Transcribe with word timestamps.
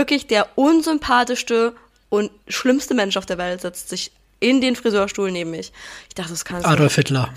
Wirklich 0.00 0.26
der 0.26 0.46
unsympathischste 0.56 1.74
und 2.08 2.30
schlimmste 2.48 2.94
Mensch 2.94 3.18
auf 3.18 3.26
der 3.26 3.36
Welt 3.36 3.60
setzt 3.60 3.90
sich 3.90 4.12
in 4.38 4.62
den 4.62 4.74
Friseurstuhl 4.74 5.30
neben 5.30 5.50
mich. 5.50 5.72
Ich 6.08 6.14
dachte, 6.14 6.30
das 6.30 6.46
kann 6.46 6.64
Adolf 6.64 6.94
Hitler. 6.94 7.28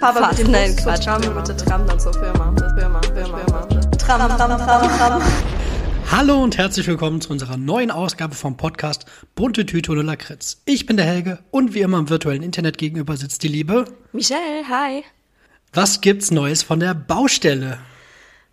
Papa, 0.00 0.30
bitte, 0.30 0.50
nein, 0.50 0.74
Quatsch. 0.74 1.04
Tram, 1.04 1.20
bitte 1.20 1.54
Tram 1.54 1.86
dann 1.86 2.00
zur 2.00 2.14
Firma. 2.14 2.54
Firma, 2.78 2.98
Firma, 3.02 3.38
Firma. 3.40 3.66
Tram, 3.98 4.26
Tram, 4.38 4.56
Tram, 4.56 4.98
Tram. 4.98 5.22
Hallo 6.10 6.42
und 6.42 6.56
herzlich 6.56 6.86
willkommen 6.86 7.20
zu 7.20 7.28
unserer 7.28 7.58
neuen 7.58 7.90
Ausgabe 7.90 8.34
vom 8.34 8.56
Podcast 8.56 9.04
Bunte 9.34 9.66
Tüte 9.66 9.92
und 9.92 10.06
Lakritz. 10.06 10.62
Ich 10.64 10.86
bin 10.86 10.96
der 10.96 11.04
Helge 11.04 11.40
und 11.50 11.74
wie 11.74 11.80
immer 11.80 11.98
im 11.98 12.08
virtuellen 12.08 12.42
Internet 12.42 12.78
gegenüber 12.78 13.18
sitzt 13.18 13.42
die 13.42 13.48
Liebe. 13.48 13.84
Michelle, 14.14 14.66
hi. 14.66 15.04
Was 15.74 16.00
gibt's 16.00 16.30
Neues 16.30 16.62
von 16.62 16.80
der 16.80 16.94
Baustelle? 16.94 17.80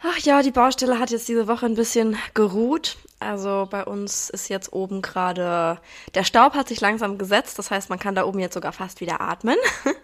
Ach 0.02 0.18
ja, 0.20 0.42
die 0.42 0.52
Baustelle 0.52 0.98
hat 0.98 1.12
jetzt 1.12 1.28
diese 1.28 1.48
Woche 1.50 1.66
ein 1.66 1.76
bisschen 1.76 2.18
geruht. 2.34 2.96
Also 3.20 3.68
bei 3.70 3.84
uns 3.84 4.30
ist 4.30 4.48
jetzt 4.48 4.72
oben 4.72 5.02
gerade, 5.02 5.78
der 6.16 6.24
Staub 6.24 6.54
hat 6.54 6.70
sich 6.70 6.80
langsam 6.80 7.18
gesetzt, 7.18 7.60
das 7.60 7.70
heißt, 7.70 7.90
man 7.90 8.00
kann 8.00 8.16
da 8.16 8.24
oben 8.24 8.40
jetzt 8.40 8.54
sogar 8.54 8.72
fast 8.72 9.02
wieder 9.02 9.20
atmen. 9.20 9.58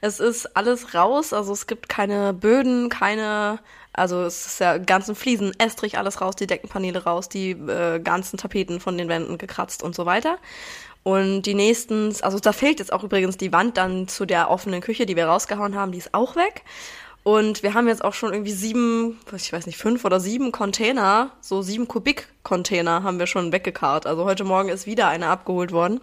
Es 0.00 0.20
ist 0.20 0.54
alles 0.54 0.92
raus, 0.92 1.32
also 1.32 1.54
es 1.54 1.66
gibt 1.66 1.88
keine 1.88 2.34
Böden, 2.34 2.90
keine, 2.90 3.58
also 3.94 4.22
es 4.24 4.44
ist 4.44 4.60
ja 4.60 4.76
ganzen 4.76 5.14
Fliesen, 5.14 5.52
Estrich, 5.58 5.96
alles 5.96 6.20
raus, 6.20 6.36
die 6.36 6.46
Deckenpaneele 6.46 7.04
raus, 7.04 7.30
die 7.30 7.52
äh, 7.52 8.00
ganzen 8.00 8.36
Tapeten 8.36 8.80
von 8.80 8.98
den 8.98 9.08
Wänden 9.08 9.38
gekratzt 9.38 9.82
und 9.82 9.94
so 9.94 10.04
weiter. 10.04 10.36
Und 11.04 11.42
die 11.42 11.54
nächsten, 11.54 12.14
also 12.22 12.38
da 12.38 12.52
fehlt 12.52 12.80
jetzt 12.80 12.92
auch 12.92 13.02
übrigens 13.02 13.38
die 13.38 13.52
Wand 13.52 13.78
dann 13.78 14.08
zu 14.08 14.26
der 14.26 14.50
offenen 14.50 14.82
Küche, 14.82 15.06
die 15.06 15.16
wir 15.16 15.26
rausgehauen 15.26 15.74
haben, 15.74 15.92
die 15.92 15.98
ist 15.98 16.12
auch 16.12 16.36
weg. 16.36 16.64
Und 17.24 17.62
wir 17.62 17.72
haben 17.72 17.88
jetzt 17.88 18.04
auch 18.04 18.12
schon 18.12 18.34
irgendwie 18.34 18.52
sieben, 18.52 19.18
ich 19.34 19.50
weiß 19.50 19.64
nicht, 19.64 19.78
fünf 19.78 20.04
oder 20.04 20.20
sieben 20.20 20.52
Container, 20.52 21.30
so 21.40 21.62
sieben 21.62 21.88
Kubik-Container 21.88 23.02
haben 23.02 23.18
wir 23.18 23.26
schon 23.26 23.50
weggekarrt. 23.50 24.06
Also 24.06 24.26
heute 24.26 24.44
Morgen 24.44 24.68
ist 24.68 24.86
wieder 24.86 25.08
einer 25.08 25.28
abgeholt 25.28 25.72
worden. 25.72 26.02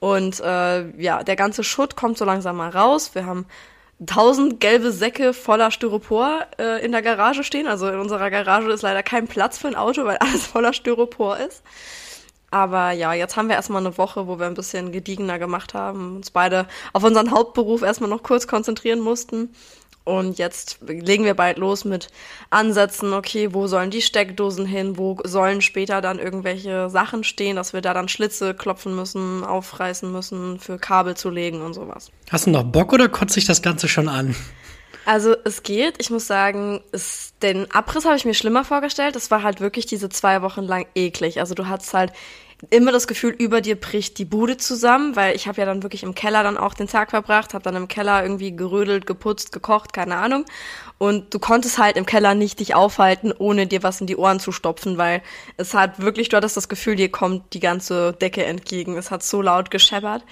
Und 0.00 0.40
äh, 0.40 1.00
ja, 1.00 1.22
der 1.22 1.36
ganze 1.36 1.62
Schutt 1.62 1.94
kommt 1.94 2.18
so 2.18 2.24
langsam 2.24 2.56
mal 2.56 2.70
raus. 2.70 3.14
Wir 3.14 3.24
haben 3.24 3.46
tausend 4.04 4.58
gelbe 4.58 4.90
Säcke 4.90 5.32
voller 5.32 5.70
Styropor 5.70 6.46
äh, 6.58 6.84
in 6.84 6.90
der 6.90 7.02
Garage 7.02 7.44
stehen. 7.44 7.68
Also 7.68 7.88
in 7.88 8.00
unserer 8.00 8.28
Garage 8.28 8.68
ist 8.72 8.82
leider 8.82 9.04
kein 9.04 9.28
Platz 9.28 9.58
für 9.58 9.68
ein 9.68 9.76
Auto, 9.76 10.04
weil 10.04 10.16
alles 10.20 10.44
voller 10.44 10.72
Styropor 10.72 11.38
ist. 11.38 11.62
Aber 12.50 12.90
ja, 12.90 13.14
jetzt 13.14 13.36
haben 13.36 13.48
wir 13.48 13.54
erstmal 13.54 13.80
eine 13.80 13.96
Woche, 13.96 14.26
wo 14.26 14.40
wir 14.40 14.46
ein 14.46 14.54
bisschen 14.54 14.90
gediegener 14.90 15.38
gemacht 15.38 15.72
haben, 15.72 16.16
uns 16.16 16.32
beide 16.32 16.66
auf 16.92 17.04
unseren 17.04 17.30
Hauptberuf 17.30 17.82
erstmal 17.82 18.10
noch 18.10 18.24
kurz 18.24 18.48
konzentrieren 18.48 19.00
mussten. 19.00 19.54
Und 20.04 20.38
jetzt 20.38 20.78
legen 20.82 21.24
wir 21.24 21.34
bald 21.34 21.58
los 21.58 21.84
mit 21.84 22.08
Ansätzen, 22.50 23.12
okay, 23.12 23.54
wo 23.54 23.68
sollen 23.68 23.90
die 23.90 24.02
Steckdosen 24.02 24.66
hin, 24.66 24.98
wo 24.98 25.18
sollen 25.24 25.60
später 25.60 26.00
dann 26.00 26.18
irgendwelche 26.18 26.90
Sachen 26.90 27.22
stehen, 27.22 27.56
dass 27.56 27.72
wir 27.72 27.82
da 27.82 27.94
dann 27.94 28.08
Schlitze 28.08 28.54
klopfen 28.54 28.96
müssen, 28.96 29.44
aufreißen 29.44 30.10
müssen, 30.10 30.58
für 30.58 30.78
Kabel 30.78 31.16
zu 31.16 31.30
legen 31.30 31.62
und 31.62 31.74
sowas. 31.74 32.10
Hast 32.30 32.46
du 32.46 32.50
noch 32.50 32.64
Bock 32.64 32.92
oder 32.92 33.08
kotzt 33.08 33.34
sich 33.34 33.44
das 33.44 33.62
Ganze 33.62 33.86
schon 33.86 34.08
an? 34.08 34.34
Also 35.04 35.34
es 35.44 35.62
geht, 35.62 35.96
ich 35.98 36.10
muss 36.10 36.26
sagen, 36.26 36.80
es, 36.92 37.34
den 37.42 37.70
Abriss 37.72 38.04
habe 38.04 38.16
ich 38.16 38.24
mir 38.24 38.34
schlimmer 38.34 38.64
vorgestellt. 38.64 39.16
Es 39.16 39.30
war 39.30 39.42
halt 39.42 39.60
wirklich 39.60 39.86
diese 39.86 40.08
zwei 40.08 40.42
Wochen 40.42 40.62
lang 40.62 40.86
eklig. 40.94 41.40
Also 41.40 41.54
du 41.54 41.66
hattest 41.66 41.92
halt 41.92 42.12
immer 42.70 42.92
das 42.92 43.06
Gefühl, 43.08 43.30
über 43.30 43.60
dir 43.60 43.74
bricht 43.74 44.18
die 44.18 44.24
Bude 44.24 44.56
zusammen, 44.56 45.16
weil 45.16 45.34
ich 45.34 45.48
habe 45.48 45.60
ja 45.60 45.66
dann 45.66 45.82
wirklich 45.82 46.04
im 46.04 46.14
Keller 46.14 46.44
dann 46.44 46.56
auch 46.56 46.74
den 46.74 46.86
Tag 46.86 47.10
verbracht, 47.10 47.54
habe 47.54 47.64
dann 47.64 47.74
im 47.74 47.88
Keller 47.88 48.22
irgendwie 48.22 48.54
gerödelt, 48.54 49.06
geputzt, 49.06 49.52
gekocht, 49.52 49.92
keine 49.92 50.16
Ahnung. 50.16 50.44
Und 50.98 51.34
du 51.34 51.40
konntest 51.40 51.78
halt 51.78 51.96
im 51.96 52.06
Keller 52.06 52.34
nicht 52.34 52.60
dich 52.60 52.76
aufhalten, 52.76 53.32
ohne 53.36 53.66
dir 53.66 53.82
was 53.82 54.00
in 54.00 54.06
die 54.06 54.16
Ohren 54.16 54.38
zu 54.38 54.52
stopfen, 54.52 54.98
weil 54.98 55.22
es 55.56 55.74
hat 55.74 56.00
wirklich, 56.00 56.28
du 56.28 56.36
hattest 56.36 56.56
das 56.56 56.68
Gefühl, 56.68 56.94
dir 56.94 57.10
kommt 57.10 57.52
die 57.54 57.58
ganze 57.58 58.12
Decke 58.12 58.44
entgegen. 58.44 58.96
Es 58.96 59.10
hat 59.10 59.24
so 59.24 59.42
laut 59.42 59.72
gescheppert. 59.72 60.22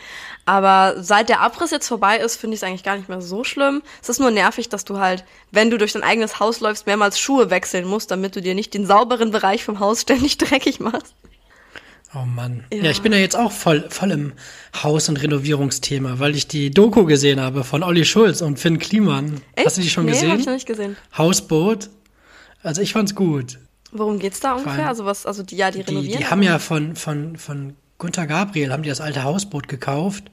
Aber 0.44 0.94
seit 1.02 1.28
der 1.28 1.40
Abriss 1.40 1.72
jetzt 1.72 1.88
vorbei 1.88 2.18
ist, 2.18 2.36
finde 2.36 2.54
ich 2.54 2.60
es 2.60 2.64
eigentlich 2.64 2.84
gar 2.84 2.96
nicht 2.96 3.08
mehr 3.08 3.20
so 3.20 3.42
schlimm. 3.42 3.82
Es 4.00 4.08
ist 4.08 4.20
nur 4.20 4.30
nervig, 4.30 4.68
dass 4.68 4.84
du 4.84 4.98
halt, 4.98 5.24
wenn 5.50 5.70
du 5.70 5.78
durch 5.78 5.94
dein 5.94 6.04
eigenes 6.04 6.38
Haus 6.38 6.60
läufst, 6.60 6.86
mehrmals 6.86 7.18
Schuhe 7.18 7.50
wechseln 7.50 7.86
musst, 7.86 8.12
damit 8.12 8.36
du 8.36 8.40
dir 8.40 8.54
nicht 8.54 8.72
den 8.72 8.86
sauberen 8.86 9.32
Bereich 9.32 9.64
vom 9.64 9.80
Haus 9.80 10.00
ständig 10.02 10.38
dreckig 10.38 10.78
machst. 10.78 11.16
Oh 12.14 12.24
Mann. 12.24 12.64
Ja. 12.72 12.84
ja. 12.84 12.90
ich 12.90 13.02
bin 13.02 13.12
ja 13.12 13.18
jetzt 13.18 13.36
auch 13.36 13.52
voll, 13.52 13.86
voll 13.88 14.10
im 14.10 14.32
Haus- 14.82 15.08
und 15.08 15.16
Renovierungsthema, 15.16 16.18
weil 16.18 16.34
ich 16.34 16.48
die 16.48 16.70
Doku 16.70 17.04
gesehen 17.04 17.40
habe 17.40 17.62
von 17.62 17.82
Olli 17.82 18.04
Schulz 18.04 18.40
und 18.40 18.58
Finn 18.58 18.78
Kliman. 18.78 19.40
Echt? 19.54 19.66
Hast 19.66 19.76
du 19.76 19.82
die 19.82 19.90
schon 19.90 20.06
nee, 20.06 20.12
gesehen? 20.12 20.32
Hab 20.32 20.38
ich 20.40 20.46
noch 20.46 20.54
nicht 20.54 20.66
gesehen. 20.66 20.96
Hausboot. 21.16 21.88
Also 22.62 22.82
ich 22.82 22.92
fand's 22.92 23.14
gut. 23.14 23.58
Worum 23.92 24.18
geht's 24.18 24.40
da 24.40 24.54
ungefähr? 24.54 24.88
also 24.88 25.04
was, 25.04 25.24
also 25.24 25.42
die, 25.42 25.56
ja, 25.56 25.70
die 25.70 25.80
renovieren? 25.80 26.18
Die, 26.18 26.24
die 26.24 26.26
haben 26.26 26.42
ja 26.42 26.58
von, 26.58 26.96
von, 26.96 27.36
von 27.36 27.74
Gunther 27.98 28.26
Gabriel 28.26 28.72
haben 28.72 28.82
die 28.82 28.88
das 28.88 29.00
alte 29.00 29.22
Hausboot 29.22 29.68
gekauft. 29.68 30.30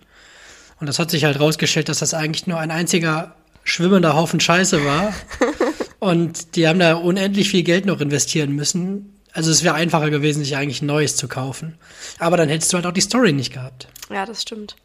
Und 0.79 0.87
das 0.87 0.99
hat 0.99 1.11
sich 1.11 1.25
halt 1.25 1.39
rausgestellt, 1.39 1.89
dass 1.89 1.99
das 1.99 2.13
eigentlich 2.13 2.47
nur 2.47 2.59
ein 2.59 2.71
einziger 2.71 3.35
schwimmender 3.63 4.15
Haufen 4.15 4.39
Scheiße 4.39 4.83
war. 4.85 5.13
und 5.99 6.55
die 6.55 6.67
haben 6.67 6.79
da 6.79 6.95
unendlich 6.95 7.49
viel 7.49 7.63
Geld 7.63 7.85
noch 7.85 7.99
investieren 7.99 8.53
müssen 8.53 9.16
also 9.37 9.51
es 9.51 9.63
wäre 9.63 9.75
einfacher 9.75 10.09
gewesen, 10.09 10.43
sich 10.43 10.57
eigentlich 10.57 10.81
ein 10.81 10.87
neues 10.87 11.15
zu 11.15 11.27
kaufen. 11.27 11.77
Aber 12.17 12.37
dann 12.37 12.49
hättest 12.49 12.73
du 12.73 12.77
halt 12.77 12.87
auch 12.87 12.91
die 12.91 13.01
Story 13.01 13.33
nicht 13.33 13.53
gehabt. 13.53 13.87
Ja, 14.09 14.25
das 14.25 14.41
stimmt. 14.41 14.75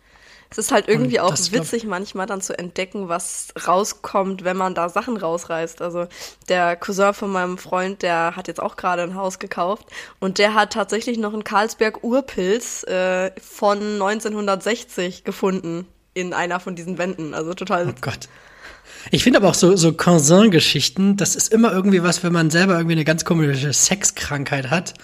Es 0.50 0.58
ist 0.58 0.70
halt 0.70 0.88
irgendwie 0.88 1.18
auch 1.20 1.32
witzig 1.32 1.84
manchmal 1.84 2.26
dann 2.26 2.42
zu 2.42 2.58
entdecken, 2.58 3.08
was 3.08 3.54
rauskommt, 3.66 4.44
wenn 4.44 4.58
man 4.58 4.74
da 4.74 4.90
Sachen 4.90 5.16
rausreißt. 5.16 5.80
Also 5.80 6.06
der 6.50 6.76
Cousin 6.76 7.14
von 7.14 7.32
meinem 7.32 7.56
Freund, 7.56 8.02
der 8.02 8.36
hat 8.36 8.46
jetzt 8.46 8.60
auch 8.60 8.76
gerade 8.76 9.00
ein 9.00 9.14
Haus 9.14 9.38
gekauft 9.38 9.86
und 10.20 10.36
der 10.36 10.52
hat 10.52 10.74
tatsächlich 10.74 11.16
noch 11.16 11.32
einen 11.32 11.44
Karlsberg 11.44 12.04
Urpilz 12.04 12.82
äh, 12.82 13.30
von 13.40 13.78
1960 13.78 15.24
gefunden 15.24 15.86
in 16.12 16.34
einer 16.34 16.60
von 16.60 16.76
diesen 16.76 16.98
Wänden. 16.98 17.32
Also 17.32 17.54
total. 17.54 17.88
Oh 17.88 17.94
Gott. 18.02 18.28
Ich 19.10 19.24
finde 19.24 19.38
aber 19.38 19.48
auch 19.48 19.54
so, 19.54 19.76
so 19.76 19.92
Cousin-Geschichten, 19.92 21.16
das 21.16 21.34
ist 21.36 21.52
immer 21.52 21.72
irgendwie 21.72 22.02
was, 22.02 22.22
wenn 22.22 22.32
man 22.32 22.50
selber 22.50 22.74
irgendwie 22.74 22.94
eine 22.94 23.04
ganz 23.04 23.24
komische 23.24 23.72
Sexkrankheit 23.72 24.70
hat 24.70 24.94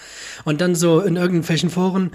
und 0.45 0.61
dann 0.61 0.75
so 0.75 1.01
in 1.01 1.17
irgendwelchen 1.17 1.71
Foren, 1.71 2.13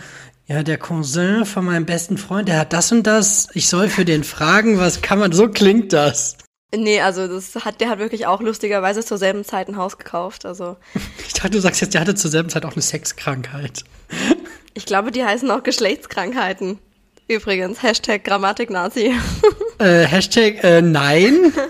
ja, 0.47 0.63
der 0.63 0.77
Cousin 0.77 1.45
von 1.45 1.66
meinem 1.66 1.85
besten 1.85 2.17
Freund, 2.17 2.47
der 2.49 2.59
hat 2.59 2.73
das 2.73 2.91
und 2.91 3.03
das, 3.03 3.47
ich 3.53 3.67
soll 3.69 3.89
für 3.89 4.05
den 4.05 4.23
fragen, 4.23 4.77
was 4.77 5.01
kann 5.01 5.19
man, 5.19 5.31
so 5.31 5.47
klingt 5.47 5.94
das. 5.94 6.38
Nee, 6.75 7.01
also 7.01 7.27
das 7.27 7.53
hat, 7.63 7.81
der 7.81 7.89
hat 7.89 8.00
wirklich 8.00 8.25
auch 8.25 8.41
lustigerweise 8.41 9.05
zur 9.05 9.17
selben 9.17 9.44
Zeit 9.45 9.67
ein 9.67 9.77
Haus 9.77 9.97
gekauft, 9.97 10.45
also. 10.45 10.77
Ich 11.27 11.33
dachte, 11.33 11.51
du 11.51 11.61
sagst 11.61 11.81
jetzt, 11.81 11.94
der 11.94 12.01
hatte 12.01 12.15
zur 12.15 12.31
selben 12.31 12.50
Zeit 12.50 12.65
auch 12.65 12.73
eine 12.73 12.81
Sexkrankheit. 12.81 13.83
Ich 14.73 14.85
glaube, 14.85 15.11
die 15.11 15.23
heißen 15.23 15.50
auch 15.51 15.63
Geschlechtskrankheiten. 15.63 16.79
Übrigens, 17.27 17.83
Hashtag 17.83 18.23
Grammatik-Nazi. 18.23 19.13
Äh, 19.79 20.06
Hashtag 20.06 20.63
äh, 20.63 20.81
nein. 20.81 21.53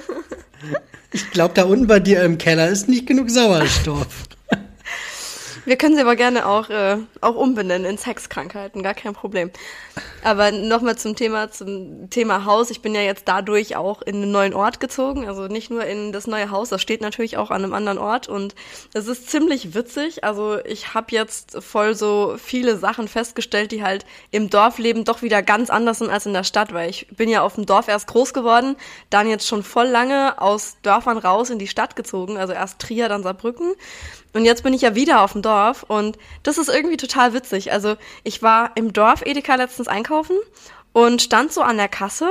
Ich 1.16 1.30
glaube, 1.30 1.54
da 1.54 1.66
unten 1.66 1.86
bei 1.86 2.00
dir 2.00 2.24
im 2.24 2.40
Keller 2.40 2.70
ist 2.70 2.90
nicht 2.90 3.06
genug 3.06 3.30
Sauerstoff. 3.30 4.24
Wir 5.66 5.78
können 5.78 5.96
sie 5.96 6.02
aber 6.02 6.18
gerne 6.18 6.46
auch, 6.46 6.70
äh, 6.70 6.98
auch 7.22 7.36
umbenennen 7.36 7.90
in 7.90 7.98
Sexkrankheiten, 7.98 8.84
gar 8.84 8.94
kein 8.94 9.14
Problem. 9.14 9.50
Aber 10.22 10.52
nochmal 10.52 10.98
zum 10.98 11.16
Thema, 11.16 11.52
zum 11.52 12.10
Thema 12.10 12.44
Haus. 12.44 12.70
Ich 12.70 12.82
bin 12.82 12.94
ja 12.94 13.02
jetzt 13.02 13.28
dadurch 13.28 13.78
auch 13.78 14.02
in 14.02 14.16
einen 14.16 14.32
neuen 14.32 14.54
Ort 14.54 14.82
gezogen. 14.82 15.28
Also 15.28 15.48
nicht 15.48 15.70
nur 15.70 15.86
in 15.86 16.12
das 16.12 16.28
neue 16.28 16.52
Haus, 16.52 16.70
das 16.70 16.82
steht 16.82 17.02
natürlich 17.02 17.38
auch 17.38 17.50
an 17.50 17.64
einem 17.64 17.74
anderen 17.74 17.98
Ort. 17.98 18.28
Und 18.28 18.56
es 18.94 19.08
ist 19.08 19.30
ziemlich 19.30 19.74
witzig. 19.74 20.26
Also 20.26 20.60
ich 20.66 20.94
habe 20.94 21.08
jetzt 21.12 21.64
voll 21.64 21.96
so 21.96 22.36
viele 22.38 22.78
Sachen 22.78 23.08
festgestellt, 23.08 23.72
die 23.72 23.84
halt 23.84 24.06
im 24.32 24.50
Dorfleben 24.50 25.06
doch 25.06 25.22
wieder 25.22 25.42
ganz 25.42 25.70
anders 25.70 26.00
sind 26.00 26.10
als 26.10 26.26
in 26.26 26.34
der 26.34 26.44
Stadt. 26.44 26.74
Weil 26.74 26.90
ich 26.90 27.08
bin 27.08 27.30
ja 27.30 27.42
auf 27.42 27.56
dem 27.56 27.66
Dorf 27.66 27.88
erst 27.88 28.08
groß 28.08 28.34
geworden, 28.34 28.76
dann 29.10 29.30
jetzt 29.30 29.48
schon 29.48 29.64
voll 29.64 29.88
lange 29.88 30.42
aus 30.42 30.76
Dörfern 30.82 31.18
raus 31.18 31.50
in 31.50 31.60
die 31.60 31.68
Stadt 31.68 31.96
gezogen. 31.96 32.38
Also 32.38 32.52
erst 32.52 32.80
Trier, 32.80 33.08
dann 33.08 33.24
Saarbrücken. 33.24 33.76
Und 34.34 34.46
jetzt 34.46 34.64
bin 34.64 34.74
ich 34.74 34.82
ja 34.82 34.96
wieder 34.96 35.22
auf 35.22 35.34
dem 35.34 35.42
Dorf 35.42 35.84
und 35.84 36.18
das 36.42 36.58
ist 36.58 36.70
irgendwie 36.70 36.98
total 36.98 37.34
witzig. 37.34 37.72
Also 37.72 37.96
ich 38.24 38.42
war 38.42 38.72
im 38.76 38.92
Dorf 38.92 39.22
Edeka 39.26 39.56
letztens 39.56 39.88
einkaufen 39.88 40.36
und 40.92 41.22
stand 41.22 41.54
so 41.54 41.62
an 41.62 41.78
der 41.78 41.88
Kasse 41.88 42.30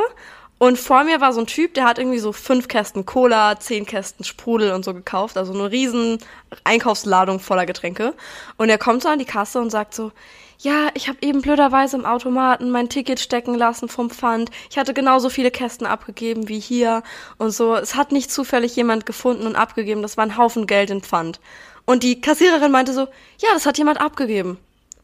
und 0.63 0.79
vor 0.79 1.03
mir 1.03 1.21
war 1.21 1.33
so 1.33 1.41
ein 1.41 1.49
Typ, 1.49 1.75
der 1.75 1.85
hat 1.87 1.99
irgendwie 1.99 2.21
so 2.21 2.33
fünf 2.33 2.69
Kästen 2.69 3.05
Cola, 3.05 3.59
zehn 3.59 3.85
Kästen 3.85 4.25
Sprudel 4.25 4.71
und 4.71 4.85
so 4.85 4.95
gekauft, 4.95 5.37
also 5.37 5.53
eine 5.53 5.73
riesen 5.73 6.19
Einkaufsladung 6.63 7.41
voller 7.41 7.67
Getränke. 7.67 8.15
Und 8.59 8.69
er 8.69 8.79
kommt 8.79 9.03
so 9.03 9.09
an 9.09 9.19
die 9.19 9.25
Kasse 9.25 9.61
und 9.61 9.71
sagt 9.71 9.93
so, 9.93 10.13
ja, 10.61 10.91
ich 10.95 11.09
habe 11.09 11.19
eben 11.21 11.43
blöderweise 11.43 11.97
im 11.97 12.07
Automaten 12.07 12.71
mein 12.71 12.89
Ticket 12.89 13.19
stecken 13.19 13.57
lassen 13.57 13.89
vom 13.89 14.09
Pfand. 14.09 14.53
Ich 14.71 14.79
hatte 14.79 14.95
genauso 14.95 15.31
viele 15.31 15.51
Kästen 15.51 15.85
abgegeben 15.85 16.49
wie 16.49 16.61
hier 16.61 17.03
und 17.39 17.51
so. 17.51 17.75
Es 17.75 17.97
hat 17.97 18.13
nicht 18.13 18.31
zufällig 18.31 18.77
jemand 18.77 19.05
gefunden 19.05 19.49
und 19.49 19.57
abgegeben. 19.57 20.03
Das 20.03 20.17
war 20.17 20.25
ein 20.25 20.37
Haufen 20.37 20.69
Geld 20.69 20.91
in 20.91 21.03
Pfand. 21.03 21.41
Und 21.85 22.03
die 22.03 22.21
Kassiererin 22.21 22.71
meinte 22.71 22.93
so, 22.93 23.03
ja, 23.39 23.49
das 23.55 23.67
hat 23.67 23.79
jemand 23.79 24.01
abgegeben. 24.01 24.59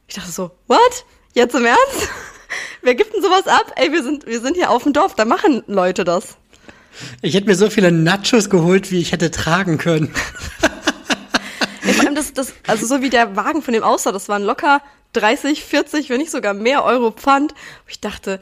Ich 0.06 0.14
dachte 0.14 0.30
so, 0.30 0.50
what? 0.66 1.04
Jetzt 1.34 1.54
im 1.54 1.64
Ernst? 1.64 2.08
Wer 2.82 2.94
gibt 2.94 3.14
denn 3.14 3.22
sowas 3.22 3.46
ab? 3.46 3.72
Ey, 3.76 3.92
wir 3.92 4.02
sind, 4.02 4.26
wir 4.26 4.40
sind 4.40 4.56
hier 4.56 4.70
auf 4.70 4.84
dem 4.84 4.92
Dorf, 4.92 5.14
da 5.14 5.24
machen 5.24 5.62
Leute 5.66 6.04
das. 6.04 6.36
Ich 7.22 7.34
hätte 7.34 7.46
mir 7.46 7.54
so 7.54 7.70
viele 7.70 7.92
Nachos 7.92 8.50
geholt, 8.50 8.90
wie 8.90 9.00
ich 9.00 9.12
hätte 9.12 9.30
tragen 9.30 9.78
können. 9.78 10.12
vor 11.82 12.04
allem 12.04 12.14
das, 12.14 12.32
das, 12.32 12.52
also 12.66 12.86
so 12.86 13.02
wie 13.02 13.10
der 13.10 13.36
Wagen 13.36 13.62
von 13.62 13.74
dem 13.74 13.82
aussah, 13.82 14.12
das 14.12 14.28
waren 14.28 14.42
locker 14.42 14.80
30, 15.12 15.64
40, 15.64 16.10
wenn 16.10 16.18
nicht 16.18 16.30
sogar 16.30 16.54
mehr 16.54 16.84
Euro 16.84 17.10
Pfand. 17.10 17.54
Ich 17.86 18.00
dachte, 18.00 18.40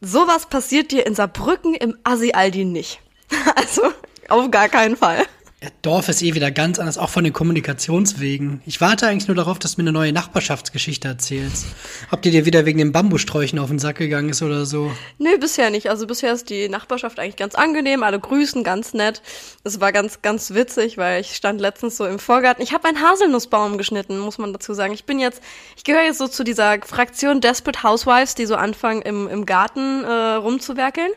sowas 0.00 0.46
passiert 0.46 0.90
dir 0.90 1.06
in 1.06 1.14
Saarbrücken 1.14 1.74
im 1.74 1.96
Assi-Aldi 2.04 2.64
nicht. 2.64 3.00
Also 3.56 3.82
auf 4.28 4.50
gar 4.50 4.68
keinen 4.68 4.96
Fall. 4.96 5.24
Ja, 5.64 5.70
Dorf 5.80 6.10
ist 6.10 6.20
eh 6.20 6.34
wieder 6.34 6.50
ganz 6.50 6.78
anders, 6.78 6.98
auch 6.98 7.08
von 7.08 7.24
den 7.24 7.32
Kommunikationswegen. 7.32 8.60
Ich 8.66 8.82
warte 8.82 9.06
eigentlich 9.06 9.28
nur 9.28 9.34
darauf, 9.34 9.58
dass 9.58 9.76
du 9.76 9.80
mir 9.80 9.88
eine 9.88 9.98
neue 9.98 10.12
Nachbarschaftsgeschichte 10.12 11.08
erzählst. 11.08 11.64
Ob 12.10 12.20
die 12.20 12.30
dir 12.30 12.44
wieder 12.44 12.66
wegen 12.66 12.76
den 12.76 12.92
Bambusträuchen 12.92 13.58
auf 13.58 13.70
den 13.70 13.78
Sack 13.78 13.96
gegangen 13.96 14.28
ist 14.28 14.42
oder 14.42 14.66
so. 14.66 14.92
Nö, 15.16 15.38
bisher 15.38 15.70
nicht. 15.70 15.88
Also 15.88 16.06
bisher 16.06 16.34
ist 16.34 16.50
die 16.50 16.68
Nachbarschaft 16.68 17.18
eigentlich 17.18 17.36
ganz 17.36 17.54
angenehm, 17.54 18.02
alle 18.02 18.20
grüßen, 18.20 18.62
ganz 18.62 18.92
nett. 18.92 19.22
Es 19.62 19.80
war 19.80 19.90
ganz, 19.90 20.20
ganz 20.20 20.52
witzig, 20.52 20.98
weil 20.98 21.22
ich 21.22 21.34
stand 21.34 21.62
letztens 21.62 21.96
so 21.96 22.04
im 22.04 22.18
Vorgarten. 22.18 22.62
Ich 22.62 22.74
habe 22.74 22.86
einen 22.86 23.00
Haselnussbaum 23.00 23.78
geschnitten, 23.78 24.18
muss 24.18 24.36
man 24.36 24.52
dazu 24.52 24.74
sagen. 24.74 24.92
Ich 24.92 25.06
bin 25.06 25.18
jetzt, 25.18 25.40
ich 25.78 25.84
gehöre 25.84 26.04
jetzt 26.04 26.18
so 26.18 26.28
zu 26.28 26.44
dieser 26.44 26.82
Fraktion 26.82 27.40
Desperate 27.40 27.82
Housewives, 27.82 28.34
die 28.34 28.44
so 28.44 28.56
anfangen, 28.56 29.00
im, 29.00 29.28
im 29.28 29.46
Garten 29.46 30.04
äh, 30.04 30.34
rumzuwerkeln. 30.34 31.12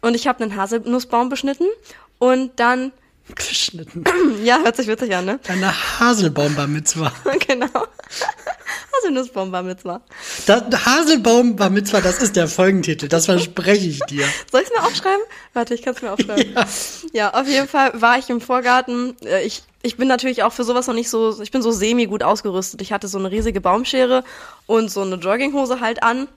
Und 0.00 0.14
ich 0.14 0.28
habe 0.28 0.44
einen 0.44 0.54
Haselnussbaum 0.54 1.28
beschnitten 1.28 1.66
und 2.20 2.52
dann 2.54 2.92
Geschnitten. 3.34 4.04
ja, 4.44 4.58
hört 4.62 4.76
sich 4.76 4.86
witzig 4.86 5.14
an, 5.14 5.24
ne? 5.24 5.40
Eine 5.48 5.72
Haselbaumbar 6.00 6.66
Mitzwa. 6.66 7.12
genau. 7.46 7.86
Haselnussbaum 9.00 9.50
Bar 9.50 9.62
Mitzwa. 9.62 10.00
Das, 10.46 10.62
Haselbaumbar 10.84 11.70
Mitzwa, 11.70 12.00
das 12.00 12.20
ist 12.22 12.36
der 12.36 12.48
Folgentitel. 12.48 13.08
Das 13.08 13.26
verspreche 13.26 13.86
ich 13.86 14.00
dir. 14.00 14.26
Soll 14.50 14.62
ich 14.62 14.68
es 14.68 14.74
mir 14.74 14.86
aufschreiben? 14.86 15.22
Warte, 15.52 15.74
ich 15.74 15.82
kann 15.82 15.94
es 15.94 16.02
mir 16.02 16.12
aufschreiben. 16.12 16.52
Ja. 16.54 16.66
ja, 17.12 17.34
auf 17.34 17.46
jeden 17.46 17.68
Fall 17.68 18.00
war 18.00 18.18
ich 18.18 18.28
im 18.30 18.40
Vorgarten. 18.40 19.16
Äh, 19.24 19.44
ich, 19.44 19.62
ich 19.82 19.96
bin 19.96 20.08
natürlich 20.08 20.42
auch 20.42 20.52
für 20.52 20.64
sowas 20.64 20.86
noch 20.86 20.94
nicht 20.94 21.10
so, 21.10 21.40
ich 21.40 21.50
bin 21.50 21.62
so 21.62 21.70
semi 21.70 22.06
gut 22.06 22.22
ausgerüstet. 22.22 22.82
Ich 22.82 22.92
hatte 22.92 23.08
so 23.08 23.18
eine 23.18 23.30
riesige 23.30 23.60
Baumschere 23.60 24.24
und 24.66 24.90
so 24.90 25.02
eine 25.02 25.16
Jogginghose 25.16 25.80
halt 25.80 26.02
an 26.02 26.28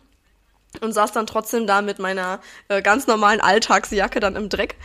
und 0.82 0.94
saß 0.94 1.12
dann 1.12 1.28
trotzdem 1.28 1.68
da 1.68 1.82
mit 1.82 2.00
meiner 2.00 2.40
äh, 2.68 2.82
ganz 2.82 3.08
normalen 3.08 3.42
Alltagsjacke 3.42 4.20
dann 4.20 4.36
im 4.36 4.50
Dreck. 4.50 4.76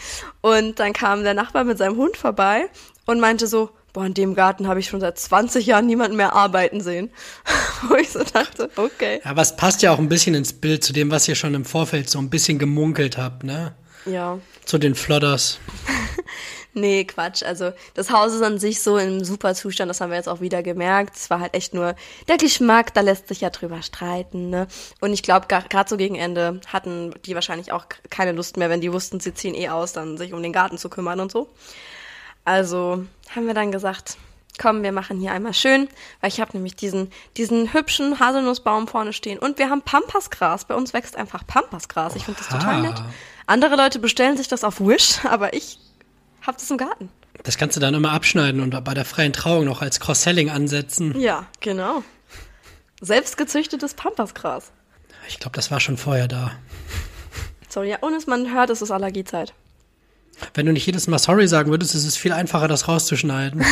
Und 0.41 0.79
dann 0.79 0.93
kam 0.93 1.25
der 1.25 1.35
Nachbar 1.35 1.65
mit 1.65 1.79
seinem 1.79 1.97
Hund 1.97 2.17
vorbei 2.17 2.69
und 3.07 3.21
meinte 3.21 3.47
so, 3.47 3.71
boah, 3.93 4.07
in 4.07 4.15
dem 4.15 4.35
Garten 4.35 4.69
habe 4.69 4.81
ich 4.81 4.87
schon 4.87 5.01
seit 5.01 5.19
20 5.19 5.67
Jahren 5.67 5.87
niemanden 5.87 6.17
mehr 6.17 6.35
arbeiten 6.35 6.81
sehen. 6.81 7.11
Wo 7.89 7.97
ich 7.97 8.11
so 8.11 8.23
dachte, 8.23 8.71
okay. 8.77 9.21
Ja, 9.25 9.31
aber 9.31 9.43
es 9.43 9.57
passt 9.57 9.83
ja 9.83 9.93
auch 9.93 9.99
ein 9.99 10.09
bisschen 10.09 10.35
ins 10.35 10.53
Bild 10.53 10.85
zu 10.85 10.93
dem, 10.93 11.11
was 11.11 11.27
ihr 11.29 11.35
schon 11.35 11.55
im 11.55 11.65
Vorfeld 11.65 12.11
so 12.11 12.19
ein 12.19 12.31
bisschen 12.31 12.59
gemunkelt 12.59 13.19
habt, 13.19 13.45
ne? 13.45 13.75
Ja. 14.05 14.39
Zu 14.65 14.79
den 14.79 14.95
Flodders. 14.95 15.59
Nee, 16.81 17.05
Quatsch. 17.05 17.43
Also 17.43 17.73
das 17.95 18.11
Haus 18.11 18.33
ist 18.35 18.43
an 18.43 18.59
sich 18.59 18.83
so 18.83 18.99
im 18.99 19.25
super 19.25 19.55
Zustand, 19.55 19.89
das 19.89 20.01
haben 20.01 20.11
wir 20.11 20.17
jetzt 20.17 20.29
auch 20.29 20.41
wieder 20.41 20.63
gemerkt. 20.63 21.17
Es 21.17 21.31
war 21.31 21.41
halt 21.41 21.55
echt 21.55 21.75
nur 21.75 21.95
der 22.29 22.37
Geschmack, 22.37 22.95
da 22.95 23.01
lässt 23.01 23.29
sich 23.29 23.41
ja 23.41 23.51
drüber 23.51 23.83
streiten. 23.83 24.51
Ne? 24.51 24.69
Und 25.01 25.13
ich 25.13 25.23
glaube, 25.23 25.47
gerade 25.49 25.89
so 25.89 25.97
gegen 25.97 26.15
Ende 26.15 26.61
hatten 26.67 27.15
die 27.25 27.35
wahrscheinlich 27.35 27.73
auch 27.73 27.87
keine 28.11 28.33
Lust 28.33 28.57
mehr, 28.57 28.71
wenn 28.71 28.81
die 28.81 28.93
wussten, 28.93 29.21
sie 29.21 29.35
ziehen 29.35 29.55
eh 29.55 29.71
aus, 29.71 29.93
dann 29.93 30.17
sich 30.17 30.33
um 30.33 30.43
den 30.43 30.53
Garten 30.53 30.79
zu 30.79 30.89
kümmern 30.89 31.21
und 31.21 31.33
so. 31.33 31.49
Also 32.45 33.05
haben 33.35 33.47
wir 33.47 33.55
dann 33.55 33.73
gesagt, 33.73 34.17
komm, 34.59 34.83
wir 34.83 34.93
machen 34.93 35.19
hier 35.21 35.33
einmal 35.33 35.55
schön, 35.55 35.89
weil 36.21 36.29
ich 36.29 36.41
habe 36.41 36.53
nämlich 36.55 36.77
diesen, 36.77 37.11
diesen 37.37 37.73
hübschen 37.73 38.21
Haselnussbaum 38.21 38.89
vorne 38.89 39.13
stehen 39.13 39.39
und 39.39 39.59
wir 39.59 39.71
haben 39.71 39.83
Pampasgras. 39.83 40.65
Bei 40.65 40.75
uns 40.75 40.93
wächst 40.93 41.17
einfach 41.17 41.47
Pampasgras. 41.47 42.17
Ich 42.17 42.25
finde 42.25 42.41
das 42.41 42.49
total 42.49 42.83
nett. 42.83 43.03
Andere 43.47 43.77
Leute 43.77 43.99
bestellen 43.99 44.37
sich 44.37 44.49
das 44.49 44.65
auf 44.65 44.81
Wish, 44.81 45.25
aber 45.25 45.55
ich 45.55 45.79
hab 46.49 46.59
das 46.59 46.71
im 46.71 46.79
Garten. 46.79 47.11
Das 47.45 47.57
kannst 47.57 47.77
du 47.77 47.81
dann 47.81 47.95
immer 47.95 48.11
abschneiden 48.11 48.61
und 48.61 48.83
bei 48.83 48.95
der 48.95 49.05
freien 49.05 49.33
Trauung 49.33 49.65
noch 49.65 49.83
als 49.83 50.01
Cross-Selling 50.01 50.51
ansetzen. 50.51 51.19
Ja, 51.21 51.47
genau. 51.61 52.03
Selbstgezüchtetes 53.01 53.95
Pampasgras. 53.95 54.73
Ich 55.29 55.39
glaube, 55.39 55.55
das 55.55 55.71
war 55.71 55.79
schon 55.79 55.97
vorher 55.97 56.27
da. 56.27 56.53
Sorry, 57.69 57.91
ja, 57.91 57.99
ohne 58.03 58.17
es 58.17 58.27
man 58.27 58.53
hört, 58.53 58.71
ist 58.71 58.83
es 58.83 58.91
Allergiezeit. 58.91 59.53
Wenn 60.55 60.67
du 60.67 60.73
nicht 60.73 60.87
jedes 60.87 61.07
Mal 61.09 61.19
sorry 61.19 61.49
sagen 61.49 61.71
würdest, 61.71 61.95
ist 61.95 62.05
es 62.05 62.17
viel 62.17 62.33
einfacher, 62.33 62.69
das 62.69 62.89
rauszuschneiden. 62.89 63.65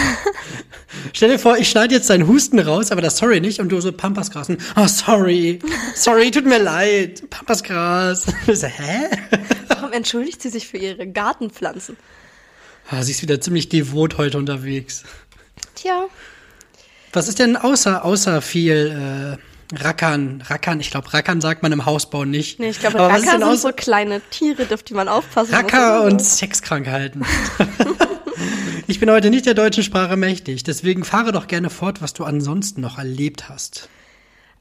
Stell 1.12 1.30
dir 1.30 1.38
vor, 1.38 1.56
ich 1.56 1.70
schneide 1.70 1.94
jetzt 1.94 2.10
deinen 2.10 2.26
Husten 2.26 2.58
raus, 2.58 2.90
aber 2.90 3.00
das 3.00 3.16
sorry 3.16 3.40
nicht 3.40 3.60
und 3.60 3.70
du 3.70 3.80
so 3.80 3.92
Pampasgras. 3.92 4.48
Oh, 4.76 4.86
sorry. 4.86 5.60
Sorry, 5.94 6.30
tut 6.30 6.44
mir 6.44 6.58
leid. 6.58 7.30
Pampasgras. 7.30 8.26
Hä? 8.46 9.08
Warum 9.68 9.92
entschuldigt 9.92 10.42
sie 10.42 10.50
sich 10.50 10.66
für 10.66 10.76
ihre 10.76 11.06
Gartenpflanzen? 11.06 11.96
Ah, 12.88 13.02
sie 13.02 13.12
ist 13.12 13.22
wieder 13.22 13.40
ziemlich 13.40 13.68
devot 13.68 14.16
heute 14.16 14.38
unterwegs. 14.38 15.02
Tja. 15.74 16.06
Was 17.12 17.28
ist 17.28 17.38
denn 17.38 17.56
außer, 17.56 18.04
außer 18.04 18.42
viel 18.42 19.38
äh, 19.72 19.76
Rackern? 19.76 20.42
Rackern, 20.46 20.80
ich 20.80 20.90
glaube, 20.90 21.12
Rackern 21.12 21.40
sagt 21.40 21.62
man 21.62 21.72
im 21.72 21.84
Hausbau 21.84 22.24
nicht. 22.24 22.60
Nee, 22.60 22.70
ich 22.70 22.78
glaube, 22.78 22.98
Racker 22.98 23.40
sind 23.40 23.58
so 23.58 23.72
kleine 23.72 24.20
Tiere, 24.30 24.66
auf 24.72 24.82
die 24.82 24.94
man 24.94 25.08
aufpassen 25.08 25.54
Racker 25.54 25.64
muss. 25.64 25.74
Racker 25.74 26.02
und 26.04 26.22
Sexkrankheiten. 26.22 27.24
ich 28.86 29.00
bin 29.00 29.10
heute 29.10 29.30
nicht 29.30 29.46
der 29.46 29.54
deutschen 29.54 29.82
Sprache 29.82 30.16
mächtig, 30.16 30.62
deswegen 30.62 31.04
fahre 31.04 31.32
doch 31.32 31.46
gerne 31.46 31.70
fort, 31.70 32.02
was 32.02 32.12
du 32.12 32.24
ansonsten 32.24 32.82
noch 32.82 32.98
erlebt 32.98 33.48
hast. 33.48 33.88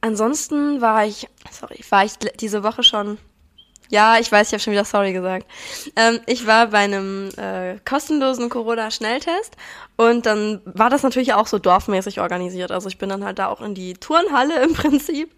Ansonsten 0.01 0.81
war 0.81 1.05
ich, 1.05 1.27
sorry, 1.51 1.79
war 1.89 2.05
ich 2.05 2.13
diese 2.39 2.63
Woche 2.63 2.83
schon 2.83 3.17
ja, 3.89 4.17
ich 4.19 4.31
weiß, 4.31 4.47
ich 4.47 4.53
habe 4.53 4.61
schon 4.61 4.73
wieder 4.73 4.85
sorry 4.85 5.13
gesagt. 5.13 5.45
Ähm, 5.95 6.19
ich 6.25 6.47
war 6.47 6.67
bei 6.67 6.79
einem 6.79 7.29
äh, 7.37 7.77
kostenlosen 7.87 8.49
Corona-Schnelltest 8.49 9.55
und 9.97 10.25
dann 10.25 10.61
war 10.65 10.89
das 10.89 11.03
natürlich 11.03 11.33
auch 11.33 11.47
so 11.47 11.59
dorfmäßig 11.59 12.19
organisiert. 12.19 12.71
Also 12.71 12.89
ich 12.89 12.97
bin 12.97 13.09
dann 13.09 13.23
halt 13.23 13.39
da 13.39 13.47
auch 13.47 13.61
in 13.61 13.75
die 13.75 13.93
Turnhalle 13.93 14.61
im 14.63 14.73
Prinzip 14.73 15.31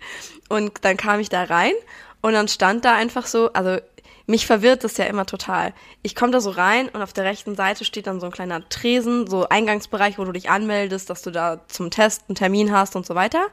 und 0.50 0.74
dann 0.82 0.98
kam 0.98 1.20
ich 1.20 1.30
da 1.30 1.44
rein 1.44 1.74
und 2.22 2.34
dann 2.34 2.48
stand 2.48 2.86
da 2.86 2.96
einfach 2.96 3.26
so, 3.26 3.52
also 3.54 3.78
mich 4.28 4.46
verwirrt 4.46 4.84
das 4.84 4.98
ja 4.98 5.06
immer 5.06 5.26
total. 5.26 5.74
Ich 6.04 6.14
komme 6.14 6.34
da 6.34 6.42
so 6.42 6.50
rein 6.50 6.90
und 6.90 7.02
auf 7.02 7.14
der 7.14 7.24
rechten 7.24 7.56
Seite 7.56 7.86
steht 7.86 8.08
dann 8.08 8.20
so 8.20 8.26
ein 8.26 8.32
kleiner 8.32 8.68
Tresen, 8.68 9.26
so 9.26 9.48
Eingangsbereich, 9.48 10.20
wo 10.20 10.26
du 10.26 10.34
dich 10.34 10.50
anmeldest, 10.50 11.10
dass 11.10 11.22
du 11.22 11.32
da 11.32 11.62
zum 11.70 11.92
Test 11.92 12.24
einen 12.28 12.36
Termin 12.36 12.74
hast 12.74 12.98
und 12.98 13.06
so 13.06 13.16
weiter. 13.16 13.48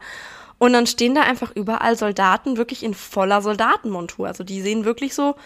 Und 0.64 0.72
dann 0.72 0.86
stehen 0.86 1.14
da 1.14 1.20
einfach 1.20 1.54
überall 1.54 1.94
Soldaten 1.94 2.56
wirklich 2.56 2.82
in 2.82 2.94
voller 2.94 3.42
Soldatenmontur. 3.42 4.26
Also 4.26 4.44
die 4.44 4.62
sehen 4.62 4.86
wirklich 4.86 5.14
so, 5.14 5.36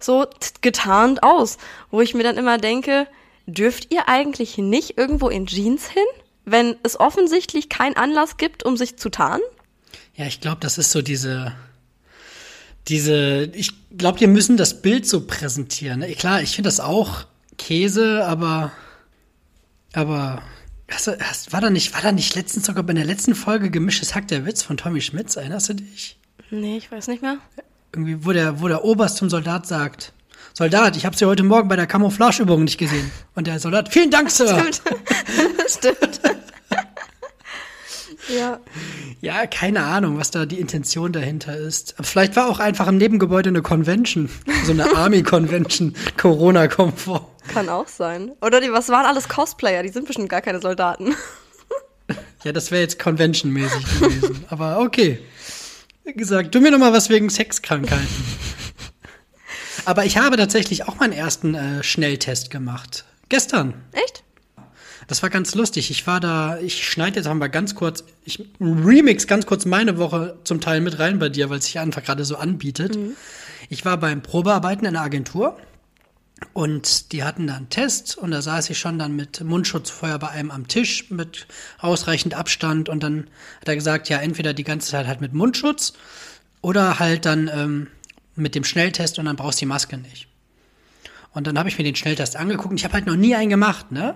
so 0.00 0.26
getarnt 0.62 1.22
aus. 1.22 1.58
Wo 1.92 2.00
ich 2.00 2.12
mir 2.12 2.24
dann 2.24 2.36
immer 2.36 2.58
denke, 2.58 3.06
dürft 3.46 3.94
ihr 3.94 4.08
eigentlich 4.08 4.58
nicht 4.58 4.98
irgendwo 4.98 5.28
in 5.28 5.46
Jeans 5.46 5.88
hin, 5.88 6.02
wenn 6.44 6.74
es 6.82 6.98
offensichtlich 6.98 7.68
keinen 7.68 7.96
Anlass 7.96 8.36
gibt, 8.36 8.64
um 8.64 8.76
sich 8.76 8.96
zu 8.96 9.10
tarnen? 9.10 9.44
Ja, 10.16 10.26
ich 10.26 10.40
glaube, 10.40 10.58
das 10.58 10.76
ist 10.76 10.90
so 10.90 11.02
diese, 11.02 11.52
diese, 12.88 13.44
ich 13.54 13.70
glaube, 13.96 14.18
wir 14.18 14.28
müssen 14.28 14.56
das 14.56 14.82
Bild 14.82 15.06
so 15.06 15.24
präsentieren. 15.24 16.02
Klar, 16.16 16.42
ich 16.42 16.56
finde 16.56 16.66
das 16.66 16.80
auch 16.80 17.26
Käse, 17.58 18.26
aber, 18.26 18.72
aber 19.92 20.42
Hast 20.90 21.06
du, 21.06 21.18
hast, 21.18 21.52
war 21.52 21.60
da 21.60 21.70
nicht, 21.70 21.94
war 21.94 22.02
da 22.02 22.12
nicht 22.12 22.34
letztens 22.34 22.66
sogar 22.66 22.84
bei 22.84 22.92
der 22.92 23.04
letzten 23.04 23.34
Folge 23.34 23.70
gemischtes 23.70 24.14
Hack 24.14 24.28
der 24.28 24.44
Witz 24.46 24.62
von 24.62 24.76
Tommy 24.76 25.00
Schmitz? 25.00 25.36
Erinnerst 25.36 25.70
du 25.70 25.74
dich? 25.74 26.18
Nee, 26.50 26.76
ich 26.76 26.92
weiß 26.92 27.08
nicht 27.08 27.22
mehr. 27.22 27.38
Irgendwie, 27.92 28.24
wo 28.24 28.32
der, 28.32 28.60
wo 28.60 28.68
der 28.68 28.84
Oberst 28.84 29.16
zum 29.16 29.30
Soldat 29.30 29.66
sagt, 29.66 30.12
Soldat, 30.52 30.96
ich 30.96 31.04
habe 31.04 31.16
Sie 31.16 31.24
heute 31.24 31.42
Morgen 31.42 31.68
bei 31.68 31.76
der 31.76 31.86
Camouflageübung 31.86 32.64
nicht 32.64 32.78
gesehen. 32.78 33.10
Und 33.34 33.46
der 33.46 33.58
Soldat, 33.58 33.92
vielen 33.92 34.10
Dank, 34.10 34.30
Sir. 34.32 34.46
Stimmt. 34.48 34.82
Stimmt. 35.68 36.20
ja. 38.28 38.60
Ja, 39.20 39.46
keine 39.46 39.84
Ahnung, 39.84 40.18
was 40.18 40.30
da 40.30 40.46
die 40.46 40.60
Intention 40.60 41.12
dahinter 41.12 41.56
ist. 41.56 41.94
Vielleicht 42.00 42.36
war 42.36 42.48
auch 42.48 42.58
einfach 42.58 42.88
im 42.88 42.98
Nebengebäude 42.98 43.48
eine 43.48 43.62
Convention. 43.62 44.28
So 44.64 44.72
eine 44.72 44.84
Army-Convention, 44.96 45.94
Corona-Komfort. 46.16 47.26
Kann 47.48 47.68
auch 47.68 47.88
sein. 47.88 48.32
Oder 48.40 48.60
die, 48.60 48.72
was 48.72 48.88
waren 48.88 49.06
alles 49.06 49.28
Cosplayer? 49.28 49.82
Die 49.82 49.88
sind 49.90 50.06
bestimmt 50.06 50.28
gar 50.28 50.40
keine 50.42 50.60
Soldaten. 50.60 51.14
Ja, 52.44 52.52
das 52.52 52.70
wäre 52.70 52.82
jetzt 52.82 52.98
conventionmäßig 52.98 53.82
gewesen. 53.98 54.44
Aber 54.50 54.80
okay. 54.80 55.18
Wie 56.04 56.12
gesagt, 56.12 56.54
du 56.54 56.60
mir 56.60 56.70
noch 56.70 56.78
mal 56.78 56.92
was 56.92 57.08
wegen 57.08 57.30
Sexkrankheiten. 57.30 58.06
Aber 59.86 60.04
ich 60.04 60.18
habe 60.18 60.36
tatsächlich 60.36 60.86
auch 60.86 60.96
meinen 60.96 61.14
ersten 61.14 61.54
äh, 61.54 61.82
Schnelltest 61.82 62.50
gemacht. 62.50 63.06
Gestern. 63.30 63.72
Echt? 63.92 64.22
Das 65.06 65.22
war 65.22 65.30
ganz 65.30 65.54
lustig. 65.54 65.90
Ich 65.90 66.06
war 66.06 66.20
da, 66.20 66.58
ich 66.58 66.86
schneide 66.86 67.16
jetzt 67.16 67.32
mal 67.32 67.48
ganz 67.48 67.74
kurz, 67.74 68.04
ich 68.24 68.48
remix 68.60 69.26
ganz 69.26 69.46
kurz 69.46 69.64
meine 69.64 69.98
Woche 69.98 70.38
zum 70.44 70.60
Teil 70.60 70.80
mit 70.80 70.98
rein 70.98 71.18
bei 71.18 71.28
dir, 71.28 71.50
weil 71.50 71.58
es 71.58 71.66
sich 71.66 71.78
einfach 71.78 72.02
gerade 72.02 72.24
so 72.24 72.36
anbietet. 72.36 72.96
Mhm. 72.96 73.12
Ich 73.68 73.84
war 73.84 73.96
beim 73.96 74.22
Probearbeiten 74.22 74.86
in 74.86 74.94
der 74.94 75.02
Agentur 75.02 75.56
und 76.52 77.12
die 77.12 77.24
hatten 77.24 77.46
da 77.46 77.56
einen 77.56 77.68
Test 77.68 78.18
und 78.18 78.30
da 78.30 78.42
saß 78.42 78.70
ich 78.70 78.78
schon 78.78 78.98
dann 78.98 79.16
mit 79.16 79.42
Mundschutz 79.42 79.90
vorher 79.90 80.18
bei 80.18 80.28
einem 80.28 80.50
am 80.50 80.68
Tisch 80.68 81.10
mit 81.10 81.46
ausreichend 81.78 82.34
Abstand 82.34 82.88
und 82.88 83.02
dann 83.02 83.28
hat 83.60 83.68
er 83.68 83.76
gesagt, 83.76 84.08
ja, 84.08 84.18
entweder 84.18 84.52
die 84.52 84.64
ganze 84.64 84.90
Zeit 84.90 85.06
halt 85.06 85.20
mit 85.20 85.32
Mundschutz 85.32 85.94
oder 86.60 86.98
halt 86.98 87.24
dann 87.24 87.50
ähm, 87.52 87.86
mit 88.36 88.54
dem 88.54 88.64
Schnelltest 88.64 89.18
und 89.18 89.26
dann 89.26 89.36
brauchst 89.36 89.60
du 89.60 89.64
die 89.64 89.68
Maske 89.68 89.96
nicht. 89.96 90.28
Und 91.32 91.46
dann 91.46 91.58
habe 91.58 91.68
ich 91.68 91.78
mir 91.78 91.84
den 91.84 91.96
Schnelltest 91.96 92.36
angeguckt 92.36 92.70
und 92.70 92.76
ich 92.76 92.84
habe 92.84 92.94
halt 92.94 93.06
noch 93.06 93.16
nie 93.16 93.34
einen 93.34 93.50
gemacht, 93.50 93.90
ne? 93.90 94.14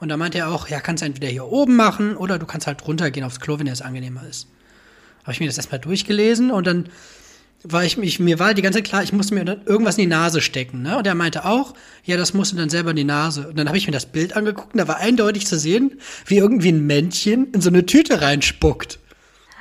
Und 0.00 0.08
da 0.08 0.16
meinte 0.16 0.38
er 0.38 0.48
auch, 0.48 0.68
ja, 0.68 0.80
kannst 0.80 1.02
du 1.02 1.06
entweder 1.06 1.28
hier 1.28 1.46
oben 1.46 1.76
machen 1.76 2.16
oder 2.16 2.38
du 2.38 2.46
kannst 2.46 2.66
halt 2.66 2.86
runtergehen 2.86 3.24
aufs 3.24 3.40
Klo, 3.40 3.58
wenn 3.58 3.66
dir 3.66 3.72
das 3.72 3.82
angenehmer 3.82 4.26
ist. 4.26 4.48
Habe 5.22 5.32
ich 5.32 5.40
mir 5.40 5.46
das 5.46 5.58
erstmal 5.58 5.78
durchgelesen 5.78 6.50
und 6.50 6.66
dann 6.66 6.88
war 7.62 7.84
ich 7.84 7.98
mich, 7.98 8.18
mir 8.18 8.38
war 8.38 8.54
die 8.54 8.62
ganze 8.62 8.78
Zeit 8.78 8.86
klar, 8.86 9.02
ich 9.02 9.12
musste 9.12 9.34
mir 9.34 9.44
dann 9.44 9.62
irgendwas 9.66 9.98
in 9.98 10.02
die 10.02 10.08
Nase 10.08 10.40
stecken, 10.40 10.80
ne? 10.80 10.96
Und 10.96 11.06
er 11.06 11.14
meinte 11.14 11.44
auch, 11.44 11.74
ja, 12.04 12.16
das 12.16 12.32
musst 12.32 12.52
du 12.52 12.56
dann 12.56 12.70
selber 12.70 12.90
in 12.90 12.96
die 12.96 13.04
Nase. 13.04 13.48
Und 13.48 13.58
dann 13.58 13.68
habe 13.68 13.76
ich 13.76 13.86
mir 13.86 13.92
das 13.92 14.06
Bild 14.06 14.34
angeguckt 14.34 14.72
und 14.72 14.78
da 14.78 14.88
war 14.88 14.96
eindeutig 14.96 15.46
zu 15.46 15.58
sehen, 15.58 16.00
wie 16.24 16.38
irgendwie 16.38 16.72
ein 16.72 16.86
Männchen 16.86 17.52
in 17.52 17.60
so 17.60 17.68
eine 17.68 17.84
Tüte 17.84 18.22
reinspuckt. 18.22 18.98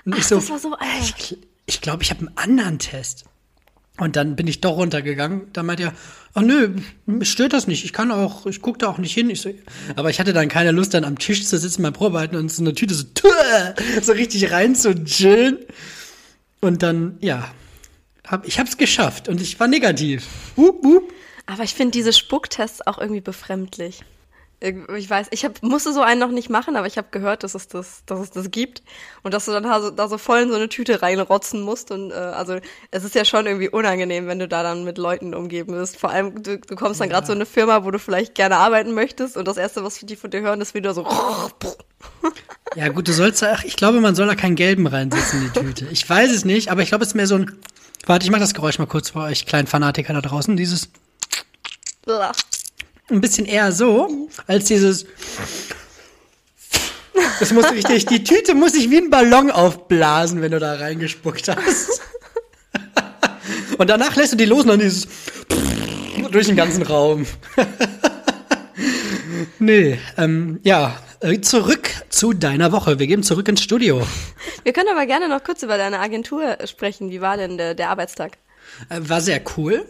Und 0.06 0.14
Ach, 0.14 0.20
ich 0.20 0.26
so, 0.26 0.36
das 0.36 0.50
war 0.50 0.60
so, 0.60 0.74
äh, 0.76 1.02
ich 1.02 1.16
glaube, 1.18 1.46
ich, 1.66 1.82
glaub, 1.82 2.02
ich 2.02 2.10
habe 2.12 2.22
einen 2.22 2.38
anderen 2.38 2.80
Test. 2.80 3.26
Und 4.00 4.16
dann 4.16 4.36
bin 4.36 4.48
ich 4.48 4.62
doch 4.62 4.78
runtergegangen. 4.78 5.48
Da 5.52 5.62
meinte 5.62 5.84
er, 5.84 5.94
ach 6.34 6.42
nö, 6.42 6.76
mich 7.06 7.30
stört 7.30 7.52
das 7.54 7.68
nicht. 7.68 7.84
Ich 7.84 7.92
kann 7.92 8.12
auch, 8.12 8.46
ich 8.46 8.62
gucke 8.62 8.80
da 8.80 8.88
auch 8.88 8.98
nicht 8.98 9.14
hin. 9.14 9.30
Ich 9.30 9.42
so, 9.42 9.52
aber 9.96 10.10
ich 10.10 10.20
hatte 10.20 10.32
dann 10.32 10.48
keine 10.48 10.72
Lust, 10.72 10.94
dann 10.94 11.04
am 11.04 11.20
Tisch 11.20 11.46
zu 11.46 11.58
sitzen 11.58 11.84
beim 11.84 11.94
Probearbeiten 11.94 12.38
und 12.38 12.50
so 12.50 12.64
eine 12.64 12.74
Tüte 12.74 12.94
so, 12.94 13.06
so 14.02 14.12
richtig 14.14 14.52
rein 14.52 14.74
zu 14.74 14.96
chillen. 15.04 15.58
Und 16.62 16.82
dann, 16.82 17.18
ja, 17.20 17.52
hab, 18.26 18.48
ich 18.48 18.58
hab's 18.58 18.78
geschafft 18.78 19.28
und 19.28 19.42
ich 19.42 19.60
war 19.60 19.68
negativ. 19.68 20.26
Hup, 20.56 20.84
hup. 20.84 21.14
Aber 21.46 21.64
ich 21.64 21.74
finde 21.74 21.92
diese 21.92 22.14
Spucktests 22.14 22.86
auch 22.86 23.00
irgendwie 23.00 23.22
befremdlich. 23.22 24.02
Ich 24.62 25.10
weiß, 25.10 25.28
ich 25.32 25.46
hab, 25.46 25.64
musste 25.64 25.94
so 25.94 26.02
einen 26.02 26.20
noch 26.20 26.32
nicht 26.32 26.50
machen, 26.50 26.76
aber 26.76 26.86
ich 26.86 26.98
habe 26.98 27.08
gehört, 27.12 27.44
dass 27.44 27.56
es 27.56 27.70
das, 27.70 28.04
dass 28.06 28.20
es 28.20 28.32
das 28.32 28.52
gibt 28.52 28.84
und 29.24 29.34
dass 29.34 29.46
du 29.46 29.54
dann 29.54 29.64
da 29.64 29.82
so, 29.82 29.90
da 29.90 30.10
so 30.10 30.18
voll 30.18 30.40
in 30.40 30.50
so 30.50 30.56
eine 30.56 30.68
Tüte 30.68 31.02
reinrotzen 31.02 31.62
musst 31.62 31.92
und 31.92 32.12
äh, 32.12 32.16
also 32.16 32.58
es 32.92 33.06
ist 33.06 33.16
ja 33.16 33.24
schon 33.24 33.46
irgendwie 33.46 33.70
unangenehm, 33.70 34.28
wenn 34.28 34.40
du 34.40 34.50
da 34.50 34.62
dann 34.62 34.84
mit 34.84 34.98
Leuten 34.98 35.34
umgeben 35.34 35.74
bist. 35.74 35.96
Vor 35.96 36.10
allem 36.10 36.44
du, 36.44 36.58
du 36.58 36.76
kommst 36.76 37.00
dann 37.00 37.08
ja. 37.08 37.14
gerade 37.14 37.28
so 37.28 37.32
in 37.32 37.38
eine 37.38 37.46
Firma, 37.46 37.86
wo 37.86 37.92
du 37.92 38.00
vielleicht 38.00 38.36
gerne 38.36 38.58
arbeiten 38.58 38.94
möchtest 38.94 39.38
und 39.38 39.48
das 39.48 39.56
erste, 39.56 39.84
was 39.86 40.00
die 40.00 40.16
von 40.18 40.30
dir 40.30 40.42
hören, 40.42 40.60
ist 40.60 40.74
wieder 40.74 40.94
so. 40.94 41.08
Ja 42.76 42.90
gut, 42.90 43.08
du 43.08 43.14
sollst, 43.14 43.44
ach, 43.44 43.64
ich 43.64 43.76
glaube, 43.76 44.00
man 44.00 44.14
soll 44.14 44.28
da 44.28 44.36
keinen 44.36 44.56
gelben 44.56 44.86
reinsetzen 44.86 45.42
in 45.42 45.52
die 45.52 45.60
Tüte. 45.60 45.88
Ich 45.92 46.08
weiß 46.08 46.32
es 46.32 46.46
nicht, 46.46 46.70
aber 46.72 46.82
ich 46.82 46.90
glaube, 46.90 47.04
es 47.04 47.10
ist 47.10 47.16
mehr 47.16 47.28
so 47.28 47.36
ein. 47.36 47.52
Warte, 48.06 48.26
ich 48.26 48.32
mach 48.32 48.40
das 48.40 48.54
Geräusch 48.54 48.78
mal 48.78 48.86
kurz 48.86 49.10
vor 49.10 49.24
euch 49.24 49.46
kleinen 49.46 49.68
Fanatiker 49.68 50.14
da 50.14 50.22
draußen. 50.22 50.56
Dieses 50.56 50.90
ein 53.10 53.22
bisschen 53.22 53.46
eher 53.46 53.72
so, 53.72 54.28
als 54.48 54.66
dieses. 54.66 55.06
Das 57.40 57.54
muss 57.54 57.72
richtig, 57.72 58.06
die 58.06 58.24
Tüte 58.24 58.54
muss 58.54 58.74
sich 58.74 58.90
wie 58.90 58.98
ein 58.98 59.10
Ballon 59.10 59.52
aufblasen, 59.52 60.42
wenn 60.42 60.52
du 60.52 60.60
da 60.60 60.76
reingespuckt 60.76 61.48
hast. 61.48 62.02
Und 63.78 63.90
danach 63.90 64.16
lässt 64.16 64.34
du 64.34 64.38
die 64.38 64.46
los 64.46 64.64
und 64.64 64.68
dann 64.70 64.80
dieses 64.80 65.08
durch 66.32 66.48
den 66.48 66.56
ganzen 66.56 66.84
Raum. 66.84 67.26
nee, 69.60 70.00
ähm, 70.18 70.60
ja, 70.64 70.98
äh, 71.22 71.40
zurück 71.40 71.90
zu 72.10 72.34
deiner 72.34 72.72
Woche. 72.72 73.00
Wir 73.00 73.08
gehen 73.08 73.24
zurück 73.24 73.48
ins 73.48 73.64
Studio. 73.64 74.06
Wir 74.64 74.74
können 74.74 74.90
aber 74.90 75.06
gerne 75.06 75.30
noch 75.30 75.44
kurz 75.44 75.64
über 75.64 75.78
deine 75.78 76.00
Agentur 76.00 76.58
sprechen. 76.66 77.10
Wie 77.10 77.22
war 77.22 77.38
denn 77.38 77.58
der, 77.58 77.74
der 77.74 77.90
Arbeitstag? 77.90 78.38
Äh, 78.90 79.00
war 79.02 79.22
sehr 79.22 79.42
cool 79.58 79.86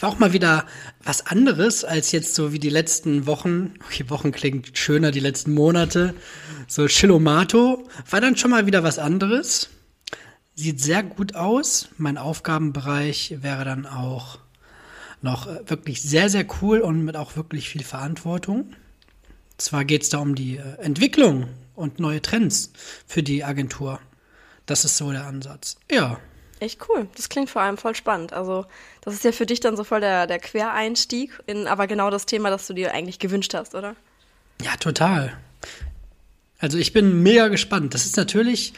war 0.00 0.08
auch 0.08 0.18
mal 0.18 0.32
wieder 0.32 0.66
was 1.02 1.26
anderes 1.26 1.84
als 1.84 2.12
jetzt 2.12 2.34
so 2.34 2.52
wie 2.52 2.58
die 2.58 2.70
letzten 2.70 3.26
Wochen. 3.26 3.74
Okay, 3.86 4.08
Wochen 4.08 4.32
klingt 4.32 4.76
schöner, 4.76 5.10
die 5.10 5.20
letzten 5.20 5.54
Monate. 5.54 6.14
So 6.68 6.86
Chilomato 6.86 7.88
war 8.10 8.20
dann 8.20 8.36
schon 8.36 8.50
mal 8.50 8.66
wieder 8.66 8.82
was 8.82 8.98
anderes. 8.98 9.70
Sieht 10.54 10.80
sehr 10.80 11.02
gut 11.02 11.34
aus. 11.34 11.88
Mein 11.96 12.18
Aufgabenbereich 12.18 13.36
wäre 13.40 13.64
dann 13.64 13.86
auch 13.86 14.38
noch 15.22 15.46
äh, 15.46 15.68
wirklich 15.68 16.02
sehr, 16.02 16.28
sehr 16.28 16.46
cool 16.60 16.80
und 16.80 17.04
mit 17.04 17.16
auch 17.16 17.36
wirklich 17.36 17.68
viel 17.68 17.84
Verantwortung. 17.84 18.74
Zwar 19.56 19.84
geht 19.84 20.02
es 20.02 20.08
da 20.08 20.18
um 20.18 20.34
die 20.34 20.56
äh, 20.56 20.78
Entwicklung 20.78 21.48
und 21.74 22.00
neue 22.00 22.20
Trends 22.20 22.72
für 23.06 23.22
die 23.22 23.44
Agentur. 23.44 24.00
Das 24.66 24.84
ist 24.84 24.96
so 24.96 25.10
der 25.10 25.26
Ansatz. 25.26 25.76
Ja. 25.90 26.18
Echt 26.62 26.78
cool. 26.88 27.08
Das 27.16 27.28
klingt 27.28 27.50
vor 27.50 27.60
allem 27.60 27.76
voll 27.76 27.96
spannend. 27.96 28.32
Also, 28.32 28.66
das 29.00 29.14
ist 29.14 29.24
ja 29.24 29.32
für 29.32 29.46
dich 29.46 29.58
dann 29.58 29.76
so 29.76 29.82
voll 29.82 30.00
der, 30.00 30.28
der 30.28 30.38
Quereinstieg 30.38 31.32
in 31.46 31.66
aber 31.66 31.88
genau 31.88 32.08
das 32.08 32.24
Thema, 32.24 32.50
das 32.50 32.68
du 32.68 32.72
dir 32.72 32.94
eigentlich 32.94 33.18
gewünscht 33.18 33.52
hast, 33.52 33.74
oder? 33.74 33.96
Ja, 34.62 34.76
total. 34.76 35.36
Also, 36.60 36.78
ich 36.78 36.92
bin 36.92 37.20
mega 37.24 37.48
gespannt. 37.48 37.94
Das 37.94 38.04
ist 38.04 38.16
natürlich, 38.16 38.74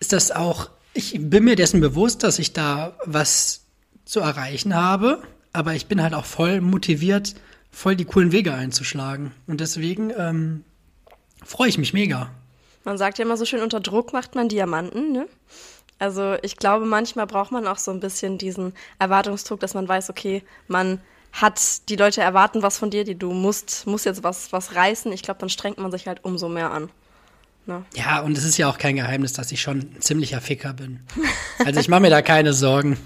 ist 0.00 0.14
das 0.14 0.30
auch, 0.30 0.70
ich 0.94 1.18
bin 1.20 1.44
mir 1.44 1.54
dessen 1.54 1.82
bewusst, 1.82 2.22
dass 2.22 2.38
ich 2.38 2.54
da 2.54 2.96
was 3.04 3.60
zu 4.06 4.20
erreichen 4.20 4.74
habe, 4.74 5.22
aber 5.52 5.74
ich 5.74 5.84
bin 5.84 6.02
halt 6.02 6.14
auch 6.14 6.24
voll 6.24 6.62
motiviert, 6.62 7.34
voll 7.70 7.94
die 7.94 8.06
coolen 8.06 8.32
Wege 8.32 8.54
einzuschlagen. 8.54 9.32
Und 9.46 9.60
deswegen 9.60 10.14
ähm, 10.16 10.64
freue 11.44 11.68
ich 11.68 11.76
mich 11.76 11.92
mega. 11.92 12.30
Man 12.84 12.96
sagt 12.96 13.18
ja 13.18 13.26
immer 13.26 13.36
so 13.36 13.44
schön, 13.44 13.60
unter 13.60 13.80
Druck 13.80 14.14
macht 14.14 14.34
man 14.34 14.48
Diamanten, 14.48 15.12
ne? 15.12 15.28
Also 15.98 16.36
ich 16.42 16.56
glaube, 16.56 16.86
manchmal 16.86 17.26
braucht 17.26 17.50
man 17.50 17.66
auch 17.66 17.78
so 17.78 17.90
ein 17.90 18.00
bisschen 18.00 18.38
diesen 18.38 18.72
Erwartungsdruck, 18.98 19.60
dass 19.60 19.74
man 19.74 19.88
weiß, 19.88 20.10
okay, 20.10 20.42
man 20.68 21.00
hat, 21.32 21.88
die 21.88 21.96
Leute 21.96 22.20
erwarten 22.20 22.62
was 22.62 22.78
von 22.78 22.90
dir, 22.90 23.04
die 23.04 23.16
du 23.16 23.32
musst, 23.32 23.86
musst 23.86 24.06
jetzt 24.06 24.22
was, 24.22 24.52
was 24.52 24.74
reißen. 24.74 25.12
Ich 25.12 25.22
glaube, 25.22 25.40
dann 25.40 25.48
strengt 25.48 25.78
man 25.78 25.90
sich 25.90 26.06
halt 26.06 26.24
umso 26.24 26.48
mehr 26.48 26.70
an. 26.70 26.90
Ne? 27.66 27.84
Ja, 27.94 28.20
und 28.20 28.38
es 28.38 28.44
ist 28.44 28.56
ja 28.56 28.68
auch 28.68 28.78
kein 28.78 28.96
Geheimnis, 28.96 29.34
dass 29.34 29.52
ich 29.52 29.60
schon 29.60 29.78
ein 29.80 30.00
ziemlicher 30.00 30.40
Ficker 30.40 30.72
bin. 30.72 31.00
Also 31.64 31.80
ich 31.80 31.88
mache 31.88 32.00
mir 32.00 32.10
da 32.10 32.22
keine 32.22 32.54
Sorgen. 32.54 32.98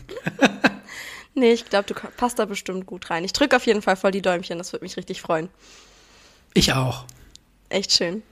nee, 1.35 1.53
ich 1.53 1.65
glaube, 1.65 1.87
du 1.87 1.95
passt 1.95 2.39
da 2.39 2.45
bestimmt 2.45 2.87
gut 2.87 3.11
rein. 3.11 3.25
Ich 3.25 3.33
drücke 3.33 3.57
auf 3.57 3.67
jeden 3.67 3.83
Fall 3.83 3.97
voll 3.97 4.13
die 4.13 4.23
Däumchen, 4.23 4.59
das 4.59 4.73
würde 4.73 4.85
mich 4.85 4.97
richtig 4.97 5.21
freuen. 5.21 5.49
Ich 6.55 6.75
auch. 6.75 7.07
Echt 7.71 7.93
schön. 7.93 8.23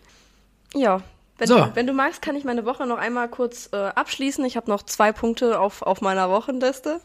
Ja, 0.75 1.02
wenn, 1.40 1.49
so. 1.49 1.56
du, 1.56 1.70
wenn 1.75 1.87
du 1.87 1.94
magst, 1.94 2.20
kann 2.20 2.37
ich 2.37 2.44
meine 2.44 2.66
Woche 2.66 2.87
noch 2.87 2.99
einmal 2.99 3.28
kurz 3.28 3.70
äh, 3.73 3.76
abschließen. 3.76 4.44
Ich 4.44 4.56
habe 4.56 4.70
noch 4.70 4.82
zwei 4.82 5.11
Punkte 5.11 5.59
auf, 5.59 5.80
auf 5.82 6.02
meiner 6.02 6.28
Wochenliste. 6.28 7.00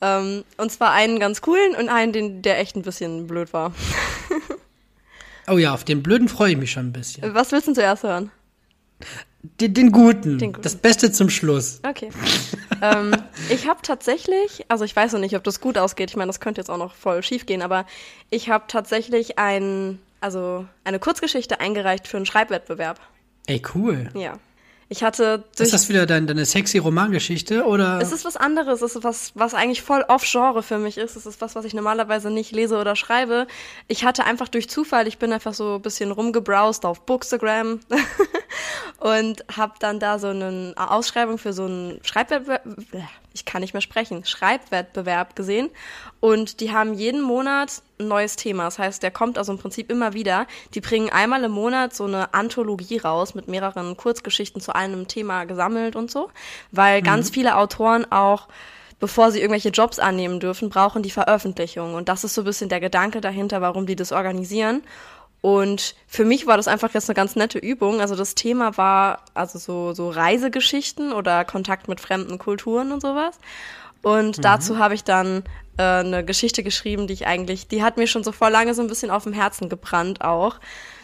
Ähm, 0.00 0.44
und 0.56 0.72
zwar 0.72 0.92
einen 0.92 1.20
ganz 1.20 1.40
coolen 1.40 1.76
und 1.76 1.88
einen, 1.88 2.12
den, 2.12 2.42
der 2.42 2.58
echt 2.58 2.74
ein 2.74 2.82
bisschen 2.82 3.26
blöd 3.28 3.52
war. 3.52 3.72
oh 5.48 5.56
ja, 5.56 5.72
auf 5.72 5.84
den 5.84 6.02
blöden 6.02 6.28
freue 6.28 6.52
ich 6.52 6.56
mich 6.56 6.72
schon 6.72 6.88
ein 6.88 6.92
bisschen. 6.92 7.32
Was 7.32 7.52
willst 7.52 7.68
du 7.68 7.72
zuerst 7.74 8.02
hören? 8.02 8.32
Den, 9.42 9.72
den, 9.72 9.92
guten. 9.92 10.38
den, 10.38 10.52
guten. 10.52 10.62
Das 10.62 10.74
Beste 10.74 11.12
zum 11.12 11.30
Schluss. 11.30 11.80
Okay. 11.86 12.10
ähm, 12.82 13.14
ich 13.50 13.68
habe 13.68 13.80
tatsächlich, 13.82 14.64
also 14.68 14.84
ich 14.84 14.94
weiß 14.96 15.12
noch 15.12 15.20
nicht, 15.20 15.36
ob 15.36 15.44
das 15.44 15.60
gut 15.60 15.78
ausgeht. 15.78 16.10
Ich 16.10 16.16
meine, 16.16 16.28
das 16.28 16.40
könnte 16.40 16.60
jetzt 16.60 16.70
auch 16.70 16.76
noch 16.76 16.94
voll 16.94 17.22
schief 17.22 17.46
gehen, 17.46 17.62
aber 17.62 17.86
ich 18.30 18.50
habe 18.50 18.64
tatsächlich 18.66 19.38
ein, 19.38 19.98
also 20.20 20.66
eine 20.82 20.98
Kurzgeschichte 20.98 21.60
eingereicht 21.60 22.08
für 22.08 22.16
einen 22.16 22.26
Schreibwettbewerb. 22.26 23.00
Ey, 23.50 23.60
cool. 23.74 24.08
Ja. 24.14 24.38
Ich 24.88 25.02
hatte 25.02 25.44
ist 25.58 25.72
das 25.72 25.88
wieder 25.88 26.06
dein, 26.06 26.26
deine 26.28 26.44
sexy 26.44 26.78
Romangeschichte 26.78 27.64
oder? 27.64 28.00
Es 28.00 28.12
ist 28.12 28.24
was 28.24 28.36
anderes. 28.36 28.80
Es 28.80 28.94
ist 28.94 29.04
was, 29.04 29.32
was 29.34 29.54
eigentlich 29.54 29.82
voll 29.82 30.04
off-Genre 30.06 30.62
für 30.62 30.78
mich 30.78 30.98
ist. 30.98 31.16
Es 31.16 31.26
ist 31.26 31.40
was, 31.40 31.56
was 31.56 31.64
ich 31.64 31.74
normalerweise 31.74 32.30
nicht 32.30 32.52
lese 32.52 32.76
oder 32.76 32.94
schreibe. 32.94 33.48
Ich 33.88 34.04
hatte 34.04 34.24
einfach 34.24 34.48
durch 34.48 34.68
Zufall, 34.68 35.08
ich 35.08 35.18
bin 35.18 35.32
einfach 35.32 35.54
so 35.54 35.76
ein 35.76 35.82
bisschen 35.82 36.12
rumgebrowst 36.12 36.84
auf 36.84 37.06
Bookstagram 37.06 37.80
und 38.98 39.44
habe 39.56 39.74
dann 39.80 39.98
da 39.98 40.20
so 40.20 40.28
eine 40.28 40.74
Ausschreibung 40.76 41.38
für 41.38 41.52
so 41.52 41.64
einen 41.64 42.00
Schreibwettbewerb, 42.04 42.64
ich 43.32 43.44
kann 43.44 43.60
nicht 43.60 43.74
mehr 43.74 43.80
sprechen, 43.80 44.24
Schreibwettbewerb 44.24 45.36
gesehen. 45.36 45.70
Und 46.18 46.60
die 46.60 46.72
haben 46.72 46.94
jeden 46.94 47.22
Monat 47.22 47.82
ein 47.98 48.08
neues 48.08 48.36
Thema. 48.36 48.64
Das 48.64 48.78
heißt, 48.78 49.02
der 49.02 49.10
kommt 49.10 49.38
also 49.38 49.52
im 49.52 49.58
Prinzip 49.58 49.90
immer 49.90 50.12
wieder. 50.12 50.46
Die 50.74 50.80
bringen 50.80 51.10
einmal 51.10 51.44
im 51.44 51.52
Monat 51.52 51.94
so 51.94 52.04
eine 52.04 52.34
Anthologie 52.34 52.98
raus 52.98 53.34
mit 53.34 53.48
mehreren 53.48 53.96
Kurzgeschichten 53.96 54.60
zu 54.60 54.74
einem 54.74 55.08
Thema 55.08 55.44
gesammelt 55.44 55.96
und 55.96 56.10
so, 56.10 56.30
weil 56.72 57.00
mhm. 57.00 57.04
ganz 57.04 57.30
viele 57.30 57.56
Autoren 57.56 58.10
auch 58.10 58.48
bevor 59.00 59.32
sie 59.32 59.40
irgendwelche 59.40 59.70
Jobs 59.70 59.98
annehmen 59.98 60.40
dürfen, 60.40 60.68
brauchen 60.68 61.02
die 61.02 61.10
Veröffentlichung. 61.10 61.94
Und 61.94 62.08
das 62.08 62.22
ist 62.22 62.34
so 62.34 62.42
ein 62.42 62.44
bisschen 62.44 62.68
der 62.68 62.80
Gedanke 62.80 63.22
dahinter, 63.22 63.62
warum 63.62 63.86
die 63.86 63.96
das 63.96 64.12
organisieren. 64.12 64.82
Und 65.42 65.94
für 66.06 66.24
mich 66.24 66.46
war 66.46 66.56
das 66.56 66.68
einfach 66.68 66.92
jetzt 66.92 67.08
eine 67.08 67.14
ganz 67.14 67.34
nette 67.34 67.58
Übung. 67.58 68.00
Also 68.00 68.14
das 68.14 68.34
Thema 68.34 68.76
war 68.76 69.22
also 69.32 69.58
so, 69.58 69.92
so 69.94 70.10
Reisegeschichten 70.10 71.12
oder 71.12 71.44
Kontakt 71.44 71.88
mit 71.88 72.00
fremden 72.00 72.38
Kulturen 72.38 72.92
und 72.92 73.00
sowas. 73.00 73.38
Und 74.02 74.38
mhm. 74.38 74.42
dazu 74.42 74.78
habe 74.78 74.94
ich 74.94 75.04
dann 75.04 75.44
äh, 75.78 75.82
eine 75.82 76.24
Geschichte 76.24 76.62
geschrieben, 76.62 77.06
die 77.06 77.14
ich 77.14 77.26
eigentlich, 77.26 77.68
die 77.68 77.82
hat 77.82 77.96
mir 77.96 78.06
schon 78.06 78.24
so 78.24 78.32
vor 78.32 78.50
lange 78.50 78.74
so 78.74 78.82
ein 78.82 78.88
bisschen 78.88 79.10
auf 79.10 79.24
dem 79.24 79.32
Herzen 79.32 79.68
gebrannt 79.68 80.22
auch, 80.22 80.56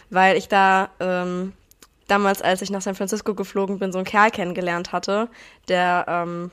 weil 0.09 0.37
ich 0.37 0.47
da 0.47 0.89
ähm, 0.99 1.53
damals, 2.07 2.41
als 2.41 2.61
ich 2.61 2.69
nach 2.69 2.81
San 2.81 2.95
Francisco 2.95 3.33
geflogen 3.33 3.79
bin, 3.79 3.91
so 3.91 3.97
einen 3.97 4.05
Kerl 4.05 4.31
kennengelernt 4.31 4.91
hatte, 4.91 5.29
der 5.67 6.05
ähm, 6.07 6.51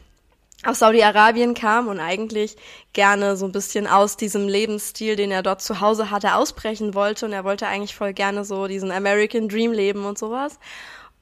aus 0.67 0.79
Saudi-Arabien 0.79 1.55
kam 1.55 1.89
und 1.89 2.01
eigentlich 2.01 2.57
gerne 2.93 3.37
so 3.37 3.47
ein 3.47 3.53
bisschen 3.53 3.87
aus 3.87 4.17
diesem 4.17 4.49
Lebensstil, 4.49 5.17
den 5.17 5.31
er 5.31 5.43
dort 5.43 5.63
zu 5.63 5.81
Hause 5.81 6.11
hatte, 6.11 6.35
ausbrechen 6.35 6.95
wollte. 6.95 7.27
Und 7.27 7.33
er 7.33 7.45
wollte 7.45 7.67
eigentlich 7.67 7.95
voll 7.95 8.13
gerne 8.13 8.45
so 8.45 8.67
diesen 8.67 8.91
American 8.91 9.49
Dream 9.49 9.73
leben 9.73 10.05
und 10.05 10.19
sowas. 10.19 10.59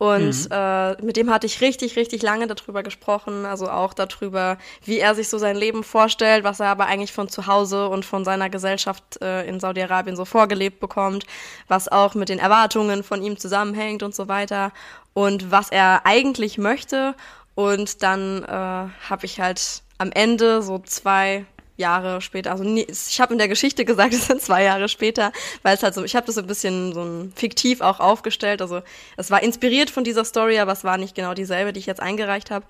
Und 0.03 0.49
äh, 0.51 1.01
mit 1.01 1.17
dem 1.17 1.31
hatte 1.31 1.47
ich 1.47 1.61
richtig, 1.61 1.95
richtig 1.95 2.23
lange 2.23 2.49
darüber 2.49 2.83
gesprochen. 2.83 3.47
Also 3.47 3.71
auch 3.71 3.95
darüber, 3.95 4.59
wie 4.85 4.99
er 4.99 5.15
sich 5.15 5.29
so 5.29 5.39
sein 5.39 5.55
Leben 5.55 5.85
vorstellt, 5.85 6.43
was 6.43 6.59
er 6.59 6.71
aber 6.71 6.87
eigentlich 6.87 7.13
von 7.13 7.29
zu 7.29 7.47
Hause 7.47 7.89
und 7.89 8.05
von 8.05 8.25
seiner 8.25 8.51
Gesellschaft 8.51 9.23
äh, 9.23 9.47
in 9.47 9.61
Saudi-Arabien 9.61 10.17
so 10.17 10.25
vorgelebt 10.25 10.81
bekommt, 10.81 11.25
was 11.69 11.87
auch 11.87 12.17
mit 12.17 12.31
den 12.31 12.41
Erwartungen 12.41 13.05
von 13.05 13.23
ihm 13.23 13.37
zusammenhängt 13.39 14.03
und 14.03 14.13
so 14.13 14.27
weiter. 14.27 14.73
Und 15.15 15.53
was 15.53 15.71
er 15.71 16.01
eigentlich 16.05 16.59
möchte. 16.59 17.15
Und 17.55 18.03
dann 18.03 18.43
äh, 18.45 18.49
habe 18.49 19.25
ich 19.25 19.41
halt 19.41 19.83
am 19.99 20.11
Ende 20.13 20.63
so 20.63 20.79
zwei 20.79 21.45
Jahre 21.77 22.21
später, 22.21 22.51
also 22.51 22.65
nie, 22.65 22.87
ich 22.89 23.21
habe 23.21 23.33
in 23.33 23.39
der 23.39 23.49
Geschichte 23.49 23.85
gesagt, 23.85 24.15
es 24.15 24.27
sind 24.27 24.41
zwei 24.41 24.65
Jahre 24.65 24.89
später, 24.89 25.33
weil 25.63 25.75
es 25.75 25.83
halt 25.83 25.95
so, 25.95 26.05
ich 26.05 26.17
habe 26.17 26.27
das 26.27 26.37
so 26.37 26.41
ein 26.41 26.47
bisschen 26.47 26.93
so 26.93 27.03
ein 27.03 27.33
fiktiv 27.35 27.81
auch 27.81 28.01
aufgestellt. 28.01 28.63
Also 28.63 28.83
es 29.17 29.31
war 29.31 29.43
inspiriert 29.43 29.91
von 29.91 30.05
dieser 30.05 30.25
Story, 30.25 30.59
aber 30.59 30.73
es 30.73 30.85
war 30.85 30.99
nicht 30.99 31.15
genau 31.15 31.35
dieselbe, 31.35 31.73
die 31.73 31.81
ich 31.81 31.87
jetzt 31.87 32.01
eingereicht 32.01 32.51
habe. 32.51 32.67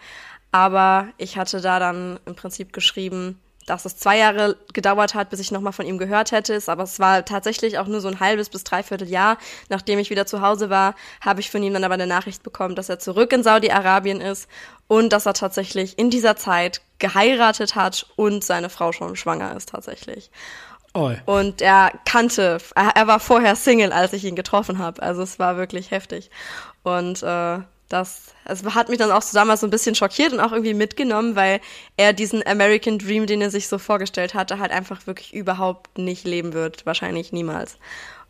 Aber 0.51 1.09
ich 1.17 1.39
hatte 1.39 1.61
da 1.61 1.79
dann 1.79 2.21
im 2.27 2.35
Prinzip 2.35 2.73
geschrieben, 2.73 3.41
dass 3.67 3.85
es 3.85 3.97
zwei 3.97 4.19
Jahre 4.19 4.57
gedauert 4.73 5.15
hat, 5.15 5.31
bis 5.31 5.41
ich 5.41 5.51
nochmal 5.51 5.73
von 5.73 5.87
ihm 5.87 5.99
gehört 5.99 6.33
hätte. 6.33 6.59
Aber 6.67 6.83
es 6.83 6.99
war 6.99 7.25
tatsächlich 7.25 7.79
auch 7.79 7.87
nur 7.87 8.01
so 8.01 8.09
ein 8.09 8.21
halbes 8.21 8.49
bis 8.49 8.65
dreiviertel 8.65 9.09
Jahr, 9.09 9.39
nachdem 9.69 9.99
ich 9.99 10.11
wieder 10.11 10.27
zu 10.27 10.41
Hause 10.41 10.71
war, 10.71 10.95
habe 11.21 11.41
ich 11.41 11.51
von 11.51 11.63
ihm 11.63 11.73
dann 11.73 11.85
aber 11.85 11.95
eine 11.95 12.07
Nachricht 12.07 12.43
bekommen, 12.43 12.75
dass 12.75 12.89
er 12.89 12.99
zurück 12.99 13.33
in 13.33 13.43
Saudi-Arabien 13.43 14.21
ist 14.21 14.49
und 14.89 15.13
dass 15.13 15.27
er 15.27 15.35
tatsächlich 15.35 15.99
in 15.99 16.11
dieser 16.11 16.37
Zeit 16.37 16.83
geheiratet 16.99 17.75
hat 17.75 18.07
und 18.17 18.45
seine 18.45 18.69
Frau 18.69 18.93
schon 18.93 19.17
schwanger 19.17 19.57
ist 19.57 19.71
tatsächlich. 19.71 20.31
Oh. 20.95 21.13
Und 21.25 21.63
er 21.63 21.91
kannte, 22.05 22.59
er, 22.75 23.07
war 23.07 23.19
vorher 23.19 23.57
Single, 23.57 23.93
als 23.93 24.13
ich 24.13 24.25
ihn 24.25 24.37
getroffen 24.37 24.79
habe. 24.79 25.03
Also 25.03 25.23
es 25.23 25.39
war 25.39 25.57
wirklich 25.57 25.91
heftig. 25.91 26.31
Und 26.83 27.23
äh, 27.23 27.61
das, 27.93 28.35
es 28.47 28.65
hat 28.65 28.89
mich 28.89 28.99
dann 28.99 29.13
auch 29.13 29.23
so 29.23 29.37
damals 29.37 29.61
so 29.61 29.67
ein 29.67 29.71
bisschen 29.71 29.95
schockiert 29.95 30.33
und 30.33 30.41
auch 30.41 30.53
irgendwie 30.53 30.75
mitgenommen, 30.75 31.37
weil 31.37 31.61
er 31.97 32.13
diesen 32.13 32.45
American 32.47 32.99
Dream, 32.99 33.27
den 33.27 33.43
er 33.43 33.51
sich 33.51 33.69
so 33.69 33.79
vorgestellt 33.79 34.35
hatte, 34.35 34.59
halt 34.59 34.73
einfach 34.73 35.07
wirklich 35.07 35.35
überhaupt 35.35 35.99
nicht 35.99 36.25
leben 36.25 36.55
wird. 36.55 36.87
Wahrscheinlich 36.87 37.33
niemals. 37.33 37.77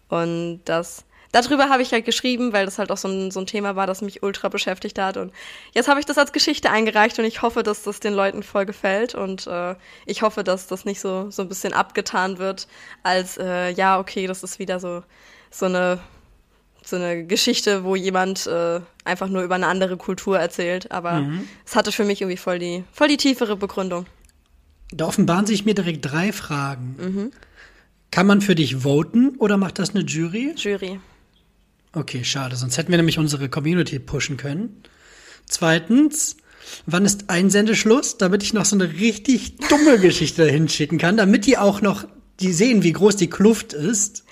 Und 0.09 0.63
das, 0.65 1.05
darüber 1.31 1.69
habe 1.69 1.83
ich 1.83 1.93
halt 1.93 2.05
geschrieben, 2.05 2.53
weil 2.53 2.65
das 2.65 2.79
halt 2.79 2.91
auch 2.91 2.97
so 2.97 3.09
ein, 3.09 3.31
so 3.31 3.41
ein 3.41 3.47
Thema 3.47 3.77
war, 3.77 3.87
das 3.87 4.03
mich 4.03 4.23
ultra 4.23 4.49
beschäftigt 4.49 4.99
hat. 4.99 5.17
Und 5.17 5.33
jetzt 5.75 5.89
habe 5.89 6.01
ich 6.01 6.07
das 6.07 6.19
als 6.19 6.33
Geschichte 6.33 6.71
eingereicht 6.71 7.19
und 7.19 7.25
ich 7.25 7.43
hoffe, 7.43 7.63
dass 7.63 7.85
das 7.85 8.01
den 8.01 8.15
Leuten 8.15 8.43
voll 8.43 8.67
gefällt. 8.67 9.15
Und 9.15 9.47
äh, 9.47 9.77
ich 10.07 10.23
hoffe, 10.23 10.43
dass 10.43 10.67
das 10.67 10.85
nicht 10.85 11.01
so, 11.01 11.31
so 11.31 11.43
ein 11.43 11.49
bisschen 11.49 11.73
abgetan 11.73 12.39
wird, 12.39 12.67
als 13.05 13.39
äh, 13.39 13.71
ja, 13.71 14.01
okay, 14.01 14.27
das 14.27 14.43
ist 14.43 14.59
wieder 14.59 14.81
so, 14.81 15.05
so 15.51 15.67
eine 15.67 16.01
so 16.85 16.97
eine 16.97 17.25
Geschichte, 17.27 17.85
wo 17.85 17.97
jemand 17.97 18.47
äh, 18.47 18.81
einfach 19.05 19.29
nur 19.29 19.43
über 19.43 19.55
eine 19.55 19.67
andere 19.67 19.97
Kultur 19.97 20.39
erzählt. 20.39 20.91
Aber 20.91 21.21
mhm. 21.21 21.45
es 21.65 21.77
hatte 21.77 21.93
für 21.93 22.05
mich 22.05 22.21
irgendwie 22.21 22.37
voll 22.37 22.59
die, 22.59 22.85
voll 22.93 23.09
die 23.09 23.17
tiefere 23.17 23.57
Begründung. 23.57 24.07
Da 24.93 25.07
offenbaren 25.07 25.47
sich 25.47 25.65
mir 25.65 25.75
direkt 25.75 26.05
drei 26.05 26.33
Fragen. 26.33 26.97
Mhm. 26.99 27.31
Kann 28.11 28.27
man 28.27 28.43
für 28.43 28.55
dich 28.55 28.83
voten 28.83 29.37
oder 29.39 29.57
macht 29.57 29.79
das 29.79 29.95
eine 29.95 30.05
Jury? 30.05 30.55
Jury. 30.57 31.01
Okay, 31.95 32.25
schade, 32.25 32.57
sonst 32.57 32.77
hätten 32.77 32.91
wir 32.91 32.99
nämlich 32.99 33.19
unsere 33.19 33.49
Community 33.49 33.99
pushen 33.99 34.37
können. 34.37 34.83
Zweitens, 35.47 36.37
wann 36.87 37.05
ist 37.05 37.29
Einsendeschluss, 37.29 38.19
damit 38.19 38.43
ich 38.43 38.53
noch 38.53 38.65
so 38.65 38.77
eine 38.77 38.93
richtig 38.95 39.57
dumme 39.69 39.99
Geschichte 39.99 40.45
dahin 40.45 40.69
schicken 40.69 40.99
kann, 40.99 41.17
damit 41.17 41.47
die 41.47 41.59
auch 41.59 41.81
noch 41.81 42.07
die 42.41 42.53
sehen, 42.53 42.83
wie 42.83 42.93
groß 42.93 43.17
die 43.17 43.31
Kluft 43.31 43.73
ist. 43.73 44.25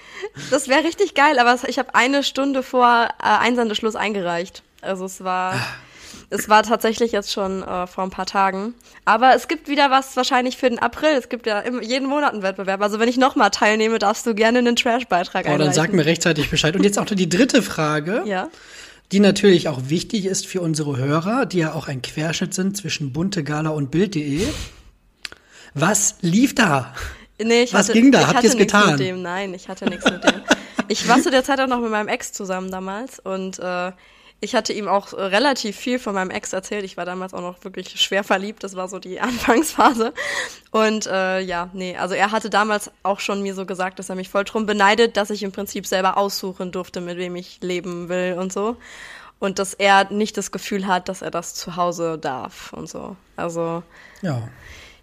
Das 0.50 0.69
wäre 0.69 0.85
richtig 0.85 1.15
geil, 1.15 1.39
aber 1.39 1.57
ich 1.69 1.79
habe 1.79 1.95
eine 1.95 2.23
Stunde 2.23 2.62
vor 2.62 3.09
äh, 3.19 3.23
Einsendeschluss 3.23 3.97
eingereicht. 3.97 4.62
Also 4.83 5.05
es 5.05 5.23
war, 5.23 5.55
es 6.31 6.49
war 6.49 6.62
tatsächlich 6.62 7.12
jetzt 7.12 7.33
schon 7.33 7.62
äh, 7.62 7.87
vor 7.87 8.05
ein 8.05 8.11
paar 8.11 8.27
Tagen. 8.27 8.75
Aber 9.05 9.35
es 9.35 9.49
gibt 9.49 9.69
wieder 9.69 9.91
was 9.91 10.17
wahrscheinlich 10.17 10.57
für 10.57 10.69
den 10.69 10.79
April. 10.79 11.11
Es 11.19 11.29
gibt 11.29 11.47
ja 11.47 11.61
im, 11.61 11.83
jeden 11.83 12.09
Monat 12.09 12.33
einen 12.33 12.43
Wettbewerb. 12.43 12.81
Also 12.81 12.99
wenn 12.99 13.09
ich 13.09 13.17
nochmal 13.17 13.50
teilnehme, 13.50 13.99
darfst 13.99 14.27
du 14.27 14.35
gerne 14.35 14.59
einen 14.59 14.77
Trash-Beitrag 14.77 15.47
einreichen. 15.47 15.61
Oh, 15.61 15.65
dann 15.65 15.75
sag 15.75 15.93
mir 15.93 16.07
rechtzeitig 16.07 16.50
Bescheid. 16.50 16.77
Und 16.77 16.85
jetzt 16.85 16.99
auch 16.99 17.05
die 17.05 17.29
dritte 17.29 17.62
Frage. 17.62 18.23
Ja. 18.27 18.49
Die 19.12 19.19
natürlich 19.19 19.69
auch 19.69 19.81
wichtig 19.89 20.27
ist 20.27 20.47
für 20.47 20.61
unsere 20.61 20.97
Hörer, 20.97 21.45
die 21.45 21.59
ja 21.59 21.73
auch 21.73 21.89
ein 21.89 22.00
Querschnitt 22.00 22.55
sind 22.55 22.77
zwischen 22.77 23.12
bunte 23.12 23.43
Gala 23.43 23.71
und 23.71 23.91
Bild.de. 23.91 24.47
Was 25.75 26.16
lief 26.21 26.55
da? 26.55 26.94
Nee, 27.42 27.62
ich 27.62 27.72
Was 27.72 27.88
hatte, 27.88 27.98
ging 27.98 28.12
da? 28.12 28.26
Habt 28.26 28.42
ihr 28.42 28.50
es 28.50 28.57
getan? 28.57 28.90
Mit 28.92 29.00
dem. 29.00 29.22
Nein, 29.22 29.55
ich 29.55 29.68
hatte 29.68 29.87
nichts 29.87 30.05
mit 30.05 30.22
dem. 30.24 30.42
Ich 30.88 31.07
war 31.09 31.20
zu 31.20 31.31
der 31.31 31.44
Zeit 31.44 31.61
auch 31.61 31.68
noch 31.68 31.81
mit 31.81 31.90
meinem 31.90 32.09
Ex 32.09 32.33
zusammen 32.33 32.70
damals 32.70 33.20
und 33.20 33.59
äh, 33.61 33.92
ich 34.42 34.55
hatte 34.55 34.72
ihm 34.72 34.88
auch 34.88 35.12
relativ 35.12 35.76
viel 35.76 35.98
von 35.98 36.14
meinem 36.14 36.31
Ex 36.31 36.55
erzählt. 36.55 36.85
Ich 36.85 36.96
war 36.96 37.05
damals 37.05 37.35
auch 37.35 37.42
noch 37.42 37.62
wirklich 37.62 38.00
schwer 38.00 38.24
verliebt. 38.24 38.64
Das 38.64 38.74
war 38.74 38.88
so 38.88 38.98
die 38.98 39.20
Anfangsphase. 39.20 40.14
Und 40.70 41.07
äh, 41.07 41.40
ja, 41.40 41.68
nee, 41.74 41.96
also 41.96 42.14
er 42.14 42.33
hatte 42.33 42.48
damals 42.48 42.90
auch 43.03 43.20
schon 43.20 43.42
mir 43.42 43.55
so 43.55 43.66
gesagt, 43.66 43.98
dass 43.98 44.09
er 44.09 44.16
mich 44.16 44.31
voll 44.31 44.44
drum 44.44 44.64
beneidet, 44.64 45.16
dass 45.16 45.31
ich 45.31 45.42
im 45.42 45.53
Prinzip 45.53 45.87
selber 45.87 46.16
aussuchen 46.16 46.72
durfte, 46.72 47.03
mit 47.03 47.18
wem 47.18 47.37
ich 47.37 47.59
leben 47.61 48.09
will 48.09 48.37
und 48.38 48.53
so. 48.53 48.76
Und 49.38 49.59
dass 49.59 49.74
er 49.74 50.11
nicht 50.11 50.37
das 50.37 50.50
Gefühl 50.53 50.87
hat, 50.87 51.09
dass 51.09 51.22
er 51.22 51.31
das 51.31 51.55
zu 51.55 51.76
Hause 51.76 52.18
darf 52.18 52.72
und 52.72 52.88
so. 52.88 53.16
Also. 53.37 53.83
Ja. 54.22 54.48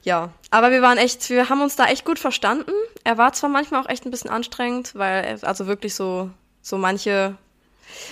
Ja, 0.08 0.30
aber 0.52 0.72
wir 0.72 0.82
waren 0.82 0.98
echt, 0.98 1.30
wir 1.30 1.50
haben 1.50 1.62
uns 1.62 1.76
da 1.76 1.88
echt 1.88 2.06
gut 2.06 2.18
verstanden. 2.18 2.72
Er 3.04 3.18
war 3.18 3.34
zwar 3.34 3.50
manchmal 3.50 3.84
auch 3.84 3.90
echt 3.90 4.06
ein 4.06 4.12
bisschen 4.12 4.30
anstrengend, 4.30 4.96
weil 4.96 5.26
er, 5.26 5.46
also 5.46 5.68
wirklich 5.68 5.96
so, 5.96 6.30
so 6.62 6.78
manche, 6.78 7.36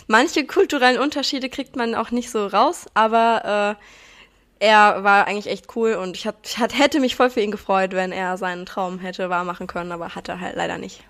manche 0.05 0.45
kulturellen 0.45 0.99
Unterschiede 0.99 1.47
kriegt 1.47 1.77
man 1.77 1.95
auch 1.95 2.11
nicht 2.11 2.31
so 2.31 2.47
raus, 2.47 2.87
aber 2.95 3.77
äh, 4.59 4.65
er 4.65 5.05
war 5.05 5.25
eigentlich 5.25 5.47
echt 5.47 5.73
cool 5.77 5.93
und 5.93 6.17
ich, 6.17 6.27
hat, 6.27 6.57
hat, 6.57 6.77
hätte 6.77 6.99
mich 6.99 7.15
voll 7.15 7.29
für 7.29 7.39
ihn 7.39 7.51
gefreut, 7.51 7.93
wenn 7.93 8.11
er 8.11 8.35
seinen 8.35 8.65
Traum 8.65 8.99
hätte 8.99 9.29
wahrmachen 9.29 9.67
können, 9.67 9.93
aber 9.93 10.15
hat 10.15 10.27
er 10.27 10.41
halt 10.41 10.57
leider 10.57 10.77
nicht. 10.77 11.01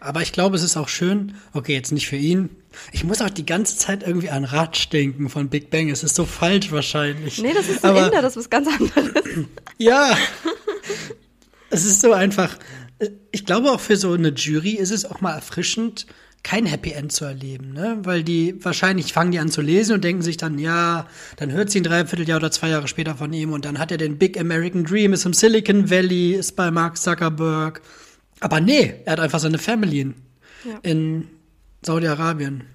Aber 0.00 0.22
ich 0.22 0.32
glaube, 0.32 0.56
es 0.56 0.62
ist 0.62 0.76
auch 0.76 0.88
schön, 0.88 1.34
okay, 1.52 1.74
jetzt 1.74 1.92
nicht 1.92 2.08
für 2.08 2.16
ihn. 2.16 2.50
Ich 2.92 3.04
muss 3.04 3.20
auch 3.20 3.30
die 3.30 3.46
ganze 3.46 3.76
Zeit 3.76 4.02
irgendwie 4.02 4.30
an 4.30 4.44
Ratsch 4.44 4.88
denken 4.92 5.28
von 5.28 5.48
Big 5.48 5.70
Bang. 5.70 5.90
Es 5.90 6.02
ist 6.02 6.14
so 6.14 6.24
falsch 6.24 6.70
wahrscheinlich. 6.70 7.40
Nee, 7.42 7.52
das 7.54 7.68
ist 7.68 7.84
ein 7.84 7.90
Aber, 7.90 8.06
Inder, 8.06 8.22
das 8.22 8.36
ist 8.36 8.44
was 8.44 8.50
ganz 8.50 8.68
anderes. 8.68 9.12
Ja. 9.78 10.16
es 11.70 11.84
ist 11.84 12.00
so 12.02 12.12
einfach. 12.12 12.58
Ich 13.30 13.46
glaube 13.46 13.70
auch 13.70 13.80
für 13.80 13.96
so 13.96 14.12
eine 14.12 14.28
Jury 14.28 14.72
ist 14.72 14.90
es 14.90 15.06
auch 15.06 15.22
mal 15.22 15.34
erfrischend, 15.34 16.06
kein 16.42 16.66
Happy 16.66 16.92
End 16.92 17.12
zu 17.12 17.24
erleben, 17.24 17.72
ne? 17.72 17.98
Weil 18.02 18.22
die 18.22 18.62
wahrscheinlich 18.64 19.12
fangen 19.12 19.30
die 19.32 19.38
an 19.38 19.50
zu 19.50 19.60
lesen 19.60 19.94
und 19.94 20.04
denken 20.04 20.22
sich 20.22 20.36
dann, 20.36 20.58
ja, 20.58 21.06
dann 21.36 21.52
hört 21.52 21.70
sie 21.70 21.80
ein 21.80 21.84
Dreivierteljahr 21.84 22.38
oder 22.38 22.50
zwei 22.50 22.68
Jahre 22.70 22.88
später 22.88 23.14
von 23.14 23.32
ihm 23.32 23.52
und 23.52 23.64
dann 23.64 23.78
hat 23.78 23.90
er 23.90 23.98
den 23.98 24.18
Big 24.18 24.38
American 24.38 24.84
Dream, 24.84 25.12
ist 25.12 25.26
im 25.26 25.32
Silicon 25.34 25.90
Valley, 25.90 26.32
ist 26.34 26.56
bei 26.56 26.70
Mark 26.70 26.96
Zuckerberg 26.98 27.82
aber 28.40 28.60
nee, 28.60 28.94
er 29.04 29.12
hat 29.12 29.20
einfach 29.20 29.38
seine 29.38 29.58
Family 29.58 30.00
in, 30.00 30.14
ja. 30.64 30.78
in 30.82 31.28
Saudi-Arabien. 31.82 32.66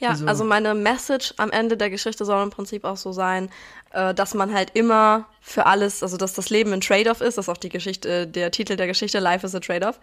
Ja, 0.00 0.10
also, 0.10 0.26
also, 0.26 0.44
meine 0.44 0.74
Message 0.74 1.34
am 1.38 1.50
Ende 1.50 1.76
der 1.76 1.90
Geschichte 1.90 2.24
soll 2.24 2.40
im 2.44 2.50
Prinzip 2.50 2.84
auch 2.84 2.96
so 2.96 3.10
sein, 3.10 3.50
äh, 3.90 4.14
dass 4.14 4.32
man 4.32 4.54
halt 4.54 4.70
immer 4.74 5.26
für 5.40 5.66
alles, 5.66 6.04
also 6.04 6.16
dass 6.16 6.34
das 6.34 6.50
Leben 6.50 6.72
ein 6.72 6.80
Trade-off 6.80 7.20
ist, 7.20 7.36
das 7.36 7.46
ist 7.46 7.48
auch 7.48 7.56
die 7.56 7.68
Geschichte, 7.68 8.28
der 8.28 8.52
Titel 8.52 8.76
der 8.76 8.86
Geschichte, 8.86 9.18
Life 9.18 9.44
is 9.44 9.56
a 9.56 9.60
Trade-off. 9.60 9.98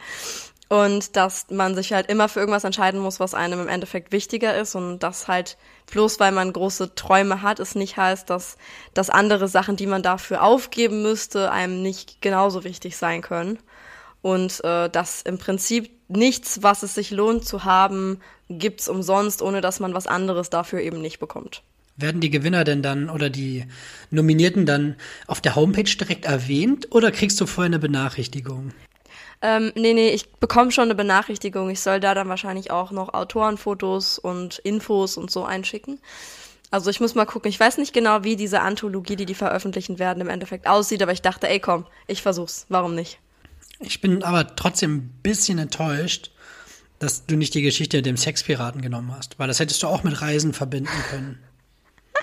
Und 0.68 1.16
dass 1.16 1.50
man 1.50 1.76
sich 1.76 1.94
halt 1.94 2.10
immer 2.10 2.28
für 2.28 2.40
irgendwas 2.40 2.64
entscheiden 2.64 3.00
muss, 3.00 3.20
was 3.22 3.34
einem 3.34 3.62
im 3.62 3.68
Endeffekt 3.70 4.12
wichtiger 4.12 4.58
ist 4.58 4.76
und 4.76 5.00
dass 5.00 5.28
halt 5.28 5.58
bloß 5.92 6.20
weil 6.20 6.32
man 6.32 6.52
große 6.52 6.96
Träume 6.96 7.44
hat, 7.44 7.60
es 7.60 7.76
nicht 7.76 7.96
heißt, 7.96 8.30
dass, 8.30 8.58
dass 8.96 9.12
andere 9.12 9.48
Sachen, 9.48 9.76
die 9.76 9.86
man 9.86 10.02
dafür 10.02 10.44
aufgeben 10.44 11.04
müsste, 11.04 11.52
einem 11.52 11.84
nicht 11.84 12.22
genauso 12.22 12.64
wichtig 12.64 12.98
sein 12.98 13.22
können 13.22 13.60
und 14.26 14.64
äh, 14.64 14.90
dass 14.90 15.22
im 15.22 15.38
Prinzip 15.38 15.92
nichts, 16.08 16.64
was 16.64 16.82
es 16.82 16.96
sich 16.96 17.12
lohnt 17.12 17.46
zu 17.46 17.64
haben, 17.64 18.20
gibt's 18.50 18.90
umsonst, 18.90 19.44
ohne 19.44 19.62
dass 19.62 19.80
man 19.80 19.94
was 19.94 20.08
anderes 20.08 20.50
dafür 20.50 20.82
eben 20.82 21.00
nicht 21.00 21.20
bekommt. 21.20 21.62
Werden 21.96 22.22
die 22.22 22.32
Gewinner 22.32 22.64
denn 22.64 22.82
dann 22.82 23.12
oder 23.12 23.30
die 23.30 23.68
Nominierten 24.10 24.66
dann 24.66 24.96
auf 25.28 25.42
der 25.42 25.56
Homepage 25.56 25.84
direkt 25.84 26.26
erwähnt 26.26 26.88
oder 26.90 27.12
kriegst 27.12 27.40
du 27.40 27.46
vorher 27.46 27.68
eine 27.68 27.78
Benachrichtigung? 27.78 28.72
Ähm, 29.44 29.72
nee, 29.76 29.94
nee, 29.94 30.10
ich 30.10 30.28
bekomme 30.32 30.72
schon 30.72 30.86
eine 30.86 30.96
Benachrichtigung. 30.96 31.70
Ich 31.70 31.82
soll 31.82 32.00
da 32.00 32.16
dann 32.16 32.28
wahrscheinlich 32.28 32.72
auch 32.72 32.90
noch 32.90 33.14
Autorenfotos 33.14 34.18
und 34.18 34.58
Infos 34.58 35.18
und 35.18 35.30
so 35.30 35.46
einschicken. 35.46 36.00
Also 36.72 36.90
ich 36.90 37.00
muss 37.00 37.14
mal 37.14 37.26
gucken. 37.26 37.50
Ich 37.50 37.60
weiß 37.60 37.78
nicht 37.78 37.94
genau, 37.94 38.24
wie 38.24 38.36
diese 38.36 38.62
Anthologie, 38.62 39.18
die 39.18 39.28
die 39.28 39.36
veröffentlichen 39.36 40.00
werden, 40.00 40.22
im 40.22 40.30
Endeffekt 40.30 40.66
aussieht, 40.66 41.04
aber 41.04 41.12
ich 41.12 41.22
dachte, 41.22 41.48
ey 41.48 41.60
komm, 41.60 41.86
ich 42.08 42.24
versuch's. 42.24 42.66
Warum 42.70 42.96
nicht? 42.96 43.20
Ich 43.80 44.02
bin 44.02 44.24
aber 44.24 44.56
trotzdem 44.56 44.96
ein 44.96 45.20
bisschen 45.22 45.58
enttäuscht, 45.58 46.32
dass 47.00 47.26
du 47.26 47.36
nicht 47.36 47.54
die 47.54 47.62
Geschichte 47.62 48.02
dem 48.02 48.18
Sexpiraten 48.18 48.82
genommen 48.82 49.14
hast, 49.16 49.38
weil 49.38 49.48
das 49.48 49.60
hättest 49.60 49.84
du 49.84 49.88
auch 49.88 50.04
mit 50.04 50.22
Reisen 50.22 50.54
verbinden 50.54 50.90
können. 51.10 51.40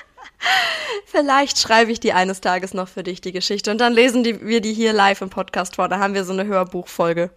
Vielleicht 1.06 1.58
schreibe 1.58 1.92
ich 1.92 2.00
die 2.00 2.14
eines 2.14 2.40
Tages 2.40 2.72
noch 2.72 2.88
für 2.88 3.02
dich, 3.02 3.20
die 3.20 3.32
Geschichte. 3.32 3.70
Und 3.70 3.78
dann 3.78 3.92
lesen 3.92 4.24
die, 4.24 4.44
wir 4.44 4.62
die 4.62 4.72
hier 4.72 4.94
live 4.94 5.20
im 5.20 5.28
Podcast 5.28 5.76
vor. 5.76 5.88
Da 5.88 5.98
haben 5.98 6.14
wir 6.14 6.24
so 6.24 6.32
eine 6.32 6.46
Hörbuchfolge. 6.46 7.30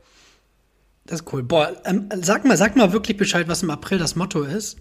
Das 1.05 1.21
ist 1.21 1.33
cool. 1.33 1.43
Boah, 1.43 1.75
ähm, 1.85 2.09
sag 2.15 2.45
mal, 2.45 2.57
sag 2.57 2.75
mal 2.75 2.93
wirklich 2.93 3.17
Bescheid, 3.17 3.47
was 3.47 3.63
im 3.63 3.69
April 3.69 3.99
das 3.99 4.15
Motto 4.15 4.43
ist. 4.43 4.77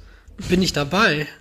Bin 0.49 0.63
ich 0.63 0.73
dabei? 0.73 1.27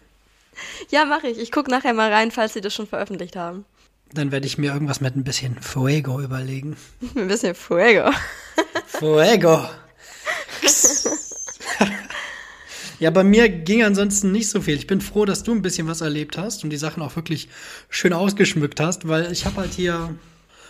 Ja, 0.92 1.04
mache 1.06 1.28
ich. 1.28 1.40
Ich 1.40 1.52
gucke 1.52 1.72
nachher 1.72 1.96
mal 1.96 2.14
rein, 2.14 2.30
falls 2.30 2.54
sie 2.54 2.62
das 2.62 2.76
schon 2.76 2.86
veröffentlicht 2.86 3.36
haben. 3.36 3.66
Dann 4.14 4.32
werde 4.32 4.46
ich 4.46 4.58
mir 4.58 4.72
irgendwas 4.72 5.02
mit 5.02 5.16
ein 5.16 5.24
bisschen 5.24 5.58
Fuego 5.60 6.22
überlegen. 6.22 6.78
Ein 7.16 7.28
bisschen 7.28 7.56
Fuego. 7.56 8.12
Fuego. 8.86 9.68
ja, 13.00 13.10
bei 13.10 13.24
mir 13.24 13.50
ging 13.50 13.84
ansonsten 13.84 14.32
nicht 14.32 14.50
so 14.50 14.62
viel. 14.62 14.76
Ich 14.76 14.88
bin 14.88 15.02
froh, 15.02 15.26
dass 15.26 15.44
du 15.44 15.52
ein 15.52 15.62
bisschen 15.62 15.88
was 15.88 16.02
erlebt 16.02 16.38
hast 16.38 16.64
und 16.64 16.70
die 16.70 16.78
Sachen 16.78 17.02
auch 17.02 17.16
wirklich 17.16 17.50
schön 17.90 18.14
ausgeschmückt 18.14 18.80
hast, 18.80 19.08
weil 19.08 19.32
ich 19.32 19.46
habe 19.46 19.58
halt 19.58 19.74
hier 19.74 20.16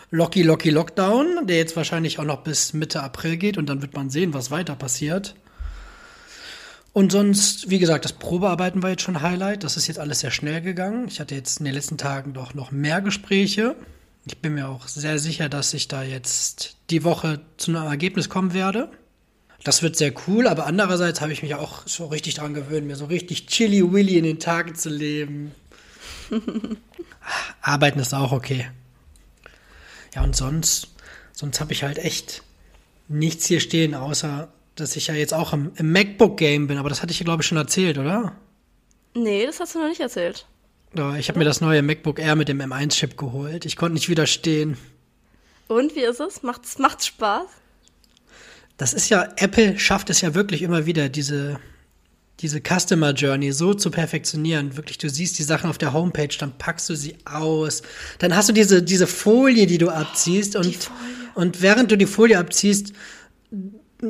Locky 0.10 0.44
Locky 0.44 0.70
Lockdown, 0.70 1.48
der 1.48 1.58
jetzt 1.58 1.76
wahrscheinlich 1.76 2.20
auch 2.20 2.24
noch 2.24 2.44
bis 2.44 2.74
Mitte 2.74 3.04
April 3.04 3.38
geht 3.38 3.58
und 3.58 3.68
dann 3.68 3.82
wird 3.82 3.94
man 3.94 4.10
sehen, 4.10 4.34
was 4.34 4.52
weiter 4.52 4.76
passiert. 4.76 5.36
Und 6.94 7.12
sonst, 7.12 7.72
wie 7.72 7.80
gesagt, 7.80 8.06
das 8.06 8.14
Probearbeiten 8.14 8.84
war 8.84 8.92
jetzt 8.92 9.02
schon 9.02 9.22
Highlight. 9.22 9.64
Das 9.64 9.78
ist 9.78 9.88
jetzt 9.88 9.98
alles 9.98 10.20
sehr 10.20 10.30
schnell 10.30 10.62
gegangen. 10.62 11.08
Ich 11.08 11.20
hatte 11.20 11.34
jetzt 11.34 11.60
in 11.60 11.66
den 11.66 11.74
letzten 11.74 11.98
Tagen 11.98 12.34
doch 12.34 12.54
noch 12.54 12.72
mehr 12.72 13.02
Gespräche. 13.02 13.76
Ich 14.26 14.38
bin 14.38 14.54
mir 14.54 14.70
auch 14.70 14.88
sehr 14.88 15.18
sicher, 15.18 15.50
dass 15.50 15.74
ich 15.74 15.88
da 15.88 16.04
jetzt 16.04 16.78
die 16.92 17.04
Woche 17.04 17.42
zu 17.58 17.72
einem 17.72 17.88
Ergebnis 17.88 18.30
kommen 18.30 18.54
werde. 18.54 18.90
Das 19.64 19.82
wird 19.82 19.96
sehr 19.96 20.14
cool, 20.28 20.48
aber 20.48 20.68
andererseits 20.68 21.20
habe 21.20 21.34
ich 21.34 21.42
mich 21.42 21.56
auch 21.56 21.88
so 21.88 22.06
richtig 22.06 22.36
dran 22.36 22.54
gewöhnt, 22.54 22.86
mir 22.86 22.96
so 22.96 23.06
richtig 23.06 23.48
chilly 23.48 23.92
willy 23.92 24.18
in 24.18 24.24
den 24.24 24.40
Tagen 24.40 24.76
zu 24.76 24.90
leben. 24.90 25.52
Arbeiten 27.62 28.00
ist 28.00 28.14
auch 28.14 28.32
okay. 28.32 28.70
Ja, 30.14 30.24
und 30.24 30.36
sonst, 30.36 30.90
sonst 31.32 31.60
habe 31.60 31.74
ich 31.74 31.84
halt 31.84 31.98
echt 31.98 32.44
nichts 33.08 33.46
hier 33.46 33.60
stehen, 33.60 33.96
außer 33.96 34.53
dass 34.76 34.96
ich 34.96 35.08
ja 35.08 35.14
jetzt 35.14 35.34
auch 35.34 35.54
im, 35.54 35.72
im 35.76 35.92
MacBook-Game 35.92 36.68
bin, 36.68 36.78
aber 36.78 36.90
das 36.90 37.02
hatte 37.02 37.12
ich, 37.12 37.20
glaube 37.24 37.44
ich, 37.44 37.48
schon 37.48 37.58
erzählt, 37.58 37.98
oder? 37.98 38.36
Nee, 39.14 39.46
das 39.46 39.60
hast 39.60 39.76
du 39.76 39.80
noch 39.80 39.90
nicht 39.90 40.02
erzählt. 40.02 40.46
Ja, 40.96 41.16
ich 41.16 41.28
habe 41.30 41.40
mir 41.40 41.46
das 41.46 41.62
neue 41.62 41.82
MacBook 41.82 42.20
Air 42.20 42.36
mit 42.36 42.50
dem 42.50 42.62
M1-Chip 42.62 43.18
geholt. 43.18 43.66
Ich 43.66 43.76
konnte 43.76 43.94
nicht 43.94 44.10
widerstehen. 44.10 44.78
Und 45.68 45.96
wie 45.96 46.02
ist 46.02 46.20
es? 46.20 46.44
Macht's, 46.44 46.78
macht's 46.78 47.08
Spaß? 47.08 47.48
Das 48.78 48.94
ist 48.94 49.10
ja, 49.10 49.28
Apple 49.38 49.80
schafft 49.80 50.10
es 50.10 50.22
ja 50.22 50.36
wirklich 50.36 50.62
immer 50.62 50.86
wieder, 50.86 51.10
diese, 51.10 51.60
diese 52.40 52.60
Customer 52.62 53.12
Journey 53.14 53.52
so 53.52 53.74
zu 53.74 53.90
perfektionieren. 53.90 54.76
Wirklich, 54.78 54.98
du 54.98 55.10
siehst 55.10 55.40
die 55.40 55.44
Sachen 55.44 55.70
auf 55.70 55.78
der 55.78 55.94
Homepage, 55.94 56.36
dann 56.38 56.58
packst 56.58 56.90
du 56.90 56.96
sie 56.96 57.16
aus. 57.26 57.82
Dann 58.20 58.36
hast 58.36 58.50
du 58.50 58.54
diese, 58.54 58.84
diese 58.84 59.08
Folie, 59.08 59.66
die 59.66 59.78
du 59.78 59.90
abziehst. 59.90 60.56
Und, 60.56 60.92
und 61.34 61.62
während 61.62 61.92
du 61.92 61.98
die 61.98 62.06
Folie 62.06 62.38
abziehst, 62.38 62.94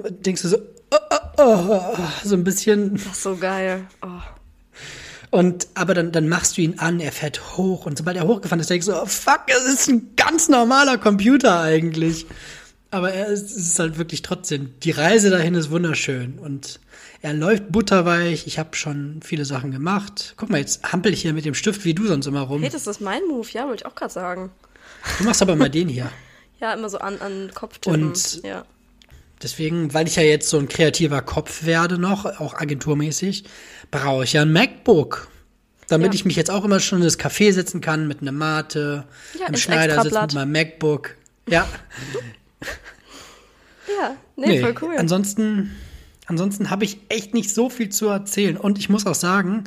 denkst 0.02 0.42
du 0.42 0.48
so, 0.48 0.58
oh, 0.92 1.18
oh, 1.38 1.94
oh, 1.98 1.98
so 2.24 2.36
ein 2.36 2.44
bisschen. 2.44 2.94
Das 2.96 3.06
ist 3.06 3.24
so 3.24 3.36
geil. 3.36 3.86
Oh. 4.02 4.08
Und, 5.32 5.68
aber 5.74 5.96
dann, 5.96 6.12
dann 6.12 6.30
machst 6.30 6.58
du 6.58 6.62
ihn 6.62 6.78
an, 6.78 7.00
er 7.00 7.12
fährt 7.12 7.58
hoch. 7.58 7.86
Und 7.86 7.98
sobald 7.98 8.18
er 8.18 8.28
hochgefahren 8.28 8.60
ist, 8.60 8.70
denkst 8.70 8.86
du, 8.86 8.94
oh, 8.94 9.06
fuck, 9.06 9.42
es 9.48 9.66
ist 9.66 9.90
ein 9.90 10.16
ganz 10.16 10.48
normaler 10.48 10.98
Computer 10.98 11.60
eigentlich. 11.60 12.28
Aber 12.92 13.12
er 13.12 13.26
ist, 13.28 13.50
es 13.50 13.70
ist 13.70 13.80
halt 13.80 13.98
wirklich 13.98 14.22
trotzdem, 14.22 14.76
die 14.82 14.92
Reise 14.92 15.32
dahin 15.32 15.56
ist 15.56 15.72
wunderschön. 15.72 16.38
Und 16.38 16.80
er 17.24 17.34
läuft 17.34 17.72
butterweich. 17.72 18.46
Ich 18.46 18.60
habe 18.60 18.76
schon 18.76 19.22
viele 19.24 19.46
Sachen 19.46 19.72
gemacht. 19.72 20.36
Guck 20.38 20.52
mal, 20.52 20.60
jetzt 20.60 20.92
hampel 20.92 21.12
ich 21.12 21.24
hier 21.24 21.34
mit 21.34 21.46
dem 21.46 21.56
Stift 21.56 21.84
wie 21.86 21.96
du 21.96 22.06
sonst 22.06 22.28
immer 22.28 22.42
rum. 22.42 22.62
Hey, 22.62 22.70
das 22.70 22.86
ist 22.86 23.02
mein 23.02 23.26
Move, 23.28 23.48
ja, 23.52 23.66
wollte 23.68 23.82
ich 23.82 23.86
auch 23.88 23.96
gerade 23.96 24.14
sagen. 24.14 24.52
Du 25.18 25.24
machst 25.24 25.42
aber 25.42 25.56
mal 25.56 25.70
den 25.70 25.90
hier. 25.90 26.12
Ja, 26.60 26.76
immer 26.76 26.88
so 26.88 27.00
an, 27.00 27.20
an 27.20 27.52
Kopf 27.54 27.80
tippen. 27.80 28.04
Und 28.06 28.42
ja. 28.44 28.64
Deswegen, 29.44 29.94
weil 29.94 30.08
ich 30.08 30.16
ja 30.16 30.24
jetzt 30.24 30.50
so 30.50 30.58
ein 30.58 30.68
kreativer 30.70 31.22
Kopf 31.22 31.66
werde 31.66 31.98
noch, 31.98 32.26
auch 32.40 32.54
agenturmäßig, 32.56 33.44
brauche 33.92 34.24
ich 34.24 34.34
ja 34.34 34.42
ein 34.44 34.52
MacBook. 34.54 35.28
Damit 35.90 36.08
Ja. 36.08 36.14
ich 36.14 36.26
mich 36.26 36.36
jetzt 36.38 36.50
auch 36.50 36.64
immer 36.64 36.80
schon 36.80 37.00
in 37.00 37.04
das 37.04 37.20
Café 37.20 37.52
setzen 37.52 37.82
kann 37.82 38.08
mit 38.08 38.22
einer 38.22 38.32
Mate, 38.32 39.04
Ja, 39.40 39.48
im 39.48 39.56
Schneider 39.58 40.02
sitzen 40.02 40.22
mit 40.22 40.34
meinem 40.34 40.52
MacBook. 40.54 41.16
Ja, 41.50 41.68
Ja, 44.00 44.16
nee, 44.38 44.48
nee. 44.48 44.62
voll 44.62 44.76
cool. 44.82 44.96
Ansonsten, 44.98 45.76
ansonsten 46.26 46.70
habe 46.70 46.86
ich 46.86 47.00
echt 47.10 47.34
nicht 47.34 47.54
so 47.54 47.70
viel 47.70 47.90
zu 47.90 48.08
erzählen. 48.08 48.56
Und 48.58 48.80
ich 48.80 48.88
muss 48.90 49.06
auch 49.06 49.16
sagen, 49.16 49.66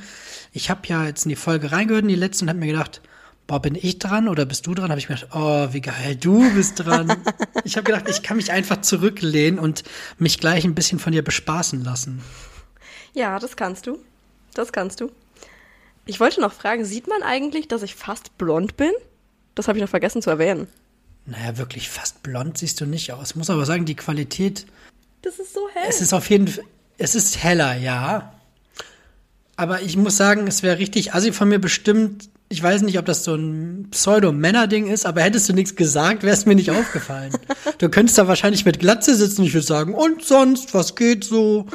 ich 0.53 0.71
habe 0.71 0.81
ja 0.87 1.05
jetzt 1.07 1.27
in 1.27 1.29
die 1.29 1.37
Folge 1.37 1.71
reingehört, 1.71 2.03
in 2.03 2.09
die 2.09 2.15
letzte, 2.15 2.45
und 2.45 2.49
habe 2.49 2.59
mir 2.59 2.67
gedacht, 2.69 3.03
boah, 3.47 3.61
bin 3.61 3.75
ich 3.75 3.99
dran 3.99 4.29
oder 4.29 4.45
bist 4.45 4.67
du 4.67 4.75
dran? 4.75 4.91
Habe 4.91 4.99
ich 4.99 5.09
mir 5.09 5.17
gedacht, 5.17 5.31
oh, 5.35 5.69
wie 5.73 5.81
geil, 5.81 6.17
du 6.17 6.53
bist 6.55 6.85
dran. 6.85 7.17
ich 7.65 7.77
habe 7.77 7.85
gedacht, 7.85 8.09
ich 8.09 8.23
kann 8.23 8.37
mich 8.37 8.53
einfach 8.53 8.81
zurücklehnen 8.81 9.59
und 9.59 9.85
mich 10.19 10.39
gleich 10.39 10.65
ein 10.65 10.75
bisschen 10.75 10.99
von 10.99 11.13
dir 11.13 11.23
bespaßen 11.23 11.83
lassen. 11.85 12.23
Ja, 13.15 13.39
das 13.39 13.57
kannst 13.57 13.87
du. 13.87 13.99
Das 14.55 14.73
kannst 14.73 15.01
du. 15.01 15.11
Ich 16.07 16.21
wollte 16.21 16.41
noch 16.41 16.53
fragen, 16.53 16.85
sieht 16.85 17.09
man 17.09 17.23
eigentlich, 17.23 17.69
dass 17.69 17.83
ich 17.83 17.95
fast 17.95 18.37
blond 18.39 18.77
bin? 18.77 18.93
Das 19.55 19.69
habe 19.69 19.79
ich 19.79 19.83
noch 19.83 19.91
vergessen 19.91 20.23
zu 20.23 20.31
erwähnen. 20.31 20.69
Naja, 21.25 21.59
wirklich 21.59 21.89
fast 21.89 22.23
blond 22.23 22.59
siehst 22.59 22.81
du 22.81 22.87
nicht 22.87 23.13
aus. 23.13 23.35
Muss 23.35 23.51
aber 23.51 23.67
sagen, 23.67 23.85
die 23.85 23.97
Qualität, 23.97 24.67
Das 25.23 25.39
ist 25.39 25.55
so 25.55 25.69
hell. 25.75 25.87
es 25.89 26.01
ist 26.01 26.13
auf 26.13 26.31
jeden 26.31 26.47
Fall, 26.47 26.65
es 26.99 27.15
ist 27.15 27.43
heller, 27.43 27.75
ja. 27.77 28.33
Aber 29.57 29.83
ich 29.83 29.97
muss 29.97 30.17
sagen, 30.17 30.47
es 30.47 30.63
wäre 30.63 30.79
richtig 30.79 31.15
assi 31.15 31.33
von 31.33 31.49
mir 31.49 31.59
bestimmt. 31.59 32.29
Ich 32.49 32.63
weiß 32.63 32.83
nicht, 32.83 32.99
ob 32.99 33.07
das 33.07 33.25
so 33.25 33.35
ein 33.35 33.89
Pseudo-Männer-Ding 33.91 34.87
ist, 34.87 35.05
aber 35.05 35.23
hättest 35.23 35.49
du 35.49 35.53
nichts 35.53 35.75
gesagt, 35.75 36.23
wäre 36.23 36.35
es 36.35 36.47
mir 36.47 36.55
nicht 36.55 36.71
aufgefallen. 36.71 37.33
Du 37.79 37.91
könntest 37.91 38.17
da 38.17 38.27
wahrscheinlich 38.27 38.65
mit 38.65 38.79
Glatze 38.79 39.15
sitzen 39.15 39.43
und 39.43 39.49
ich 39.49 39.53
würde 39.53 39.67
sagen, 39.67 39.93
und 39.93 40.25
sonst, 40.25 40.73
was 40.73 40.95
geht 40.95 41.25
so? 41.25 41.67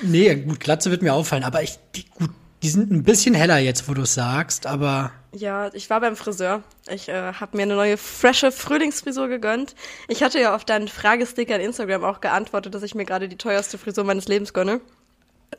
Nee, 0.00 0.32
gut, 0.36 0.60
Glatze 0.60 0.92
wird 0.92 1.02
mir 1.02 1.12
auffallen, 1.12 1.42
aber 1.42 1.60
ich, 1.62 1.76
die, 1.96 2.04
gut, 2.04 2.30
die 2.62 2.68
sind 2.68 2.92
ein 2.92 3.02
bisschen 3.02 3.34
heller 3.34 3.58
jetzt, 3.58 3.88
wo 3.88 3.94
du 3.94 4.02
es 4.02 4.14
sagst, 4.14 4.66
aber 4.66 5.10
Ja, 5.32 5.70
ich 5.74 5.90
war 5.90 6.00
beim 6.00 6.14
Friseur. 6.14 6.62
Ich 6.88 7.08
äh, 7.08 7.32
habe 7.32 7.56
mir 7.56 7.64
eine 7.64 7.74
neue 7.74 7.96
frische 7.96 8.52
Frühlingsfrisur 8.52 9.28
gegönnt. 9.28 9.74
Ich 10.06 10.22
hatte 10.22 10.40
ja 10.40 10.54
auf 10.54 10.64
deinen 10.64 10.88
Fragesticker 10.88 11.56
in 11.56 11.62
Instagram 11.62 12.04
auch 12.04 12.20
geantwortet, 12.20 12.74
dass 12.74 12.82
ich 12.84 12.94
mir 12.94 13.06
gerade 13.06 13.28
die 13.28 13.38
teuerste 13.38 13.78
Frisur 13.78 14.04
meines 14.04 14.28
Lebens 14.28 14.52
gönne. 14.52 14.80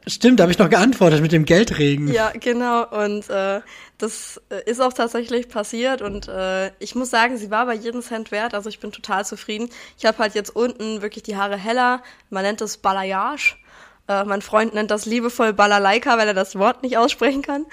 Stimmt, 0.07 0.39
da 0.39 0.43
habe 0.43 0.51
ich 0.51 0.59
noch 0.59 0.69
geantwortet 0.69 1.21
mit 1.21 1.31
dem 1.31 1.45
Geldregen. 1.45 2.07
Ja, 2.11 2.31
genau. 2.31 2.87
Und 2.87 3.29
äh, 3.29 3.61
das 3.97 4.41
äh, 4.49 4.69
ist 4.69 4.81
auch 4.81 4.93
tatsächlich 4.93 5.49
passiert. 5.49 6.01
Und 6.01 6.27
äh, 6.27 6.71
ich 6.79 6.95
muss 6.95 7.09
sagen, 7.09 7.37
sie 7.37 7.51
war 7.51 7.65
bei 7.65 7.75
jedem 7.75 8.01
Cent 8.01 8.31
wert. 8.31 8.53
Also 8.53 8.69
ich 8.69 8.79
bin 8.79 8.91
total 8.91 9.25
zufrieden. 9.25 9.69
Ich 9.97 10.05
habe 10.05 10.17
halt 10.19 10.35
jetzt 10.35 10.55
unten 10.55 11.01
wirklich 11.01 11.23
die 11.23 11.35
Haare 11.35 11.57
heller. 11.57 12.01
Man 12.29 12.43
nennt 12.43 12.61
es 12.61 12.77
Balayage. 12.77 13.55
Äh, 14.07 14.23
mein 14.23 14.41
Freund 14.41 14.73
nennt 14.73 14.91
das 14.91 15.05
liebevoll 15.05 15.53
Balalaika, 15.53 16.17
weil 16.17 16.27
er 16.27 16.33
das 16.33 16.55
Wort 16.55 16.83
nicht 16.83 16.97
aussprechen 16.97 17.41
kann. 17.41 17.65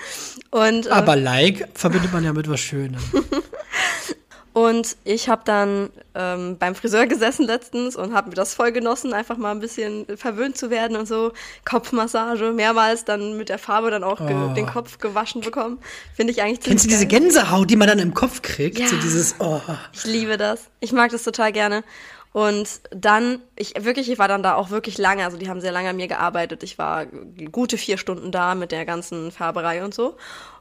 Und, 0.50 0.86
äh, 0.86 0.90
Aber 0.90 1.16
like 1.16 1.68
verbindet 1.74 2.12
man 2.12 2.24
ja 2.24 2.32
mit 2.32 2.48
was 2.48 2.60
Schönem. 2.60 3.00
Und 4.54 4.96
ich 5.02 5.28
habe 5.28 5.42
dann 5.44 5.90
ähm, 6.14 6.56
beim 6.58 6.76
Friseur 6.76 7.06
gesessen 7.06 7.44
letztens 7.44 7.96
und 7.96 8.14
habe 8.14 8.28
mir 8.28 8.36
das 8.36 8.54
voll 8.54 8.70
genossen, 8.70 9.12
einfach 9.12 9.36
mal 9.36 9.50
ein 9.50 9.58
bisschen 9.58 10.06
verwöhnt 10.16 10.56
zu 10.56 10.70
werden 10.70 10.96
und 10.96 11.06
so. 11.06 11.32
Kopfmassage, 11.64 12.52
mehrmals 12.52 13.04
dann 13.04 13.36
mit 13.36 13.48
der 13.48 13.58
Farbe 13.58 13.90
dann 13.90 14.04
auch 14.04 14.20
Oh. 14.20 14.54
den 14.54 14.66
Kopf 14.66 14.98
gewaschen 14.98 15.40
bekommen. 15.40 15.78
Finde 16.14 16.32
ich 16.32 16.40
eigentlich 16.40 16.60
Kennst 16.60 16.84
du 16.84 16.88
ziemlich 16.88 17.00
diese 17.00 17.06
geil. 17.08 17.20
Gänsehaut, 17.30 17.68
die 17.68 17.74
man 17.74 17.88
dann 17.88 17.98
im 17.98 18.14
Kopf 18.14 18.42
kriegt? 18.42 18.78
Ja. 18.78 18.86
So 18.86 18.96
dieses, 18.96 19.34
oh. 19.40 19.60
Ich 19.92 20.04
liebe 20.04 20.36
das. 20.36 20.68
Ich 20.78 20.92
mag 20.92 21.10
das 21.10 21.24
total 21.24 21.50
gerne. 21.50 21.82
Und 22.32 22.80
dann, 22.90 23.40
ich 23.56 23.74
wirklich, 23.84 24.08
ich 24.10 24.18
war 24.20 24.28
dann 24.28 24.44
da 24.44 24.54
auch 24.54 24.70
wirklich 24.70 24.98
lange, 24.98 25.24
also 25.24 25.36
die 25.36 25.48
haben 25.48 25.60
sehr 25.60 25.72
lange 25.72 25.90
an 25.90 25.96
mir 25.96 26.08
gearbeitet. 26.08 26.62
Ich 26.62 26.78
war 26.78 27.06
gute 27.50 27.76
vier 27.76 27.98
Stunden 27.98 28.30
da 28.30 28.54
mit 28.54 28.70
der 28.70 28.84
ganzen 28.84 29.32
Färberei 29.32 29.84
und 29.84 29.94
so. 29.94 30.16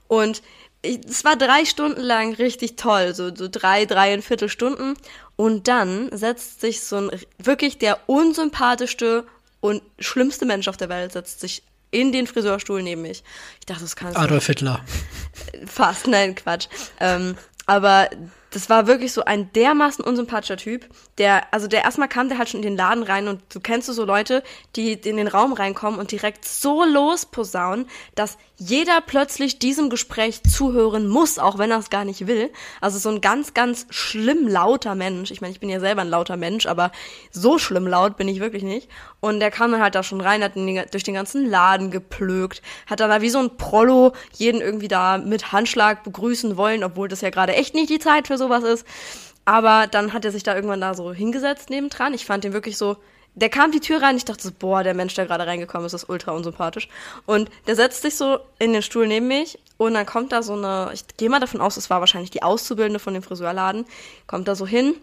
Und 0.08 0.44
es 0.84 1.24
war 1.24 1.36
drei 1.36 1.66
Stunden 1.66 2.02
lang 2.02 2.34
richtig 2.36 2.76
toll, 2.76 3.16
so, 3.16 3.34
so 3.34 3.48
drei, 3.50 3.86
dreieinviertel 3.86 4.50
Stunden. 4.50 4.96
Und 5.36 5.68
dann 5.68 6.16
setzt 6.16 6.62
sich 6.62 6.82
so 6.82 6.98
ein, 6.98 7.12
wirklich 7.38 7.78
der 7.78 7.98
unsympathischste 8.08 9.26
und 9.62 9.82
schlimmste 9.98 10.46
Mensch 10.46 10.68
auf 10.68 10.78
der 10.78 10.90
Welt 10.90 11.14
setzt 11.14 11.40
sich 11.40 11.64
in 11.90 12.12
den 12.12 12.28
Friseurstuhl 12.28 12.84
neben 12.84 13.02
mich. 13.04 13.24
Ich 13.60 13.66
dachte, 13.66 13.82
das 13.82 13.96
kannst 13.96 14.18
du 14.18 14.22
Adolf 14.22 14.48
Hitler. 14.48 14.84
Fast, 15.66 16.08
nein, 16.08 16.36
Quatsch. 16.36 16.68
Ähm, 17.00 17.38
aber 17.66 18.10
das 18.54 18.70
war 18.70 18.88
wirklich 18.88 19.12
so 19.12 19.26
ein 19.26 19.52
dermaßen 19.54 20.06
unsympathischer 20.06 20.58
Typ, 20.58 20.86
der, 21.18 21.52
also 21.52 21.68
der 21.68 21.84
erstmal 21.84 22.08
kam 22.08 22.30
der 22.30 22.38
halt 22.38 22.50
schon 22.50 22.60
in 22.62 22.70
den 22.70 22.78
Laden 22.78 23.04
rein 23.04 23.28
und 23.28 23.42
du 23.54 23.60
kennst 23.60 23.88
so 23.88 24.06
Leute, 24.06 24.44
die 24.76 24.94
in 24.94 25.18
den 25.18 25.28
Raum 25.28 25.54
reinkommen 25.54 26.00
und 26.00 26.12
direkt 26.12 26.46
so 26.46 26.84
losposaunen, 26.84 27.88
dass 28.16 28.38
jeder 28.58 29.02
plötzlich 29.02 29.60
diesem 29.60 29.90
Gespräch 29.90 30.42
zuhören 30.44 31.08
muss, 31.08 31.40
auch 31.40 31.58
wenn 31.58 31.72
er 31.72 31.80
es 31.80 31.90
gar 31.90 32.06
nicht 32.06 32.28
will. 32.28 32.52
Also 32.80 33.00
so 33.00 33.10
ein 33.10 33.20
ganz, 33.20 33.54
ganz 33.54 33.88
schlimm 33.90 34.48
lauter 34.48 34.96
Mensch. 34.96 35.32
Ich 35.32 35.42
meine, 35.42 35.52
ich 35.52 35.60
bin 35.60 35.70
ja 35.70 35.80
selber 35.80 36.02
ein 36.02 36.10
lauter 36.10 36.38
Mensch, 36.38 36.68
aber 36.68 36.92
so 37.32 37.58
schlimm 37.58 37.88
laut 37.88 38.16
bin 38.16 38.28
ich 38.28 38.40
wirklich 38.40 38.64
nicht. 38.64 38.90
Und 39.20 39.40
der 39.40 39.52
kam 39.52 39.72
dann 39.72 39.82
halt 39.82 39.96
da 39.96 40.04
schon 40.04 40.22
rein, 40.22 40.44
hat 40.44 40.56
den, 40.56 40.82
durch 40.92 41.04
den 41.04 41.14
ganzen 41.16 41.50
Laden 41.50 41.92
geplögt, 41.92 42.62
hat 42.86 43.00
dann 43.00 43.10
da 43.10 43.22
wie 43.22 43.30
so 43.30 43.40
ein 43.40 43.58
Prollo 43.58 44.14
jeden 44.34 44.62
irgendwie 44.62 44.88
da 44.88 45.18
mit 45.18 45.52
Handschlag 45.52 46.04
begrüßen 46.04 46.56
wollen, 46.56 46.84
obwohl 46.84 47.08
das 47.08 47.22
ja 47.22 47.32
gerade 47.32 47.56
echt 47.56 47.74
nicht 47.74 47.90
die 47.90 48.00
Zeit 48.00 48.28
für 48.28 48.38
sowas 48.44 48.64
ist. 48.64 48.86
Aber 49.46 49.88
dann 49.88 50.14
hat 50.14 50.24
er 50.26 50.32
sich 50.32 50.44
da 50.44 50.56
irgendwann 50.56 50.82
da 50.82 50.94
so 50.94 51.12
hingesetzt 51.14 51.70
nebendran. 51.70 52.14
Ich 52.14 52.26
fand 52.26 52.44
den 52.44 52.54
wirklich 52.54 52.78
so 52.78 52.98
der 53.36 53.50
kam 53.50 53.72
die 53.72 53.80
Tür 53.80 54.02
rein, 54.02 54.16
ich 54.16 54.26
dachte 54.26 54.44
so, 54.44 54.52
boah, 54.58 54.84
der 54.84 54.94
Mensch, 54.94 55.16
der 55.16 55.26
gerade 55.26 55.48
reingekommen 55.48 55.86
ist, 55.86 55.94
ist 55.94 56.10
ultra 56.10 56.32
unsympathisch. 56.32 56.88
Und 57.26 57.50
der 57.68 57.76
setzt 57.76 58.04
sich 58.04 58.16
so 58.16 58.40
in 58.60 58.74
den 58.74 58.82
Stuhl 58.82 59.08
neben 59.08 59.28
mich 59.28 59.58
und 59.78 59.96
dann 59.96 60.06
kommt 60.06 60.32
da 60.32 60.44
so 60.44 60.54
eine, 60.54 60.92
ich 60.94 61.06
gehe 61.18 61.30
mal 61.30 61.40
davon 61.40 61.62
aus, 61.62 61.78
es 61.78 61.90
war 61.90 62.00
wahrscheinlich 62.00 62.32
die 62.32 62.44
Auszubildende 62.44 63.00
von 63.00 63.14
dem 63.14 63.24
Friseurladen, 63.24 63.86
kommt 64.28 64.48
da 64.48 64.56
so 64.56 64.68
hin 64.68 64.96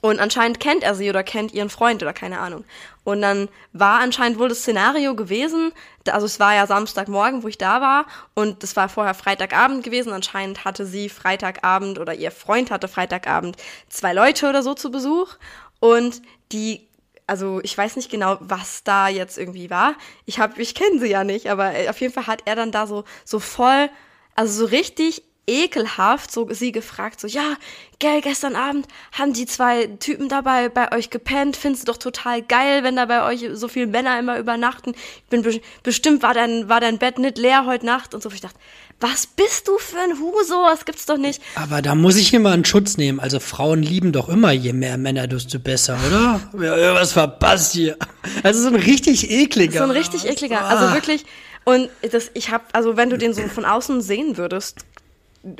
und 0.00 0.20
anscheinend 0.20 0.60
kennt 0.60 0.82
er 0.82 0.94
sie 0.94 1.08
oder 1.08 1.22
kennt 1.22 1.52
ihren 1.52 1.70
Freund 1.70 2.02
oder 2.02 2.12
keine 2.12 2.38
Ahnung. 2.38 2.64
Und 3.04 3.22
dann 3.22 3.48
war 3.72 4.00
anscheinend 4.00 4.38
wohl 4.38 4.48
das 4.48 4.60
Szenario 4.60 5.14
gewesen, 5.14 5.72
also 6.10 6.26
es 6.26 6.40
war 6.40 6.54
ja 6.54 6.66
Samstagmorgen, 6.66 7.42
wo 7.42 7.48
ich 7.48 7.58
da 7.58 7.80
war 7.80 8.06
und 8.34 8.62
es 8.62 8.76
war 8.76 8.88
vorher 8.88 9.14
Freitagabend 9.14 9.84
gewesen. 9.84 10.12
Anscheinend 10.12 10.64
hatte 10.64 10.86
sie 10.86 11.08
Freitagabend 11.08 11.98
oder 11.98 12.14
ihr 12.14 12.30
Freund 12.30 12.70
hatte 12.70 12.88
Freitagabend 12.88 13.56
zwei 13.88 14.12
Leute 14.12 14.48
oder 14.48 14.62
so 14.62 14.74
zu 14.74 14.90
Besuch 14.90 15.36
und 15.80 16.22
die 16.52 16.88
also 17.26 17.60
ich 17.62 17.76
weiß 17.76 17.96
nicht 17.96 18.10
genau, 18.10 18.36
was 18.40 18.84
da 18.84 19.08
jetzt 19.08 19.38
irgendwie 19.38 19.70
war. 19.70 19.94
Ich 20.26 20.38
habe, 20.38 20.60
ich 20.60 20.74
kenne 20.74 21.00
sie 21.00 21.08
ja 21.08 21.24
nicht, 21.24 21.48
aber 21.48 21.72
auf 21.88 21.98
jeden 22.00 22.12
Fall 22.12 22.26
hat 22.26 22.42
er 22.44 22.54
dann 22.54 22.70
da 22.70 22.86
so 22.86 23.04
so 23.24 23.38
voll, 23.38 23.88
also 24.34 24.66
so 24.66 24.66
richtig 24.66 25.22
ekelhaft 25.46 26.30
so 26.32 26.48
sie 26.50 26.72
gefragt, 26.72 27.20
so, 27.20 27.26
ja, 27.26 27.56
gell, 27.98 28.20
gestern 28.20 28.56
Abend 28.56 28.86
haben 29.12 29.32
die 29.32 29.46
zwei 29.46 29.86
Typen 29.86 30.28
dabei 30.28 30.68
bei 30.68 30.92
euch 30.92 31.10
gepennt, 31.10 31.56
findest 31.56 31.86
du 31.86 31.92
doch 31.92 31.98
total 31.98 32.42
geil, 32.42 32.82
wenn 32.82 32.96
da 32.96 33.06
bei 33.06 33.24
euch 33.24 33.46
so 33.52 33.68
viele 33.68 33.86
Männer 33.86 34.18
immer 34.18 34.38
übernachten. 34.38 34.94
Ich 34.94 35.24
bin 35.30 35.42
be 35.42 35.60
bestimmt 35.82 36.22
war 36.22 36.34
dein, 36.34 36.68
war 36.68 36.80
dein 36.80 36.98
Bett 36.98 37.18
nicht 37.18 37.38
leer 37.38 37.66
heute 37.66 37.86
Nacht 37.86 38.14
und 38.14 38.22
so. 38.22 38.30
Ich 38.30 38.40
dachte, 38.40 38.58
was 39.00 39.26
bist 39.26 39.68
du 39.68 39.76
für 39.78 39.98
ein 39.98 40.18
Huso? 40.18 40.64
Das 40.68 40.84
gibt's 40.84 41.06
doch 41.06 41.18
nicht. 41.18 41.42
Aber 41.56 41.82
da 41.82 41.94
muss 41.94 42.16
ich 42.16 42.32
immer 42.32 42.52
einen 42.52 42.64
Schutz 42.64 42.96
nehmen. 42.96 43.20
Also 43.20 43.40
Frauen 43.40 43.82
lieben 43.82 44.12
doch 44.12 44.28
immer, 44.28 44.52
je 44.52 44.72
mehr 44.72 44.96
Männer, 44.96 45.26
desto 45.26 45.58
besser, 45.58 45.98
oder? 46.06 46.40
Ja, 46.58 46.94
was 46.94 47.12
verpasst 47.12 47.72
hier? 47.72 47.96
Also 48.42 48.62
so 48.62 48.68
ein 48.68 48.76
richtig 48.76 49.30
ekliger. 49.30 49.78
So 49.78 49.84
ein 49.84 49.90
richtig 49.90 50.26
ekliger. 50.26 50.64
Also 50.64 50.86
ah. 50.86 50.94
wirklich. 50.94 51.24
Und 51.64 51.88
das, 52.10 52.30
ich 52.34 52.50
hab, 52.50 52.68
also 52.74 52.96
wenn 52.96 53.10
du 53.10 53.18
den 53.18 53.32
so 53.32 53.42
von 53.42 53.64
außen 53.64 54.00
sehen 54.00 54.36
würdest, 54.36 54.84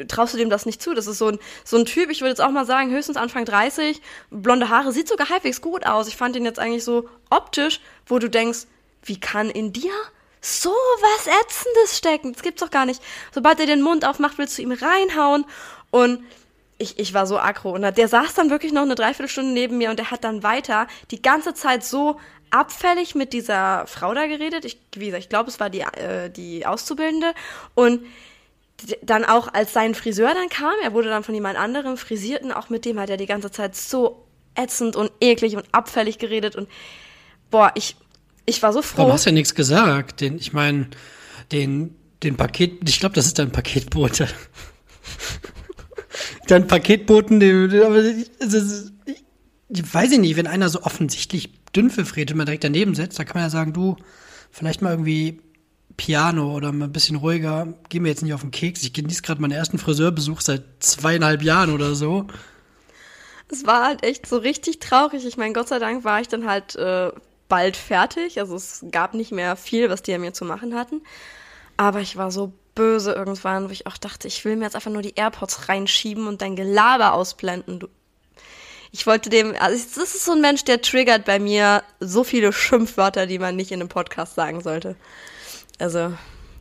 traust 0.09 0.35
du 0.35 0.39
dem 0.39 0.51
das 0.51 0.67
nicht 0.67 0.83
zu. 0.83 0.95
Das 0.95 1.07
ist 1.07 1.19
so 1.19 1.29
ein, 1.29 1.39
so 1.65 1.77
ein 1.77 1.85
Typ, 1.85 2.11
ich 2.11 2.21
würde 2.21 2.31
jetzt 2.31 2.41
auch 2.41 2.51
mal 2.51 2.67
sagen, 2.67 2.91
höchstens 2.91 3.17
Anfang 3.17 3.45
30, 3.45 4.01
blonde 4.31 4.69
Haare, 4.69 4.93
sieht 4.93 5.09
sogar 5.09 5.29
halbwegs 5.29 5.61
gut 5.61 5.87
aus. 5.87 6.09
Ich 6.09 6.17
fand 6.17 6.37
ihn 6.37 6.45
jetzt 6.45 6.59
eigentlich 6.59 6.85
so 6.85 7.09
optisch, 7.31 7.81
wo 8.07 8.19
du 8.19 8.29
denkst, 8.29 8.67
wie 9.05 9.21
kann 9.21 9.51
in 9.51 9.73
dir 9.73 9.93
so 10.41 10.71
was 10.71 11.27
Ätzendes 11.27 11.99
stecken? 11.99 12.33
Das 12.33 12.43
gibt's 12.43 12.63
doch 12.63 12.71
gar 12.71 12.87
nicht. 12.87 13.03
Sobald 13.33 13.61
er 13.61 13.67
den 13.67 13.83
Mund 13.83 14.05
aufmacht, 14.05 14.39
willst 14.39 14.59
du 14.59 14.63
ihm 14.63 14.73
reinhauen 14.73 15.45
und 15.91 16.25
ich, 16.77 16.99
ich 16.99 17.15
war 17.15 17.27
so 17.27 17.39
aggro. 17.39 17.71
Und 17.71 17.83
der 17.83 18.09
saß 18.09 18.35
dann 18.35 18.51
wirklich 18.51 18.73
noch 18.73 18.83
eine 18.83 18.95
Dreiviertelstunde 18.97 19.53
neben 19.53 19.79
mir 19.79 19.91
und 19.91 19.99
der 19.99 20.11
hat 20.11 20.25
dann 20.25 20.43
weiter 20.43 20.89
die 21.11 21.23
ganze 21.23 21.55
Zeit 21.55 21.85
so 21.85 22.19
abfällig 22.51 23.15
mit 23.15 23.33
dieser 23.33 23.87
Frau 23.87 24.15
da 24.15 24.27
geredet. 24.27 24.65
Ich, 24.65 24.79
wie 24.95 25.07
gesagt, 25.07 25.25
ich 25.25 25.29
glaube, 25.29 25.51
es 25.51 25.61
war 25.61 25.71
die, 25.71 25.81
äh, 25.81 26.31
die 26.31 26.67
Auszubildende. 26.67 27.33
Und 27.75 28.05
dann 29.03 29.25
auch, 29.25 29.53
als 29.53 29.73
sein 29.73 29.95
Friseur 29.95 30.35
dann 30.35 30.49
kam, 30.49 30.75
er 30.83 30.93
wurde 30.93 31.09
dann 31.09 31.23
von 31.23 31.35
jemand 31.35 31.59
anderem 31.59 31.97
frisiert 31.97 32.43
und 32.43 32.53
auch 32.53 32.71
mit 32.71 32.85
dem 32.85 32.99
hat 32.99 33.11
er 33.11 33.17
die 33.17 33.27
ganze 33.27 33.51
Zeit 33.51 33.77
so 33.77 34.27
ätzend 34.55 34.97
und 34.97 35.11
eklig 35.21 35.57
und 35.57 35.65
abfällig 35.73 36.19
geredet 36.19 36.57
und 36.57 36.69
boah, 37.51 37.73
ich, 37.75 37.97
ich 38.47 38.63
war 38.63 38.73
so 38.73 38.83
froh. 38.83 38.99
Warum 38.99 39.13
hast 39.13 39.27
du 39.27 39.31
ja 39.31 39.35
nichts 39.35 39.55
gesagt? 39.55 40.21
Den, 40.21 40.37
ich 40.37 40.53
meine, 40.53 40.89
den, 41.53 41.95
den 42.23 42.37
Paket, 42.37 42.89
ich 42.89 43.01
glaube, 43.01 43.15
das 43.15 43.27
ist 43.27 43.39
dein 43.39 43.53
Paketbote. 43.53 44.29
dein 46.49 46.67
Paketboten, 46.67 47.41
den, 47.41 47.71
ich, 47.71 48.31
ich 49.69 49.95
weiß 49.95 50.13
ich 50.13 50.19
nicht, 50.19 50.37
wenn 50.37 50.47
einer 50.47 50.69
so 50.69 50.83
offensichtlich 50.83 51.51
Dünnpfiff 51.75 52.17
redet, 52.17 52.37
man 52.37 52.47
direkt 52.47 52.65
daneben 52.65 52.95
setzt, 52.95 53.19
da 53.19 53.25
kann 53.25 53.37
man 53.37 53.45
ja 53.45 53.51
sagen, 53.51 53.73
du, 53.73 53.97
vielleicht 54.51 54.83
mal 54.83 54.91
irgendwie 54.91 55.41
Piano 55.97 56.55
oder 56.55 56.73
mal 56.73 56.87
ein 56.87 56.93
bisschen 56.93 57.17
ruhiger, 57.17 57.69
geh 57.89 58.01
mir 58.01 58.09
jetzt 58.09 58.23
nicht 58.23 58.35
auf 58.35 58.41
den 58.41 58.51
Keks. 58.51 58.83
Ich 58.83 58.93
genieße 58.93 59.23
gerade 59.23 59.41
meinen 59.41 59.53
ersten 59.53 59.79
Friseurbesuch 59.79 60.41
seit 60.41 60.65
zweieinhalb 60.81 61.43
Jahren 61.43 61.73
oder 61.73 61.95
so. 61.95 62.27
Es 63.49 63.67
war 63.67 63.85
halt 63.85 64.03
echt 64.03 64.27
so 64.27 64.39
richtig 64.39 64.81
traurig. 64.81 65.25
Ich 65.25 65.37
meine, 65.37 65.53
Gott 65.53 65.69
sei 65.69 65.79
Dank 65.79 66.05
war 66.05 66.21
ich 66.21 66.29
dann 66.29 66.49
halt 66.49 66.75
äh, 66.77 67.13
bald 67.49 67.77
fertig. 67.77 68.41
Also 68.41 68.57
es 68.57 68.85
gab 68.91 69.15
nicht 69.15 69.31
mehr 69.31 69.55
viel, 69.55 69.91
was 69.91 70.03
die 70.03 70.11
ja 70.11 70.19
mir 70.19 70.33
zu 70.33 70.45
machen 70.45 70.75
hatten. 70.75 71.03
Aber 71.77 72.01
ich 72.01 72.17
war 72.17 72.33
so 72.33 72.53
böse 72.75 73.13
irgendwann, 73.13 73.69
wo 73.69 73.73
ich 73.73 73.87
auch 73.87 73.99
dachte, 73.99 74.27
ich 74.27 74.45
will 74.45 74.57
mir 74.57 74.65
jetzt 74.65 74.75
einfach 74.75 74.91
nur 74.91 75.03
die 75.03 75.15
AirPods 75.15 75.69
reinschieben 75.69 76.27
und 76.27 76.43
dein 76.43 76.57
Gelaber 76.57 77.13
ausblenden. 77.13 77.81
Du 77.81 77.89
ich 78.95 79.09
wollte 79.09 79.29
dem, 79.29 79.57
also 79.59 79.85
das 79.97 80.15
ist 80.15 80.25
so 80.25 80.33
ein 80.33 80.41
Mensch, 80.41 80.63
der 80.63 80.81
triggert 80.81 81.25
bei 81.25 81.41
mir 81.41 81.83
so 81.99 82.23
viele 82.23 82.53
Schimpfwörter, 82.53 83.27
die 83.27 83.41
man 83.41 83.57
nicht 83.57 83.73
in 83.73 83.81
einem 83.81 83.89
Podcast 83.89 84.37
sagen 84.37 84.61
sollte. 84.61 84.95
Also, 85.79 86.13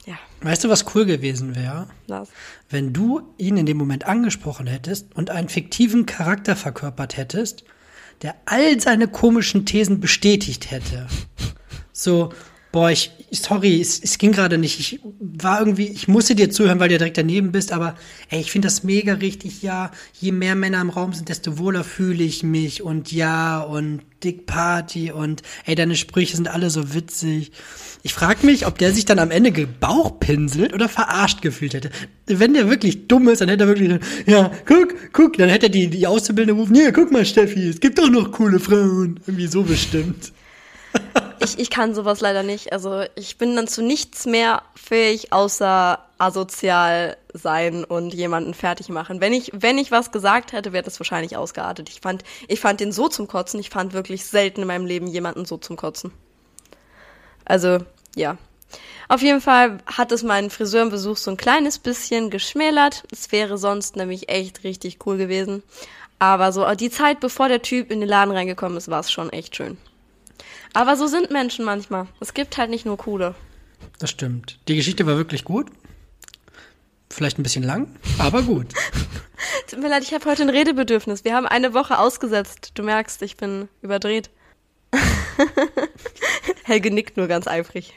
ja. 0.06 0.18
Weißt 0.42 0.64
du, 0.64 0.70
was 0.70 0.96
cool 0.96 1.06
gewesen 1.06 1.56
wäre? 1.56 1.88
Was? 2.08 2.30
Wenn 2.70 2.94
du 2.94 3.34
ihn 3.38 3.58
in 3.58 3.66
dem 3.66 3.78
Moment 3.78 4.06
angesprochen 4.06 4.68
hättest 4.68 5.16
und 5.16 5.30
einen 5.30 5.50
fiktiven 5.50 6.06
Charakter 6.06 6.56
verkörpert 6.56 7.18
hättest, 7.18 7.64
der 8.22 8.36
all 8.46 8.80
seine 8.80 9.08
komischen 9.08 9.66
Thesen 9.66 10.00
bestätigt 10.00 10.72
hätte. 10.72 11.08
So, 11.92 12.34
boah, 12.74 12.90
ich, 12.90 13.12
sorry, 13.30 13.80
es, 13.80 14.00
es 14.04 14.18
ging 14.18 14.32
gerade 14.32 14.58
nicht. 14.58 14.80
Ich 14.80 15.00
war 15.20 15.60
irgendwie, 15.60 15.88
ich 15.88 16.08
musste 16.08 16.34
dir 16.34 16.50
zuhören, 16.50 16.80
weil 16.80 16.90
du 16.90 16.98
direkt 16.98 17.20
daneben 17.20 17.52
bist, 17.52 17.72
aber 17.72 17.96
ey, 18.30 18.42
ich 18.42 18.52
finde 18.52 18.66
das 18.66 18.84
mega 18.84 19.14
richtig, 19.14 19.62
ja. 19.62 19.92
Je 20.20 20.32
mehr 20.32 20.56
Männer 20.56 20.82
im 20.82 20.90
Raum 20.90 21.14
sind, 21.14 21.30
desto 21.30 21.60
wohler 21.60 21.84
fühle 21.84 22.24
ich 22.24 22.42
mich 22.42 22.82
und 22.82 23.12
ja 23.12 23.62
und 23.62 24.02
Dick 24.24 24.48
Party 24.48 25.12
und 25.12 25.44
ey, 25.66 25.76
deine 25.76 25.96
Sprüche 25.96 26.36
sind 26.36 26.48
alle 26.48 26.72
so 26.72 26.96
witzig. 26.96 27.52
Ich 28.02 28.14
frage 28.14 28.44
mich, 28.44 28.66
ob 28.66 28.80
der 28.80 28.92
sich 28.92 29.06
dann 29.06 29.20
am 29.20 29.30
Ende 29.30 29.52
gebauchpinselt 29.52 30.74
oder 30.74 30.90
verarscht 30.90 31.44
gefühlt 31.44 31.76
hätte. 31.76 31.92
Wenn 32.26 32.56
der 32.56 32.70
wirklich 32.72 33.08
dumm 33.08 33.30
ist, 33.30 33.42
dann 33.42 33.50
hätte 33.50 33.66
er 33.66 33.68
wirklich, 33.68 34.00
ja, 34.26 34.52
guck, 34.66 34.96
guck, 35.14 35.38
dann 35.38 35.50
hätte 35.50 35.68
er 35.68 35.72
die, 35.72 35.90
die 35.90 36.08
Auszubildende 36.08 36.60
rufen, 36.60 36.76
ja, 36.76 36.92
guck 36.92 37.12
mal, 37.12 37.24
Steffi, 37.24 37.68
es 37.68 37.80
gibt 37.80 38.00
doch 38.00 38.10
noch 38.10 38.32
coole 38.32 38.60
Frauen. 38.60 39.20
Irgendwie 39.28 39.48
so 39.48 39.62
bestimmt 39.62 40.34
ich, 41.44 41.60
ich 41.60 41.70
kann 41.70 41.94
sowas 41.94 42.22
leider 42.22 42.44
nicht. 42.44 42.72
Also 42.72 43.04
ich 43.16 43.38
bin 43.38 43.56
dann 43.56 43.68
zu 43.68 43.82
nichts 43.82 44.26
mehr 44.26 44.64
fähig, 44.76 45.34
außer 45.34 46.00
asozial 46.18 47.18
sein 47.34 47.84
und 47.84 48.14
jemanden 48.14 48.54
fertig 48.54 48.90
machen. 48.90 49.22
Wenn 49.22 49.34
ich, 49.34 49.52
wenn 49.54 49.78
ich 49.78 49.92
was 49.92 50.12
gesagt 50.12 50.54
hätte, 50.54 50.74
wäre 50.74 50.84
das 50.84 51.00
wahrscheinlich 51.00 51.36
ausgeartet. 51.36 51.90
Ich 51.90 52.02
fand, 52.02 52.24
ich 52.48 52.60
fand 52.60 52.80
den 52.80 52.92
so 52.92 53.08
zum 53.08 53.28
Kotzen. 53.28 53.60
Ich 53.60 53.70
fand 53.70 53.94
wirklich 53.94 54.26
selten 54.26 54.62
in 54.62 54.68
meinem 54.68 54.86
Leben 54.86 55.08
jemanden 55.08 55.46
so 55.46 55.58
zum 55.58 55.76
Kotzen. 55.76 56.12
Also, 57.46 57.80
ja. 58.16 58.38
Auf 59.10 59.22
jeden 59.22 59.42
Fall 59.42 59.80
hat 59.86 60.12
es 60.12 60.24
meinen 60.24 60.50
Friseurenbesuch 60.50 61.18
so 61.18 61.30
ein 61.30 61.38
kleines 61.38 61.78
bisschen 61.78 62.30
geschmälert. 62.30 63.04
Es 63.12 63.32
wäre 63.32 63.58
sonst 63.58 63.96
nämlich 63.96 64.30
echt 64.30 64.64
richtig 64.64 65.00
cool 65.06 65.18
gewesen. 65.18 65.62
Aber 66.20 66.54
so 66.54 66.66
die 66.76 66.90
Zeit, 66.90 67.20
bevor 67.20 67.50
der 67.50 67.62
Typ 67.62 67.92
in 67.92 68.00
den 68.00 68.08
Laden 68.08 68.34
reingekommen 68.34 68.78
ist, 68.78 68.90
war 68.90 69.02
es 69.02 69.12
schon 69.12 69.30
echt 69.30 69.58
schön. 69.58 69.78
Aber 70.74 70.98
so 70.98 71.08
sind 71.08 71.32
Menschen 71.32 71.66
manchmal. 71.66 72.08
Es 72.20 72.34
gibt 72.34 72.58
halt 72.58 72.70
nicht 72.70 72.86
nur 72.86 72.98
coole. 72.98 73.36
Das 74.00 74.10
stimmt. 74.10 74.60
Die 74.68 74.76
Geschichte 74.76 75.06
war 75.06 75.18
wirklich 75.18 75.44
gut. 75.44 75.68
Vielleicht 77.10 77.38
ein 77.38 77.44
bisschen 77.44 77.64
lang, 77.64 77.88
aber 78.18 78.42
gut. 78.42 78.68
Tut 79.70 79.80
mir 79.80 79.90
leid, 79.90 80.04
ich 80.04 80.14
habe 80.14 80.26
heute 80.26 80.42
ein 80.42 80.50
Redebedürfnis. 80.50 81.24
Wir 81.24 81.36
haben 81.36 81.46
eine 81.46 81.76
Woche 81.76 82.00
ausgesetzt. 82.00 82.72
Du 82.74 82.82
merkst, 82.82 83.22
ich 83.22 83.38
bin 83.38 83.70
überdreht. 83.84 84.32
Helge 86.64 86.92
nickt 86.92 87.18
nur 87.18 87.28
ganz 87.28 87.48
eifrig. 87.48 87.94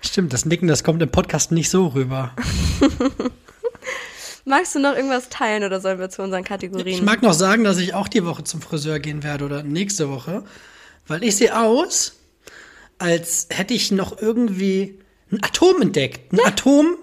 Stimmt, 0.00 0.32
das 0.32 0.44
Nicken, 0.44 0.66
das 0.66 0.82
kommt 0.82 1.02
im 1.02 1.10
Podcast 1.10 1.52
nicht 1.52 1.70
so 1.70 1.86
rüber. 1.88 2.34
Magst 4.44 4.74
du 4.74 4.80
noch 4.80 4.96
irgendwas 4.96 5.28
teilen 5.28 5.62
oder 5.62 5.80
sollen 5.80 6.00
wir 6.00 6.10
zu 6.10 6.22
unseren 6.22 6.42
Kategorien? 6.42 6.88
Ich 6.88 7.02
mag 7.02 7.22
noch 7.22 7.34
sagen, 7.34 7.62
dass 7.62 7.78
ich 7.78 7.94
auch 7.94 8.08
die 8.08 8.24
Woche 8.24 8.42
zum 8.42 8.60
Friseur 8.60 8.98
gehen 8.98 9.22
werde 9.22 9.44
oder 9.44 9.62
nächste 9.62 10.10
Woche. 10.10 10.42
Weil 11.10 11.24
ich 11.24 11.34
sehe 11.34 11.58
aus, 11.58 12.20
als 12.98 13.48
hätte 13.50 13.74
ich 13.74 13.90
noch 13.90 14.22
irgendwie 14.22 15.00
ein 15.32 15.42
Atom 15.42 15.82
entdeckt. 15.82 16.32
Ein 16.32 16.36
ja. 16.36 16.44
Atom, 16.46 16.96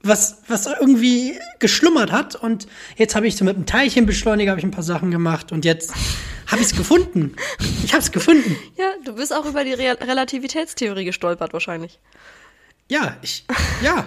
was, 0.00 0.42
was 0.46 0.66
irgendwie 0.66 1.36
geschlummert 1.58 2.12
hat. 2.12 2.36
Und 2.36 2.68
jetzt 2.96 3.16
habe 3.16 3.26
ich 3.26 3.34
so 3.34 3.44
mit 3.44 3.56
einem 3.56 3.66
Teilchenbeschleuniger 3.66 4.56
ich 4.56 4.62
ein 4.62 4.70
paar 4.70 4.84
Sachen 4.84 5.10
gemacht 5.10 5.50
und 5.50 5.64
jetzt 5.64 5.92
habe 6.46 6.60
ich 6.60 6.68
es 6.68 6.76
gefunden. 6.76 7.34
Ich 7.84 7.92
habe 7.92 8.02
es 8.02 8.12
gefunden. 8.12 8.56
Ja, 8.76 8.92
du 9.04 9.14
bist 9.14 9.34
auch 9.34 9.44
über 9.44 9.64
die 9.64 9.72
Re 9.72 9.98
Relativitätstheorie 10.00 11.04
gestolpert 11.04 11.52
wahrscheinlich. 11.52 11.98
Ja, 12.88 13.16
ich, 13.22 13.44
ja. 13.82 14.06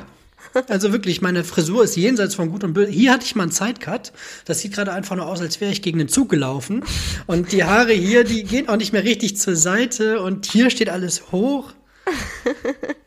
Also 0.67 0.91
wirklich, 0.91 1.21
meine 1.21 1.43
Frisur 1.43 1.83
ist 1.83 1.95
jenseits 1.95 2.35
von 2.35 2.49
Gut 2.49 2.63
und 2.63 2.73
Böse. 2.73 2.91
Hier 2.91 3.13
hatte 3.13 3.25
ich 3.25 3.35
mal 3.35 3.43
einen 3.43 3.51
Sidecut. 3.51 4.11
Das 4.45 4.59
sieht 4.59 4.73
gerade 4.73 4.91
einfach 4.91 5.15
nur 5.15 5.25
aus, 5.25 5.41
als 5.41 5.61
wäre 5.61 5.71
ich 5.71 5.81
gegen 5.81 5.99
den 5.99 6.07
Zug 6.07 6.29
gelaufen. 6.29 6.83
Und 7.27 7.51
die 7.51 7.63
Haare 7.63 7.93
hier, 7.93 8.23
die 8.23 8.43
gehen 8.43 8.67
auch 8.67 8.77
nicht 8.77 8.93
mehr 8.93 9.03
richtig 9.03 9.37
zur 9.37 9.55
Seite. 9.55 10.21
Und 10.21 10.45
hier 10.45 10.69
steht 10.69 10.89
alles 10.89 11.31
hoch. 11.31 11.73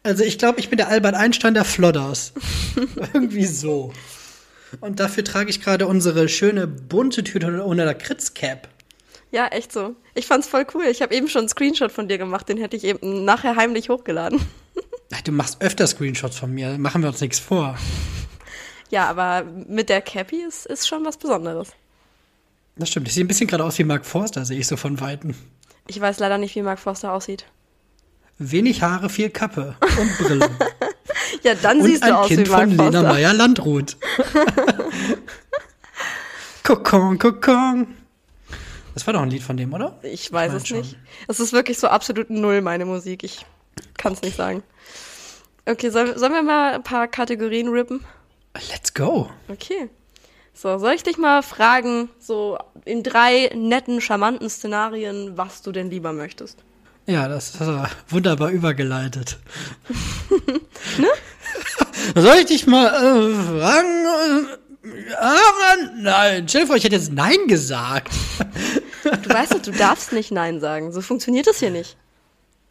Also 0.03 0.23
ich 0.23 0.39
glaube, 0.39 0.61
ich 0.61 0.69
bin 0.69 0.77
der 0.77 0.89
Albert 0.89 1.15
Einstein 1.15 1.55
der 1.55 1.65
Flodders. 1.65 2.33
Irgendwie 3.15 3.47
so. 3.47 3.93
Und 4.81 5.01
dafür 5.01 5.25
trage 5.25 5.51
ich 5.51 5.61
gerade 5.61 5.87
unsere 5.87 6.29
schöne 6.29 6.67
bunte 6.67 7.25
Tüte 7.25 7.63
unter 7.65 7.85
der 7.85 7.95
Kritzcap. 7.95 8.69
Ja, 9.31 9.49
echt 9.49 9.73
so. 9.73 9.97
Ich 10.15 10.27
fand's 10.27 10.47
voll 10.47 10.67
cool. 10.75 10.85
Ich 10.85 11.03
habe 11.03 11.15
eben 11.15 11.29
schon 11.29 11.41
einen 11.41 11.49
Screenshot 11.49 11.91
von 11.91 12.09
dir 12.09 12.19
gemacht, 12.19 12.49
den 12.49 12.59
hätte 12.59 12.77
ich 12.77 12.85
eben 12.85 13.25
nachher 13.25 13.57
heimlich 13.57 13.89
hochgeladen. 13.89 14.41
Ach, 15.15 15.21
du 15.21 15.31
machst 15.31 15.61
öfter 15.61 15.87
Screenshots 15.87 16.39
von 16.39 16.53
mir, 16.53 16.77
machen 16.77 17.03
wir 17.03 17.09
uns 17.09 17.21
nichts 17.21 17.39
vor. 17.39 17.79
Ja, 18.91 19.09
aber 19.09 19.45
mit 19.45 19.89
der 19.89 20.03
Cappy 20.03 20.43
ist, 20.43 20.67
ist 20.67 20.89
schon 20.89 21.05
was 21.05 21.17
Besonderes. 21.17 21.69
Das 22.77 22.89
stimmt. 22.89 23.07
Ich 23.07 23.15
sehe 23.15 23.25
ein 23.25 23.29
bisschen 23.29 23.47
gerade 23.47 23.65
aus 23.65 23.79
wie 23.79 23.85
Mark 23.85 24.05
Forster, 24.05 24.45
sehe 24.45 24.59
ich 24.59 24.67
so 24.67 24.77
von 24.77 25.01
Weitem. 25.01 25.35
Ich 25.87 26.01
weiß 26.01 26.19
leider 26.19 26.39
nicht, 26.39 26.57
wie 26.57 26.63
Mark 26.63 26.81
Forster 26.81 27.13
aussieht. 27.13 27.45
Wenig 28.39 28.83
Haare, 28.83 29.09
viel 29.09 29.31
Kappe 29.31 29.77
und 29.99 30.19
Brille. 30.19 30.51
Ja, 31.43 31.55
dann 31.55 31.81
und 31.81 31.85
siehst 31.85 32.05
du 32.05 32.17
aus 32.17 32.29
Kind 32.29 32.47
wie 32.47 32.51
Mark 32.51 32.63
von 32.63 32.71
Lena 32.71 32.91
Forster. 32.91 33.13
Meyer 33.13 33.35
Landrut. 33.35 33.97
Kokon, 36.63 37.19
Kokon. 37.19 37.87
Das 38.95 39.07
war 39.07 39.13
doch 39.13 39.21
ein 39.21 39.31
Lied 39.31 39.43
von 39.43 39.57
dem, 39.57 39.75
oder? 39.75 39.99
Ich 40.03 40.33
weiß 40.33 40.53
mein 40.53 40.57
es 40.57 40.67
schon. 40.67 40.79
nicht. 40.79 40.97
Es 41.29 41.41
ist 41.41 41.53
wirklich 41.53 41.79
so 41.79 41.89
absolut 41.89 42.31
null 42.31 42.63
meine 42.63 42.87
Musik. 42.87 43.25
Ich 43.25 43.45
kann 44.05 44.13
es 44.13 44.21
nicht 44.21 44.37
sagen. 44.37 44.63
Okay, 45.65 45.89
soll, 45.89 46.19
sollen 46.19 46.35
wir 46.35 46.43
mal 46.43 46.75
ein 46.75 46.83
paar 46.83 47.09
Kategorien 47.09 47.69
rippen? 47.69 48.05
Let's 48.71 48.93
go. 48.93 49.31
Okay. 49.49 49.89
So, 50.53 50.77
soll 50.77 50.93
ich 50.93 51.03
dich 51.03 51.17
mal 51.17 51.43
fragen, 51.43 52.11
so 52.19 52.59
in 52.85 53.03
drei 53.03 53.51
netten, 53.55 54.03
charmanten 54.03 54.51
Szenarien, 54.51 55.39
was 55.39 55.63
du 55.63 55.73
denn 55.73 55.91
lieber 55.91 56.13
möchtest? 56.13 56.59
Ja, 57.07 57.29
das 57.29 57.55
ist 57.55 57.63
aber 57.63 57.89
wunderbar 58.09 58.51
übergeleitet. 58.51 59.39
ne? 60.99 61.09
Soll 62.15 62.37
ich 62.41 62.47
dich 62.47 62.67
mal 62.67 62.89
äh, 62.89 63.35
fragen? 63.59 64.49
Äh, 64.85 65.15
aber 65.15 65.93
nein, 65.97 66.47
stell 66.47 66.61
dir 66.63 66.67
vor, 66.67 66.77
ich 66.77 66.85
hätte 66.85 66.97
jetzt 66.97 67.11
Nein 67.11 67.47
gesagt. 67.47 68.13
Du 69.23 69.31
weißt 69.31 69.55
doch, 69.55 69.63
du 69.63 69.73
darfst 69.73 70.13
nicht 70.13 70.31
Nein 70.31 70.61
sagen. 70.61 70.93
So 70.93 71.01
funktioniert 71.01 71.47
das 71.47 71.61
hier 71.61 71.71
nicht. 71.71 71.97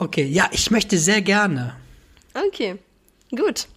Okay, 0.03 0.25
ja, 0.25 0.49
ich 0.51 0.69
möchte 0.69 0.97
sehr 0.97 1.21
gerne. 1.21 1.75
Okay, 2.47 2.75
gut. 3.31 3.67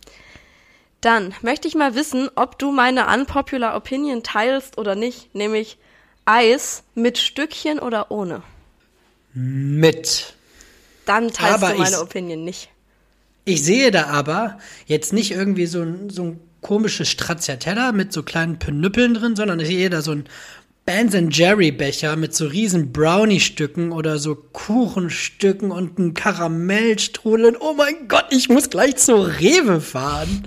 Dann 1.01 1.35
möchte 1.43 1.69
ich 1.69 1.75
mal 1.77 1.95
wissen, 1.95 2.29
ob 2.35 2.59
du 2.59 2.73
meine 2.73 3.07
unpopular 3.07 3.77
Opinion 3.77 4.25
teilst 4.25 4.77
oder 4.77 4.97
nicht, 4.97 5.35
nämlich 5.37 5.79
Eis 6.25 6.83
mit 6.97 7.19
Stückchen 7.19 7.79
oder 7.79 8.11
ohne. 8.11 8.43
Mit. 9.35 10.35
Dann 11.05 11.31
teilst 11.33 11.63
Aber 11.63 11.73
du 11.75 11.79
meine 11.79 11.95
ich- 11.97 12.03
Opinion 12.03 12.45
nicht. 12.45 12.71
Ich 13.45 13.63
sehe 13.63 13.93
da 13.93 14.07
aber 14.07 14.59
jetzt 14.87 15.13
nicht 15.13 15.31
irgendwie 15.31 15.67
so 15.67 15.83
ein, 15.83 16.11
so 16.11 16.25
ein 16.25 16.41
komisches 16.63 17.09
Stracciatella 17.09 17.93
mit 17.93 18.13
so 18.13 18.25
kleinen 18.25 18.59
Penüppeln 18.59 19.15
drin, 19.15 19.37
sondern 19.37 19.61
ich 19.61 19.69
sehe 19.69 19.89
da 19.91 20.03
so 20.03 20.11
ein 20.11 20.25
Benz 20.87 21.17
Jerry 21.37 21.73
Becher 21.73 22.15
mit 22.15 22.33
so 22.33 22.47
riesen 22.47 22.93
Brownie-Stücken 22.93 23.91
oder 23.91 24.19
so 24.19 24.37
Kuchenstücken 24.37 25.73
und 25.73 25.99
ein 25.99 26.15
Karamellstrudel. 26.15 27.47
Und 27.47 27.57
oh 27.61 27.75
mein 27.75 28.07
Gott, 28.07 28.27
ich 28.31 28.49
muss 28.49 28.71
gleich 28.71 28.95
zur 28.97 29.27
Rewe 29.27 29.81
fahren. 29.81 30.47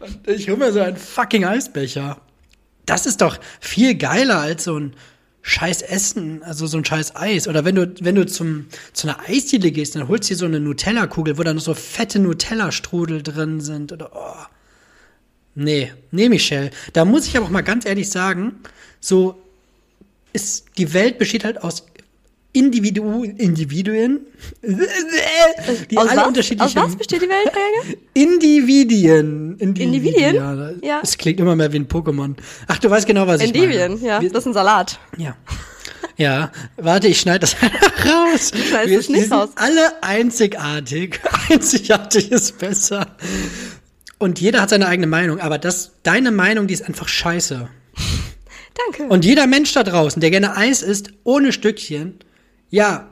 Und 0.00 0.28
ich 0.28 0.50
hole 0.50 0.58
mir 0.58 0.72
so 0.72 0.80
einen 0.80 0.98
fucking 0.98 1.46
Eisbecher. 1.46 2.20
Das 2.84 3.06
ist 3.06 3.22
doch 3.22 3.38
viel 3.58 3.94
geiler 3.94 4.40
als 4.40 4.64
so 4.64 4.78
ein 4.78 4.92
scheiß 5.40 5.80
Essen, 5.80 6.42
also 6.42 6.66
so 6.66 6.76
ein 6.76 6.84
scheiß 6.84 7.16
Eis. 7.16 7.48
Oder 7.48 7.64
wenn 7.64 7.76
du, 7.76 7.94
wenn 8.00 8.16
du 8.16 8.26
zum, 8.26 8.66
zu 8.92 9.08
einer 9.08 9.18
Eisdiele 9.30 9.70
gehst, 9.70 9.94
dann 9.94 10.08
holst 10.08 10.28
du 10.28 10.34
dir 10.34 10.38
so 10.38 10.44
eine 10.44 10.60
Nutella-Kugel, 10.60 11.38
wo 11.38 11.42
dann 11.42 11.58
so 11.58 11.72
fette 11.72 12.18
Nutella-Strudel 12.18 13.22
drin 13.22 13.62
sind. 13.62 13.92
Oder, 13.92 14.10
oh. 14.14 14.44
Nee, 15.54 15.90
nee, 16.10 16.28
Michelle. 16.28 16.70
Da 16.92 17.06
muss 17.06 17.26
ich 17.26 17.34
aber 17.34 17.46
auch 17.46 17.50
mal 17.50 17.62
ganz 17.62 17.86
ehrlich 17.86 18.10
sagen, 18.10 18.60
so 19.00 19.42
ist, 20.32 20.64
die 20.78 20.92
Welt 20.92 21.18
besteht 21.18 21.44
halt 21.44 21.62
aus 21.62 21.86
Individu 22.52 23.22
Individuen, 23.22 24.20
die 24.62 25.96
Aus 25.96 26.08
alle 26.08 26.22
was? 26.22 26.26
unterschiedliche 26.26 26.80
Aus 26.80 26.88
was 26.90 26.96
besteht 26.96 27.22
die 27.22 27.28
Welt? 27.28 27.52
Individuen. 28.14 29.56
Individuen? 29.58 30.80
Ja. 30.82 31.00
Es 31.00 31.16
klingt 31.16 31.38
immer 31.38 31.54
mehr 31.54 31.72
wie 31.72 31.78
ein 31.78 31.86
Pokémon. 31.86 32.34
Ach, 32.66 32.78
du 32.78 32.90
weißt 32.90 33.06
genau, 33.06 33.28
was 33.28 33.40
ich 33.40 33.52
meine. 33.54 33.64
Endivien, 33.84 34.04
ja. 34.04 34.18
Das 34.20 34.42
ist 34.42 34.46
ein 34.46 34.52
Salat. 34.54 34.98
ja. 35.16 35.36
Ja, 36.16 36.52
warte, 36.76 37.08
ich 37.08 37.18
schneide 37.20 37.38
das 37.40 37.54
raus. 38.04 38.52
schneidest 38.52 38.88
wir, 38.90 38.98
es 38.98 39.08
nicht 39.08 39.20
wir 39.20 39.22
sind 39.22 39.32
raus. 39.32 39.48
alle 39.56 40.02
einzigartig. 40.02 41.18
Einzigartig 41.48 42.30
ist 42.30 42.58
besser. 42.58 43.16
Und 44.18 44.38
jeder 44.38 44.60
hat 44.60 44.68
seine 44.68 44.86
eigene 44.86 45.06
Meinung, 45.06 45.40
aber 45.40 45.56
das, 45.56 45.92
deine 46.02 46.30
Meinung, 46.30 46.66
die 46.66 46.74
ist 46.74 46.82
einfach 46.86 47.08
scheiße. 47.08 47.68
Danke. 48.74 49.12
Und 49.12 49.24
jeder 49.24 49.46
Mensch 49.46 49.72
da 49.72 49.82
draußen, 49.82 50.20
der 50.20 50.30
gerne 50.30 50.56
Eis 50.56 50.82
isst, 50.82 51.10
ohne 51.24 51.52
Stückchen, 51.52 52.18
ja, 52.70 53.08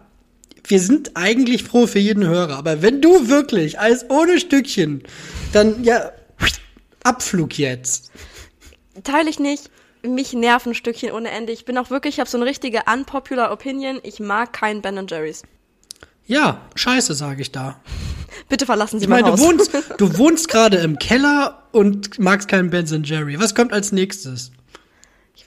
wir 0.67 0.81
sind 0.81 1.17
eigentlich 1.17 1.65
froh 1.65 1.87
für 1.87 1.99
jeden 1.99 2.27
Hörer. 2.27 2.57
Aber 2.57 2.83
wenn 2.83 3.01
du 3.01 3.29
wirklich 3.29 3.79
Eis 3.79 4.09
ohne 4.11 4.39
Stückchen, 4.39 5.03
dann, 5.53 5.83
ja, 5.83 6.13
Abflug 7.03 7.59
jetzt. 7.59 8.11
Teile 9.05 9.31
ich 9.31 9.39
nicht. 9.39 9.71
Mich 10.03 10.33
nerven 10.33 10.75
Stückchen 10.75 11.11
ohne 11.11 11.31
Ende. 11.31 11.53
Ich 11.53 11.65
bin 11.65 11.77
auch 11.79 11.91
wirklich, 11.91 12.17
ich 12.17 12.21
habe 12.21 12.31
so 12.31 12.39
eine 12.39 12.47
richtige 12.47 12.83
unpopular 12.93 13.51
Opinion. 13.51 13.99
Ich 14.03 14.21
mag 14.21 14.53
kein 14.53 14.83
Ben 14.83 15.07
Jerry's. 15.09 15.43
Ja, 16.27 16.61
scheiße, 16.75 17.15
sage 17.15 17.43
ich 17.43 17.51
da. 17.51 17.81
Bitte 18.49 18.67
verlassen 18.67 18.99
Sie 19.01 19.05
Ich 19.05 19.09
mein 19.09 19.23
meine, 19.23 19.37
du 19.37 19.43
Haus. 19.43 19.49
wohnst, 19.49 19.73
du 19.99 20.19
wohnst 20.19 20.49
gerade 20.49 20.77
im 20.79 20.99
Keller 20.99 21.63
und 21.73 22.19
magst 22.19 22.49
keinen 22.49 22.71
Ben 22.71 22.87
Jerry. 23.03 23.41
Was 23.41 23.55
kommt 23.55 23.73
als 23.73 23.91
nächstes? 23.93 24.53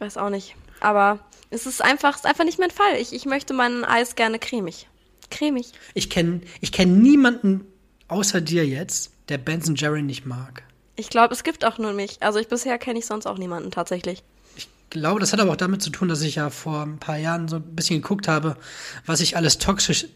Ich 0.01 0.05
weiß 0.07 0.17
auch 0.17 0.31
nicht. 0.31 0.55
Aber 0.79 1.19
es 1.51 1.67
ist 1.67 1.79
einfach, 1.79 2.15
ist 2.15 2.25
einfach 2.25 2.43
nicht 2.43 2.57
mein 2.57 2.71
Fall. 2.71 2.95
Ich, 2.99 3.13
ich 3.13 3.25
möchte 3.25 3.53
mein 3.53 3.85
Eis 3.85 4.15
gerne 4.15 4.39
cremig. 4.39 4.87
Cremig. 5.29 5.73
Ich 5.93 6.09
kenne 6.09 6.41
ich 6.59 6.71
kenn 6.71 7.03
niemanden 7.03 7.67
außer 8.07 8.41
dir 8.41 8.65
jetzt, 8.65 9.11
der 9.29 9.37
Ben 9.37 9.61
Jerry 9.75 10.01
nicht 10.01 10.25
mag. 10.25 10.63
Ich 10.95 11.11
glaube, 11.11 11.35
es 11.35 11.43
gibt 11.43 11.63
auch 11.63 11.77
nur 11.77 11.93
mich. 11.93 12.17
Also 12.21 12.39
ich 12.39 12.47
bisher 12.47 12.79
kenne 12.79 12.97
ich 12.97 13.05
sonst 13.05 13.27
auch 13.27 13.37
niemanden 13.37 13.69
tatsächlich. 13.69 14.23
Ich 14.55 14.67
glaube, 14.89 15.19
das 15.19 15.33
hat 15.33 15.39
aber 15.39 15.51
auch 15.51 15.55
damit 15.55 15.83
zu 15.83 15.91
tun, 15.91 16.07
dass 16.07 16.23
ich 16.23 16.33
ja 16.33 16.49
vor 16.49 16.81
ein 16.81 16.97
paar 16.97 17.17
Jahren 17.17 17.47
so 17.47 17.57
ein 17.57 17.75
bisschen 17.75 18.01
geguckt 18.01 18.27
habe, 18.27 18.57
was 19.05 19.21
ich 19.21 19.37
alles 19.37 19.59
toxisch. 19.59 20.07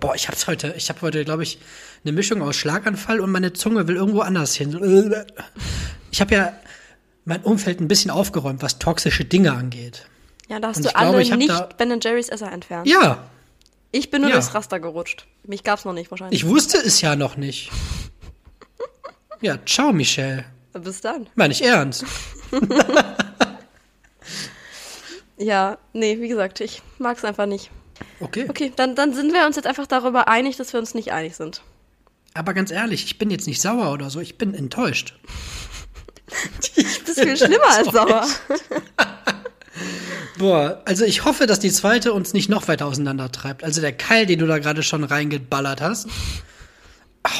Boah, 0.00 0.14
ich 0.14 0.28
hab's 0.28 0.46
heute, 0.46 0.72
ich 0.78 0.88
habe 0.88 1.02
heute, 1.02 1.26
glaube 1.26 1.42
ich, 1.42 1.58
eine 2.04 2.12
Mischung 2.12 2.40
aus 2.40 2.56
Schlaganfall 2.56 3.20
und 3.20 3.30
meine 3.32 3.52
Zunge 3.52 3.86
will 3.86 3.96
irgendwo 3.96 4.20
anders 4.20 4.54
hin. 4.54 5.14
Ich 6.10 6.22
habe 6.22 6.34
ja 6.34 6.54
mein 7.26 7.42
Umfeld 7.42 7.80
ein 7.80 7.88
bisschen 7.88 8.10
aufgeräumt, 8.10 8.62
was 8.62 8.78
toxische 8.78 9.24
Dinge 9.26 9.52
angeht. 9.52 10.06
Ja, 10.48 10.58
da 10.60 10.68
hast 10.68 10.78
du 10.78 10.82
glaube, 10.82 10.96
alle 10.96 11.30
hab 11.30 11.36
nicht 11.38 11.76
Ben 11.76 12.00
Jerry's 12.00 12.28
Esser 12.30 12.50
entfernt. 12.50 12.88
Ja, 12.88 13.28
Ich 13.92 14.10
bin 14.10 14.20
nur 14.22 14.30
Ja. 14.30 14.36
durchs 14.36 14.54
Raster 14.54 14.78
gerutscht. 14.80 15.26
Mich 15.44 15.62
gab's 15.64 15.84
noch 15.84 15.92
nicht 15.92 16.10
wahrscheinlich. 16.10 16.40
ich 16.42 16.48
wusste 16.48 16.78
es 16.78 17.00
ja 17.00 17.16
noch 17.16 17.36
nicht. 17.36 17.70
Ja, 19.40 19.58
ciao, 19.66 19.92
Michelle. 19.92 20.44
Bis 20.72 21.00
dann. 21.00 21.28
Meine 21.34 21.52
ich 21.52 21.62
ernst. 21.62 22.04
Ja, 25.38 25.76
nee, 25.92 26.18
wie 26.20 26.28
gesagt, 26.28 26.60
ich 26.60 26.80
mag's 26.98 27.24
einfach 27.24 27.46
nicht. 27.46 27.70
Okay. 28.20 28.46
Okay, 28.48 28.72
dann, 28.74 28.94
dann 28.94 29.12
sind 29.14 29.32
wir 29.34 29.46
uns 29.46 29.56
jetzt 29.56 29.66
einfach 29.66 29.86
darüber 29.86 30.28
einig, 30.28 30.56
dass 30.56 30.72
wir 30.72 30.80
uns 30.80 30.94
nicht 30.94 31.12
einig 31.12 31.36
sind. 31.36 31.62
Aber 32.34 32.54
ganz 32.54 32.70
ehrlich, 32.70 33.04
ich 33.04 33.18
bin 33.18 33.30
jetzt 33.30 33.46
nicht 33.46 33.60
sauer 33.60 33.92
oder 33.92 34.08
so, 34.10 34.20
ich 34.20 34.38
bin 34.38 34.54
enttäuscht. 34.54 35.14
Ist 37.16 37.24
viel 37.24 37.36
schlimmer 37.36 37.68
als 37.76 37.88
sauer. 37.92 38.26
Boah, 40.38 40.82
also 40.84 41.04
ich 41.04 41.24
hoffe, 41.24 41.46
dass 41.46 41.60
die 41.60 41.70
zweite 41.70 42.12
uns 42.12 42.32
nicht 42.34 42.48
noch 42.48 42.68
weiter 42.68 42.86
auseinandertreibt. 42.86 43.64
Also 43.64 43.80
der 43.80 43.92
Keil, 43.92 44.26
den 44.26 44.38
du 44.38 44.46
da 44.46 44.58
gerade 44.58 44.82
schon 44.82 45.04
reingeballert 45.04 45.80
hast. 45.80 46.08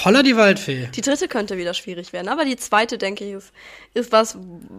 Holla 0.05 0.23
die 0.23 0.37
Waldfee. 0.37 0.89
Die 0.95 1.01
dritte 1.01 1.29
könnte 1.29 1.59
wieder 1.59 1.75
schwierig 1.75 2.13
werden, 2.13 2.29
aber 2.29 2.45
die 2.45 2.57
zweite, 2.57 2.99
denke 2.99 3.25
ich, 3.25 3.33
ist, 3.35 3.53
ist 3.95 4.13
was, 4.13 4.37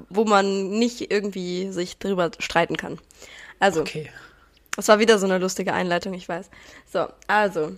wo 0.10 0.26
man 0.26 0.70
nicht 0.70 1.12
irgendwie 1.12 1.72
sich 1.72 1.98
drüber 1.98 2.32
streiten 2.40 2.76
kann. 2.76 3.00
Also, 3.60 3.82
Okay. 3.82 4.10
das 4.76 4.88
war 4.90 5.00
wieder 5.00 5.18
so 5.18 5.26
eine 5.26 5.38
lustige 5.38 5.74
Einleitung, 5.74 6.14
ich 6.14 6.28
weiß. 6.28 6.50
So, 6.92 7.08
also, 7.28 7.72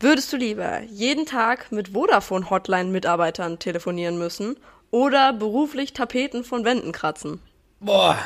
würdest 0.00 0.32
du 0.32 0.36
lieber 0.38 0.80
jeden 0.84 1.26
Tag 1.26 1.70
mit 1.70 1.88
Vodafone-Hotline-Mitarbeitern 1.88 3.58
telefonieren 3.58 4.16
müssen 4.16 4.56
oder 4.94 5.32
beruflich 5.32 5.92
Tapeten 5.92 6.44
von 6.44 6.64
Wänden 6.64 6.92
kratzen? 6.92 7.40
Boah, 7.80 8.16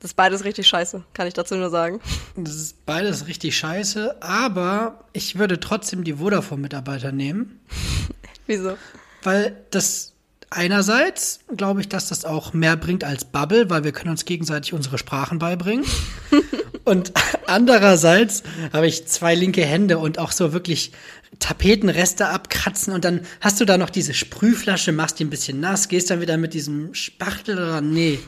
Das 0.00 0.12
ist 0.12 0.14
beides 0.16 0.44
richtig 0.44 0.66
scheiße, 0.66 1.04
kann 1.12 1.26
ich 1.26 1.34
dazu 1.34 1.56
nur 1.56 1.68
sagen. 1.70 2.00
das 2.36 2.54
ist 2.54 2.86
beides 2.86 3.26
richtig 3.26 3.56
scheiße, 3.56 4.22
aber 4.22 5.04
ich 5.12 5.38
würde 5.38 5.60
trotzdem 5.60 6.04
die 6.04 6.14
Vodafone-Mitarbeiter 6.14 7.12
nehmen, 7.12 7.60
Wieso? 8.46 8.78
weil 9.22 9.56
das 9.70 10.14
einerseits 10.50 11.40
glaube 11.54 11.82
ich, 11.82 11.88
dass 11.90 12.08
das 12.08 12.24
auch 12.24 12.54
mehr 12.54 12.76
bringt 12.76 13.04
als 13.04 13.26
Bubble, 13.26 13.68
weil 13.68 13.84
wir 13.84 13.92
können 13.92 14.10
uns 14.12 14.24
gegenseitig 14.24 14.72
unsere 14.72 14.96
Sprachen 14.96 15.38
beibringen. 15.38 15.84
Und 16.84 17.12
andererseits 17.46 18.42
habe 18.72 18.86
ich 18.86 19.06
zwei 19.06 19.34
linke 19.34 19.62
Hände 19.62 19.98
und 19.98 20.18
auch 20.18 20.32
so 20.32 20.54
wirklich 20.54 20.92
Tapetenreste 21.38 22.28
abkratzen 22.28 22.92
und 22.92 23.04
dann 23.04 23.20
hast 23.40 23.60
du 23.60 23.64
da 23.64 23.78
noch 23.78 23.90
diese 23.90 24.14
Sprühflasche, 24.14 24.92
machst 24.92 25.18
die 25.18 25.24
ein 25.24 25.30
bisschen 25.30 25.60
nass, 25.60 25.88
gehst 25.88 26.10
dann 26.10 26.20
wieder 26.20 26.36
mit 26.36 26.54
diesem 26.54 26.94
Spachtel 26.94 27.56
dran. 27.56 27.92
Nee. 27.92 28.18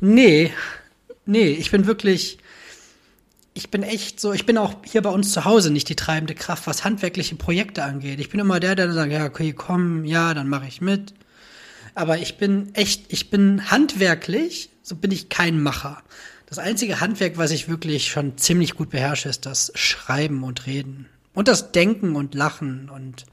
Nee. 0.00 0.52
Nee, 1.24 1.50
ich 1.50 1.70
bin 1.70 1.86
wirklich 1.86 2.38
ich 3.54 3.70
bin 3.70 3.82
echt 3.82 4.18
so, 4.18 4.32
ich 4.32 4.46
bin 4.46 4.56
auch 4.56 4.76
hier 4.84 5.02
bei 5.02 5.10
uns 5.10 5.32
zu 5.32 5.44
Hause 5.44 5.70
nicht 5.70 5.88
die 5.88 5.96
treibende 5.96 6.34
Kraft, 6.34 6.66
was 6.66 6.84
handwerkliche 6.84 7.36
Projekte 7.36 7.84
angeht. 7.84 8.18
Ich 8.18 8.30
bin 8.30 8.40
immer 8.40 8.60
der, 8.60 8.74
der 8.74 8.92
sagt, 8.92 9.12
ja, 9.12 9.26
okay, 9.26 9.52
komm, 9.52 10.04
ja, 10.04 10.32
dann 10.32 10.48
mache 10.48 10.66
ich 10.66 10.80
mit. 10.80 11.12
Aber 11.94 12.18
ich 12.18 12.38
bin 12.38 12.74
echt, 12.74 13.12
ich 13.12 13.28
bin 13.28 13.70
handwerklich, 13.70 14.70
so 14.82 14.96
bin 14.96 15.10
ich 15.10 15.28
kein 15.28 15.62
Macher. 15.62 16.02
Das 16.46 16.58
einzige 16.58 17.00
Handwerk, 17.00 17.36
was 17.36 17.50
ich 17.50 17.68
wirklich 17.68 18.10
schon 18.10 18.38
ziemlich 18.38 18.74
gut 18.74 18.90
beherrsche, 18.90 19.28
ist 19.28 19.44
das 19.44 19.72
Schreiben 19.74 20.44
und 20.44 20.66
Reden. 20.66 21.08
Und 21.34 21.48
das 21.48 21.72
Denken 21.72 22.16
und 22.16 22.34
Lachen 22.34 22.90
und 22.90 23.24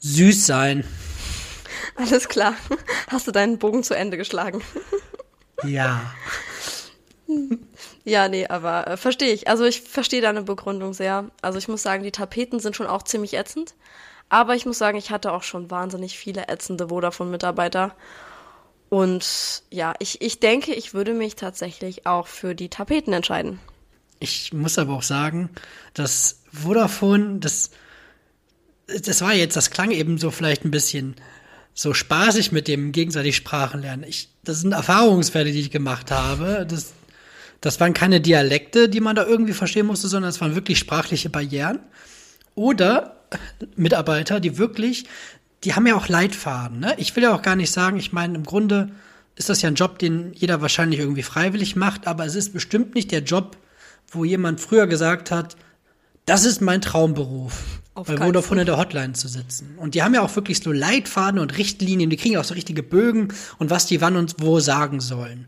süß 0.00 0.46
sein. 0.46 0.84
Alles 1.96 2.28
klar. 2.28 2.54
Hast 3.08 3.26
du 3.26 3.30
deinen 3.30 3.58
Bogen 3.58 3.82
zu 3.82 3.94
Ende 3.94 4.16
geschlagen? 4.16 4.62
Ja. 5.64 6.14
Ja, 8.04 8.28
nee, 8.28 8.46
aber 8.46 8.86
äh, 8.86 8.96
verstehe 8.96 9.32
ich. 9.32 9.48
Also 9.48 9.64
ich 9.64 9.80
verstehe 9.80 10.20
deine 10.20 10.42
Begründung 10.42 10.92
sehr. 10.92 11.30
Also 11.40 11.58
ich 11.58 11.68
muss 11.68 11.82
sagen, 11.82 12.02
die 12.02 12.12
Tapeten 12.12 12.60
sind 12.60 12.76
schon 12.76 12.86
auch 12.86 13.02
ziemlich 13.02 13.34
ätzend. 13.34 13.74
Aber 14.28 14.54
ich 14.54 14.66
muss 14.66 14.78
sagen, 14.78 14.98
ich 14.98 15.10
hatte 15.10 15.32
auch 15.32 15.42
schon 15.42 15.70
wahnsinnig 15.70 16.18
viele 16.18 16.48
ätzende 16.48 16.88
Vodafone-Mitarbeiter. 16.88 17.94
Und 18.90 19.62
ja, 19.70 19.94
ich, 19.98 20.20
ich 20.20 20.40
denke, 20.40 20.74
ich 20.74 20.94
würde 20.94 21.14
mich 21.14 21.36
tatsächlich 21.36 22.06
auch 22.06 22.26
für 22.26 22.54
die 22.54 22.68
Tapeten 22.68 23.12
entscheiden. 23.12 23.58
Ich 24.20 24.52
muss 24.52 24.78
aber 24.78 24.94
auch 24.94 25.02
sagen, 25.02 25.50
dass 25.92 26.40
Vodafone, 26.52 27.38
das, 27.40 27.70
das 28.86 29.20
war 29.20 29.34
jetzt, 29.34 29.56
das 29.56 29.70
klang 29.70 29.90
eben 29.90 30.18
so 30.18 30.30
vielleicht 30.30 30.64
ein 30.64 30.70
bisschen 30.70 31.16
so 31.74 31.92
spaßig 31.92 32.52
mit 32.52 32.68
dem 32.68 32.92
gegenseitig 32.92 33.36
Sprachenlernen. 33.36 34.08
Ich, 34.08 34.28
das 34.44 34.60
sind 34.60 34.72
Erfahrungswerte, 34.72 35.50
die 35.50 35.60
ich 35.60 35.70
gemacht 35.70 36.10
habe. 36.10 36.66
Das, 36.68 36.92
das 37.60 37.80
waren 37.80 37.94
keine 37.94 38.20
Dialekte, 38.20 38.88
die 38.88 39.00
man 39.00 39.16
da 39.16 39.26
irgendwie 39.26 39.52
verstehen 39.52 39.86
musste, 39.86 40.06
sondern 40.06 40.30
es 40.30 40.40
waren 40.40 40.54
wirklich 40.54 40.78
sprachliche 40.78 41.30
Barrieren. 41.30 41.80
Oder 42.54 43.16
Mitarbeiter, 43.74 44.38
die 44.38 44.58
wirklich, 44.58 45.04
die 45.64 45.74
haben 45.74 45.86
ja 45.86 45.96
auch 45.96 46.08
Leitfaden. 46.08 46.78
Ne? 46.78 46.94
Ich 46.98 47.16
will 47.16 47.24
ja 47.24 47.34
auch 47.34 47.42
gar 47.42 47.56
nicht 47.56 47.72
sagen, 47.72 47.98
ich 47.98 48.12
meine, 48.12 48.36
im 48.36 48.44
Grunde 48.44 48.90
ist 49.36 49.48
das 49.48 49.62
ja 49.62 49.68
ein 49.68 49.74
Job, 49.74 49.98
den 49.98 50.32
jeder 50.32 50.60
wahrscheinlich 50.60 51.00
irgendwie 51.00 51.22
freiwillig 51.22 51.74
macht, 51.74 52.06
aber 52.06 52.24
es 52.24 52.36
ist 52.36 52.52
bestimmt 52.52 52.94
nicht 52.94 53.10
der 53.10 53.22
Job, 53.22 53.56
wo 54.14 54.24
jemand 54.24 54.60
früher 54.60 54.86
gesagt 54.86 55.30
hat, 55.30 55.56
das 56.26 56.44
ist 56.44 56.60
mein 56.60 56.80
Traumberuf. 56.80 57.80
Auf 57.94 58.08
bei 58.08 58.16
Vodafone 58.16 58.62
in 58.62 58.66
der 58.66 58.76
Hotline 58.76 59.12
zu 59.12 59.28
sitzen. 59.28 59.76
Und 59.76 59.94
die 59.94 60.02
haben 60.02 60.14
ja 60.14 60.22
auch 60.22 60.34
wirklich 60.34 60.60
so 60.60 60.72
Leitfaden 60.72 61.38
und 61.38 61.56
Richtlinien, 61.56 62.10
die 62.10 62.16
kriegen 62.16 62.36
auch 62.36 62.44
so 62.44 62.54
richtige 62.54 62.82
Bögen 62.82 63.28
und 63.58 63.70
was 63.70 63.86
die 63.86 64.00
wann 64.00 64.16
und 64.16 64.36
wo 64.38 64.58
sagen 64.58 65.00
sollen. 65.00 65.46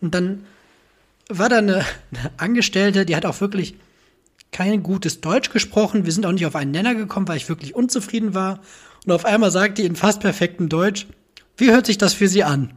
Und 0.00 0.14
dann 0.14 0.44
war 1.28 1.48
da 1.48 1.58
eine, 1.58 1.76
eine 2.10 2.30
Angestellte, 2.36 3.06
die 3.06 3.16
hat 3.16 3.24
auch 3.24 3.40
wirklich 3.40 3.76
kein 4.50 4.82
gutes 4.82 5.22
Deutsch 5.22 5.50
gesprochen. 5.50 6.04
Wir 6.04 6.12
sind 6.12 6.26
auch 6.26 6.32
nicht 6.32 6.44
auf 6.44 6.56
einen 6.56 6.72
Nenner 6.72 6.94
gekommen, 6.94 7.26
weil 7.26 7.38
ich 7.38 7.48
wirklich 7.48 7.74
unzufrieden 7.74 8.34
war. 8.34 8.60
Und 9.06 9.12
auf 9.12 9.24
einmal 9.24 9.50
sagt 9.50 9.78
die 9.78 9.86
in 9.86 9.96
fast 9.96 10.20
perfektem 10.20 10.68
Deutsch, 10.68 11.06
wie 11.56 11.70
hört 11.70 11.86
sich 11.86 11.98
das 11.98 12.14
für 12.14 12.28
Sie 12.28 12.44
an? 12.44 12.72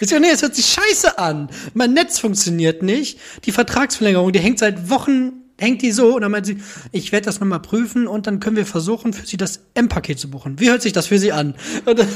Ich 0.00 0.08
sage, 0.08 0.20
nee, 0.20 0.30
es 0.30 0.42
hört 0.42 0.54
sich 0.54 0.66
scheiße 0.66 1.18
an. 1.18 1.48
Mein 1.74 1.92
Netz 1.92 2.18
funktioniert 2.18 2.82
nicht. 2.82 3.18
Die 3.44 3.52
Vertragsverlängerung, 3.52 4.32
die 4.32 4.40
hängt 4.40 4.58
seit 4.58 4.90
Wochen 4.90 5.46
hängt 5.58 5.82
die 5.82 5.92
so 5.92 6.14
und 6.14 6.20
dann 6.22 6.30
meint 6.30 6.46
sie, 6.46 6.58
ich 6.92 7.12
werde 7.12 7.26
das 7.26 7.40
nochmal 7.40 7.60
prüfen 7.60 8.06
und 8.06 8.26
dann 8.26 8.40
können 8.40 8.56
wir 8.56 8.66
versuchen, 8.66 9.12
für 9.12 9.26
sie 9.26 9.36
das 9.36 9.60
M-Paket 9.74 10.18
zu 10.18 10.30
buchen. 10.30 10.60
Wie 10.60 10.70
hört 10.70 10.82
sich 10.82 10.92
das 10.92 11.06
für 11.06 11.18
sie 11.18 11.32
an? 11.32 11.54
Und 11.84 11.98
dann, 11.98 12.08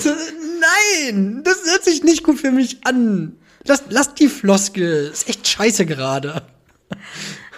nein, 0.61 1.43
das 1.45 1.65
hört 1.65 1.85
sich 1.85 2.03
nicht 2.03 2.23
gut 2.23 2.39
für 2.39 2.51
mich 2.51 2.85
an. 2.85 3.37
Lass, 3.65 3.85
lass 3.89 4.15
die 4.15 4.29
Floskel, 4.29 5.11
ist 5.13 5.29
echt 5.29 5.47
scheiße 5.47 5.87
gerade. 5.87 6.43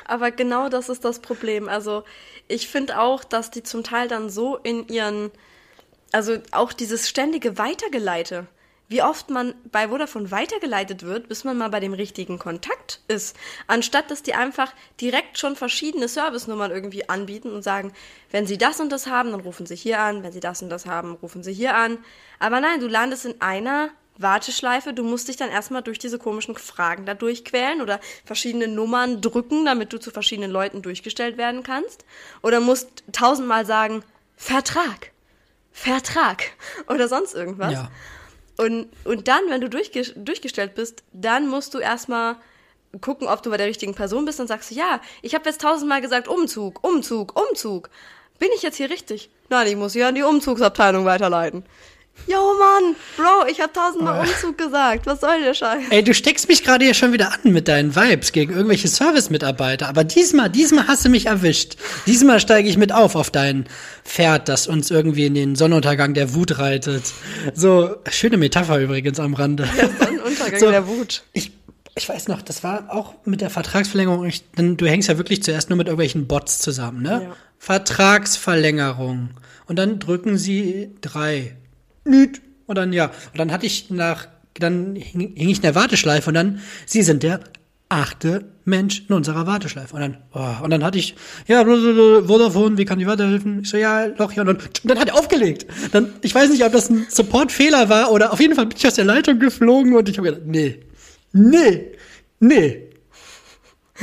Aber 0.05 0.31
genau 0.31 0.69
das 0.69 0.89
ist 0.89 1.05
das 1.05 1.21
Problem. 1.21 1.69
Also 1.69 2.05
ich 2.49 2.69
finde 2.69 3.01
auch, 3.01 3.25
dass 3.25 3.51
die 3.51 3.63
zum 3.63 3.83
Teil 3.83 4.09
dann 4.09 4.31
so 4.31 4.57
in 4.57 4.87
ihren, 4.89 5.31
also 6.13 6.39
auch 6.51 6.73
dieses 6.73 7.09
ständige 7.09 7.59
Weitergeleite 7.59 8.47
wie 8.93 9.03
oft 9.03 9.31
man 9.31 9.55
bei 9.73 9.89
Vodafone 9.89 10.31
weitergeleitet 10.31 11.03
wird, 11.03 11.27
bis 11.27 11.45
man 11.45 11.57
mal 11.57 11.71
bei 11.71 11.81
dem 11.81 11.95
richtigen 11.95 12.39
Kontakt 12.39 13.01
ist, 13.09 13.35
anstatt 13.67 14.11
dass 14.11 14.23
die 14.23 14.35
einfach 14.35 14.75
direkt 15.01 15.39
schon 15.39 15.57
verschiedene 15.57 16.09
Servicenummern 16.09 16.71
irgendwie 16.71 17.09
anbieten 17.09 17.53
und 17.53 17.63
sagen, 17.63 17.95
wenn 18.31 18.47
Sie 18.47 18.59
das 18.59 18.81
und 18.81 18.93
das 18.93 19.07
haben, 19.07 19.31
dann 19.31 19.41
rufen 19.41 19.65
Sie 19.65 19.77
hier 19.77 20.01
an, 20.01 20.23
wenn 20.23 20.33
Sie 20.33 20.41
das 20.41 20.61
und 20.61 20.69
das 20.69 20.85
haben, 20.85 21.15
rufen 21.15 21.43
Sie 21.43 21.55
hier 21.55 21.75
an. 21.75 21.97
Aber 22.39 22.61
nein, 22.61 22.81
du 22.81 22.87
landest 22.87 23.25
in 23.25 23.41
einer 23.41 23.89
Warteschleife, 24.19 24.93
du 24.93 25.05
musst 25.05 25.29
dich 25.29 25.39
dann 25.39 25.49
erstmal 25.49 25.83
durch 25.83 25.99
diese 25.99 26.19
komischen 26.19 26.55
Fragen 26.55 27.07
da 27.07 27.15
durchquälen 27.15 27.81
oder 27.81 27.99
verschiedene 28.27 28.69
Nummern 28.69 29.23
drücken, 29.23 29.65
damit 29.65 29.95
du 29.95 29.99
zu 29.99 30.11
verschiedenen 30.11 30.51
Leuten 30.51 30.83
durchgestellt 30.83 31.39
werden 31.39 31.63
kannst. 31.63 32.05
Oder 32.43 32.61
musst 32.61 33.05
tausendmal 33.11 33.65
sagen, 33.65 34.05
Vertrag, 34.37 35.12
Vertrag 35.73 36.45
oder 36.89 37.09
sonst 37.09 37.35
irgendwas. 37.35 37.73
Ja. 37.73 37.91
Und, 38.59 38.89
und 39.05 39.29
dann, 39.29 39.43
wenn 39.49 39.61
du 39.61 39.69
durchge 39.69 40.03
durchgestellt 40.15 40.75
bist, 40.75 41.03
dann 41.13 41.49
musst 41.49 41.75
du 41.75 41.79
erstmal 41.79 42.37
gucken, 43.01 43.27
ob 43.27 43.43
du 43.43 43.51
bei 43.51 43.57
der 43.57 43.67
richtigen 43.67 43.95
Person 43.95 44.25
bist. 44.25 44.39
Dann 44.39 44.47
sagst 44.47 44.71
ja, 44.71 45.01
ich 45.23 45.35
habe 45.35 45.49
jetzt 45.49 45.61
tausendmal 45.61 46.01
gesagt, 46.01 46.29
Umzug, 46.29 46.85
Umzug, 46.85 47.41
Umzug. 47.41 47.91
Bin 48.39 48.51
ich 48.55 48.63
jetzt 48.63 48.77
hier 48.77 48.91
richtig? 48.91 49.31
Nein, 49.49 49.69
ich 49.69 49.77
muss 49.77 49.93
hier 49.93 50.09
an 50.09 50.15
die 50.15 50.23
Umzugsabteilung 50.23 51.05
weiterleiten. 51.05 51.65
Jo, 52.27 52.39
Mann, 52.59 52.95
Bro, 53.17 53.51
ich 53.51 53.61
hab 53.61 53.75
tausendmal. 53.75 54.21
Umzug 54.27 54.57
gesagt. 54.57 55.07
Was 55.07 55.21
soll 55.21 55.43
der 55.43 55.55
Scheiß? 55.55 55.83
Ey, 55.91 56.05
du 56.05 56.15
steckst 56.15 56.49
mich 56.49 56.63
gerade 56.63 56.85
hier 56.85 56.95
schon 56.95 57.13
wieder 57.13 57.33
an 57.33 57.53
mit 57.53 57.67
deinen 57.69 57.97
Vibes 57.97 58.33
gegen 58.33 58.53
irgendwelche 58.53 58.89
Service-Mitarbeiter. 58.89 59.89
Aber 59.89 60.05
diesmal, 60.05 60.49
diesmal 60.49 60.87
hast 60.87 61.05
du 61.05 61.09
mich 61.09 61.27
erwischt. 61.27 61.77
Diesmal 62.07 62.39
steige 62.39 62.69
ich 62.69 62.77
mit 62.77 62.93
auf 62.93 63.17
auf 63.17 63.31
dein 63.31 63.67
Pferd, 64.05 64.49
das 64.49 64.69
uns 64.69 64.91
irgendwie 64.91 65.27
in 65.27 65.35
den 65.35 65.57
Sonnenuntergang 65.57 66.15
der 66.15 66.35
Wut 66.35 66.59
reitet. 66.59 67.03
So, 67.55 67.97
schöne 68.09 68.37
Metapher 68.37 68.79
übrigens 68.79 69.19
am 69.19 69.35
Rande. 69.35 69.69
Der 69.77 69.89
Sonnenuntergang 69.89 70.61
so, 70.61 70.71
der 70.71 70.87
Wut. 70.87 71.25
Ich, 71.33 71.53
ich 71.97 72.09
weiß 72.09 72.29
noch, 72.29 72.41
das 72.41 72.63
war 72.63 72.85
auch 72.89 73.15
mit 73.25 73.41
der 73.41 73.51
Vertragsverlängerung. 73.51 74.27
Ich, 74.27 74.49
denn 74.53 74.77
du 74.77 74.87
hängst 74.87 75.09
ja 75.09 75.19
wirklich 75.19 75.43
zuerst 75.43 75.71
nur 75.71 75.77
mit 75.77 75.89
irgendwelchen 75.89 76.29
Bots 76.29 76.61
zusammen, 76.61 77.03
ne? 77.03 77.23
Ja. 77.25 77.37
Vertragsverlängerung. 77.59 79.31
Und 79.67 79.79
dann 79.79 79.99
drücken 79.99 80.39
sie 80.39 80.91
drei 81.01 81.57
nüt. 82.05 82.41
Und 82.67 82.77
dann, 82.77 82.93
ja, 82.93 83.07
und 83.07 83.39
dann 83.39 83.53
hatte 83.53 83.67
ich 83.67 83.91
nach, 83.91 84.29
dann 84.55 84.97
hing, 84.97 85.35
hing 85.35 85.49
ich 85.49 85.57
in 85.57 85.63
der 85.63 85.75
Warteschleife 85.75 86.31
und 86.31 86.35
dann, 86.35 86.61
Sie 86.87 87.03
sind 87.03 87.23
der 87.23 87.41
achte 87.93 88.47
Mensch 88.65 89.05
in 89.07 89.15
unserer 89.15 89.47
Warteschleife. 89.47 89.95
Und 89.95 90.01
dann, 90.01 90.17
oh, 90.33 90.65
und 90.65 90.71
dann 90.71 90.83
hatte 90.83 90.99
ich, 90.99 91.15
ja, 91.47 91.63
Vodafone, 91.63 92.79
wie 92.79 92.87
kann 92.87 92.99
ich 92.99 93.07
weiterhelfen? 93.07 93.61
Ich 93.63 93.71
so, 93.71 93.77
ja, 93.77 94.09
doch, 94.09 94.33
ja, 94.33 94.43
und 94.43 94.47
dann, 94.47 94.59
dann 94.85 94.99
hat 94.99 95.09
er 95.09 95.19
aufgelegt. 95.19 95.67
Dann, 95.93 96.15
ich 96.23 96.35
weiß 96.35 96.51
nicht, 96.51 96.65
ob 96.65 96.73
das 96.73 96.89
ein 96.89 97.07
Support-Fehler 97.11 97.91
war 97.91 98.11
oder 98.11 98.33
auf 98.33 98.41
jeden 98.41 98.55
Fall 98.55 98.67
bin 98.67 98.79
ich 98.79 98.87
aus 98.87 98.95
der 98.95 99.05
Leitung 99.05 99.39
geflogen 99.39 99.95
und 99.95 100.09
ich 100.09 100.17
habe 100.17 100.29
gedacht, 100.29 100.47
nee, 100.47 100.81
nee, 101.33 101.93
nee. 102.41 102.89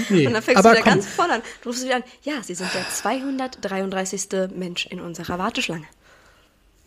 Nee, 0.10 0.28
und 0.28 0.34
dann 0.34 0.44
fängst 0.44 0.64
du 0.64 0.70
wieder 0.70 0.82
komm. 0.82 0.94
ganz 0.94 1.08
voll 1.08 1.30
an. 1.30 1.42
Du 1.62 1.70
rufst 1.70 1.84
wieder 1.84 1.98
an, 1.98 2.04
ja, 2.24 2.44
Sie 2.44 2.54
sind 2.54 2.70
der 2.74 2.88
233. 2.90 4.52
Mensch 4.56 4.86
in 4.86 5.02
unserer 5.02 5.40
Warteschlange. 5.40 5.86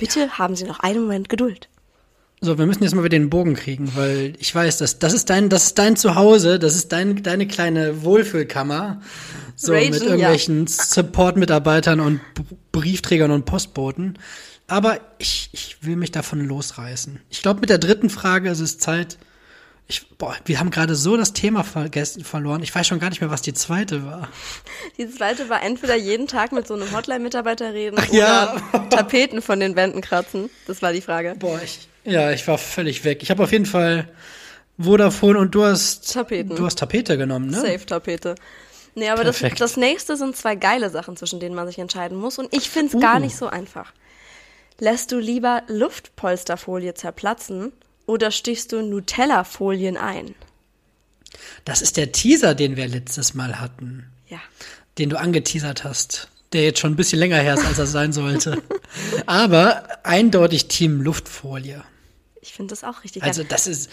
Bitte 0.02 0.36
haben 0.36 0.56
Sie 0.56 0.64
noch 0.64 0.80
einen 0.80 1.02
Moment 1.02 1.28
Geduld. 1.28 1.68
So, 2.40 2.58
wir 2.58 2.66
müssen 2.66 2.82
jetzt 2.82 2.92
mal 2.92 3.04
wieder 3.04 3.16
den 3.16 3.30
Bogen 3.30 3.54
kriegen, 3.54 3.94
weil 3.94 4.32
ich 4.40 4.52
weiß, 4.52 4.78
dass 4.78 4.98
das 4.98 5.12
ist 5.12 5.30
dein, 5.30 5.48
das 5.48 5.66
ist 5.66 5.78
dein 5.78 5.94
Zuhause, 5.94 6.58
das 6.58 6.74
ist 6.74 6.90
dein, 6.90 7.22
deine 7.22 7.46
kleine 7.46 8.02
Wohlfühlkammer. 8.02 9.00
So 9.54 9.72
Ragen, 9.72 9.90
mit 9.90 10.02
irgendwelchen 10.02 10.66
ja. 10.66 10.72
Support-Mitarbeitern 10.72 12.00
und 12.00 12.20
Briefträgern 12.72 13.30
und 13.30 13.44
Postboten. 13.44 14.18
Aber 14.66 14.98
ich, 15.18 15.50
ich 15.52 15.76
will 15.82 15.94
mich 15.94 16.10
davon 16.10 16.40
losreißen. 16.40 17.20
Ich 17.30 17.42
glaube, 17.42 17.60
mit 17.60 17.70
der 17.70 17.78
dritten 17.78 18.10
Frage 18.10 18.50
ist 18.50 18.58
es 18.58 18.78
Zeit. 18.78 19.18
Ich, 19.92 20.08
boah, 20.16 20.34
wir 20.46 20.58
haben 20.58 20.70
gerade 20.70 20.94
so 20.94 21.18
das 21.18 21.34
Thema 21.34 21.64
vergessen, 21.64 22.24
verloren. 22.24 22.62
Ich 22.62 22.74
weiß 22.74 22.86
schon 22.86 22.98
gar 22.98 23.10
nicht 23.10 23.20
mehr, 23.20 23.28
was 23.28 23.42
die 23.42 23.52
zweite 23.52 24.06
war. 24.06 24.26
Die 24.96 25.06
zweite 25.06 25.50
war 25.50 25.62
entweder 25.62 25.94
jeden 25.96 26.26
Tag 26.26 26.52
mit 26.52 26.66
so 26.66 26.72
einem 26.72 26.96
Hotline-Mitarbeiter 26.96 27.74
reden 27.74 27.98
Ach, 28.00 28.08
oder 28.08 28.18
ja. 28.18 28.78
Tapeten 28.88 29.42
von 29.42 29.60
den 29.60 29.76
Wänden 29.76 30.00
kratzen. 30.00 30.48
Das 30.66 30.80
war 30.80 30.94
die 30.94 31.02
Frage. 31.02 31.34
Boah, 31.38 31.60
ich, 31.62 31.88
ja, 32.04 32.30
ich 32.30 32.48
war 32.48 32.56
völlig 32.56 33.04
weg. 33.04 33.22
Ich 33.22 33.30
habe 33.30 33.42
auf 33.42 33.52
jeden 33.52 33.66
Fall 33.66 34.08
Vodafone 34.78 35.38
und 35.38 35.54
du 35.54 35.62
hast 35.62 36.10
Tapeten. 36.10 36.56
Du 36.56 36.64
hast 36.64 36.78
Tapete 36.78 37.18
genommen, 37.18 37.50
ne? 37.50 37.60
Safe 37.60 37.84
Tapete. 37.84 38.34
Nee, 38.94 39.10
aber 39.10 39.24
das, 39.24 39.44
das 39.58 39.76
nächste 39.76 40.16
sind 40.16 40.38
zwei 40.38 40.54
geile 40.54 40.88
Sachen, 40.88 41.18
zwischen 41.18 41.38
denen 41.38 41.54
man 41.54 41.66
sich 41.66 41.78
entscheiden 41.78 42.16
muss. 42.16 42.38
Und 42.38 42.48
ich 42.56 42.70
finde 42.70 42.88
es 42.88 42.94
uh. 42.94 43.00
gar 43.00 43.20
nicht 43.20 43.36
so 43.36 43.46
einfach. 43.46 43.92
Lässt 44.78 45.12
du 45.12 45.18
lieber 45.18 45.64
Luftpolsterfolie 45.68 46.94
zerplatzen 46.94 47.72
oder 48.06 48.30
stichst 48.30 48.72
du 48.72 48.82
Nutella-Folien 48.82 49.96
ein? 49.96 50.34
Das 51.64 51.82
ist 51.82 51.96
der 51.96 52.12
Teaser, 52.12 52.54
den 52.54 52.76
wir 52.76 52.88
letztes 52.88 53.34
Mal 53.34 53.60
hatten. 53.60 54.06
Ja. 54.28 54.40
Den 54.98 55.10
du 55.10 55.18
angeteasert 55.18 55.84
hast. 55.84 56.28
Der 56.52 56.64
jetzt 56.64 56.80
schon 56.80 56.92
ein 56.92 56.96
bisschen 56.96 57.18
länger 57.18 57.38
her 57.38 57.54
ist, 57.54 57.64
als 57.64 57.78
er 57.78 57.86
sein 57.86 58.12
sollte. 58.12 58.62
Aber 59.26 60.04
eindeutig 60.04 60.68
Team 60.68 61.00
Luftfolie. 61.00 61.82
Ich 62.42 62.52
finde 62.52 62.72
das 62.72 62.84
auch 62.84 63.04
richtig. 63.04 63.22
Also, 63.22 63.44
das 63.44 63.66
ist. 63.66 63.88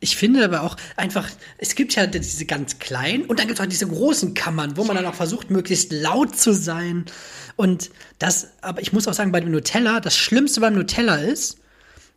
ich 0.00 0.16
finde 0.16 0.44
aber 0.44 0.62
auch 0.62 0.76
einfach, 0.96 1.28
es 1.58 1.76
gibt 1.76 1.94
ja 1.94 2.06
diese 2.08 2.44
ganz 2.44 2.80
kleinen 2.80 3.24
und 3.26 3.38
dann 3.38 3.46
gibt 3.46 3.60
es 3.60 3.64
auch 3.64 3.68
diese 3.68 3.86
großen 3.86 4.34
Kammern, 4.34 4.76
wo 4.76 4.82
man 4.84 4.96
dann 4.96 5.06
auch 5.06 5.14
versucht, 5.14 5.48
möglichst 5.48 5.92
laut 5.92 6.36
zu 6.36 6.52
sein. 6.52 7.06
Und 7.54 7.90
das, 8.18 8.48
aber 8.62 8.82
ich 8.82 8.92
muss 8.92 9.06
auch 9.06 9.14
sagen, 9.14 9.30
bei 9.30 9.40
dem 9.40 9.52
Nutella, 9.52 10.00
das 10.00 10.16
Schlimmste 10.16 10.60
beim 10.60 10.74
Nutella 10.74 11.16
ist, 11.16 11.59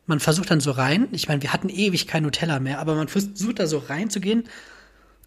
man 0.06 0.20
versucht 0.20 0.52
dann 0.52 0.60
so 0.60 0.72
rein, 0.72 1.08
ich 1.12 1.28
meine, 1.28 1.42
wir 1.42 1.54
hatten 1.54 1.70
ewig 1.70 2.08
kein 2.08 2.24
Nutella 2.24 2.60
mehr, 2.60 2.80
aber 2.80 2.96
man 2.96 3.08
versucht 3.08 3.60
da 3.60 3.68
so 3.68 3.78
reinzugehen 3.78 4.44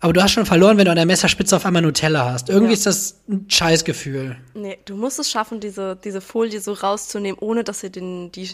aber 0.00 0.12
du 0.12 0.22
hast 0.22 0.32
schon 0.32 0.44
verloren, 0.44 0.76
wenn 0.76 0.84
du 0.84 0.90
an 0.90 0.96
der 0.96 1.06
Messerspitze 1.06 1.56
auf 1.56 1.64
einmal 1.64 1.80
Nutella 1.80 2.30
hast. 2.30 2.50
Irgendwie 2.50 2.72
ja. 2.72 2.76
ist 2.76 2.84
das 2.84 3.20
ein 3.28 3.46
Scheißgefühl. 3.48 4.36
Nee, 4.54 4.78
du 4.84 4.94
musst 4.94 5.18
es 5.18 5.30
schaffen, 5.30 5.58
diese, 5.58 5.96
diese 5.96 6.20
Folie 6.20 6.60
so 6.60 6.74
rauszunehmen, 6.74 7.38
ohne 7.40 7.64
dass 7.64 7.80
sie 7.80 7.90
den, 7.90 8.30
die, 8.30 8.50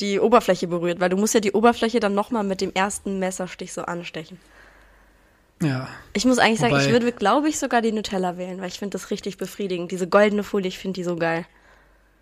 die 0.00 0.18
Oberfläche 0.18 0.66
berührt. 0.68 0.98
Weil 0.98 1.10
du 1.10 1.18
musst 1.18 1.34
ja 1.34 1.40
die 1.40 1.52
Oberfläche 1.52 2.00
dann 2.00 2.14
nochmal 2.14 2.44
mit 2.44 2.62
dem 2.62 2.72
ersten 2.72 3.18
Messerstich 3.18 3.74
so 3.74 3.82
anstechen. 3.82 4.38
Ja. 5.62 5.88
Ich 6.14 6.24
muss 6.24 6.38
eigentlich 6.38 6.60
Wobei, 6.60 6.70
sagen, 6.70 6.86
ich 6.86 6.92
würde, 6.92 7.12
glaube 7.12 7.50
ich, 7.50 7.58
sogar 7.58 7.82
die 7.82 7.92
Nutella 7.92 8.38
wählen, 8.38 8.60
weil 8.60 8.68
ich 8.68 8.78
finde 8.78 8.98
das 8.98 9.10
richtig 9.10 9.36
befriedigend. 9.36 9.92
Diese 9.92 10.08
goldene 10.08 10.44
Folie, 10.44 10.68
ich 10.68 10.78
finde 10.78 10.94
die 10.94 11.04
so 11.04 11.16
geil. 11.16 11.44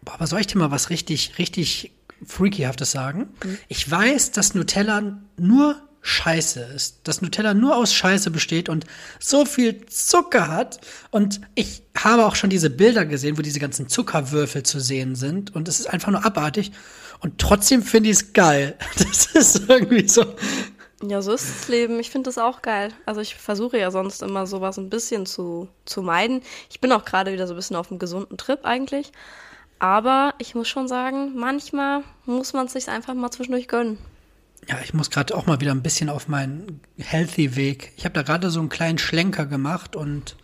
Boah, 0.03 0.15
aber 0.15 0.27
soll 0.27 0.41
ich 0.41 0.49
dir 0.49 0.59
mal 0.59 0.73
was 0.73 0.91
richtig, 0.91 1.39
richtig 1.39 1.93
Freakyhaftes 2.27 2.93
sagen? 2.93 3.29
Mhm. 3.45 3.59
Ich 3.68 3.91
weiß, 3.91 4.33
dass 4.33 4.55
Nutella 4.55 5.18
nur 5.37 5.83
Scheiße 6.07 6.61
ist. 6.61 7.01
Dass 7.05 7.22
Nutella 7.22 7.55
nur 7.55 7.77
aus 7.77 7.95
Scheiße 7.95 8.31
besteht 8.31 8.68
und 8.68 8.85
so 9.18 9.47
viel 9.47 9.87
Zucker 9.87 10.49
hat. 10.49 10.79
Und 11.11 11.41
ich 11.55 11.83
habe 11.97 12.27
auch 12.27 12.37
schon 12.37 12.51
diese 12.51 12.68
Bilder 12.68 13.07
gesehen, 13.07 13.39
wo 13.39 13.43
diese 13.43 13.59
ganzen 13.59 13.89
Zuckerwürfel 13.89 14.62
zu 14.64 14.81
sehen 14.81 15.14
sind. 15.14 15.55
Und 15.55 15.66
es 15.66 15.81
ist 15.81 15.87
einfach 15.87 16.12
nur 16.12 16.25
abartig. 16.25 16.72
Und 17.20 17.39
trotzdem 17.39 17.83
finde 17.83 18.11
ich 18.11 18.16
es 18.16 18.33
geil. 18.35 18.77
Das 18.99 19.27
ist 19.27 19.62
irgendwie 19.66 20.07
so. 20.07 20.27
Ja, 21.03 21.22
so 21.22 21.33
ist 21.33 21.49
das 21.49 21.68
Leben. 21.68 21.99
Ich 21.99 22.11
finde 22.11 22.29
das 22.29 22.37
auch 22.37 22.61
geil. 22.61 22.93
Also 23.07 23.22
ich 23.22 23.35
versuche 23.35 23.79
ja 23.79 23.91
sonst 23.91 24.22
immer 24.22 24.47
sowas 24.47 24.77
ein 24.77 24.91
bisschen 24.91 25.25
zu, 25.25 25.68
zu 25.87 26.03
meiden. 26.03 26.43
Ich 26.68 26.81
bin 26.81 26.93
auch 26.93 27.07
gerade 27.07 27.33
wieder 27.33 27.47
so 27.47 27.55
ein 27.55 27.57
bisschen 27.57 27.77
auf 27.77 27.91
einem 27.91 27.99
gesunden 27.99 28.37
Trip 28.37 28.61
eigentlich. 28.64 29.11
Aber 29.85 30.32
ich 30.39 30.55
muss 30.55 30.66
schon 30.66 30.89
sagen, 30.89 31.35
manchmal 31.37 32.05
muss 32.24 32.55
man 32.55 32.64
es 32.64 32.72
sich 32.72 32.89
einfach 32.89 33.12
mal 33.12 33.30
zwischendurch 33.30 33.68
gönnen. 33.68 33.99
Ja, 34.66 34.78
ich 34.82 34.95
muss 34.95 35.11
gerade 35.11 35.37
auch 35.37 35.45
mal 35.45 35.61
wieder 35.61 35.72
ein 35.72 35.82
bisschen 35.82 36.09
auf 36.09 36.26
meinen 36.26 36.80
Healthy-Weg. 36.97 37.93
Ich 37.99 38.07
habe 38.07 38.14
da 38.14 38.22
gerade 38.22 38.49
so 38.49 38.61
einen 38.61 38.70
kleinen 38.70 38.97
Schlenker 38.97 39.45
gemacht 39.45 39.95
und 39.95 40.37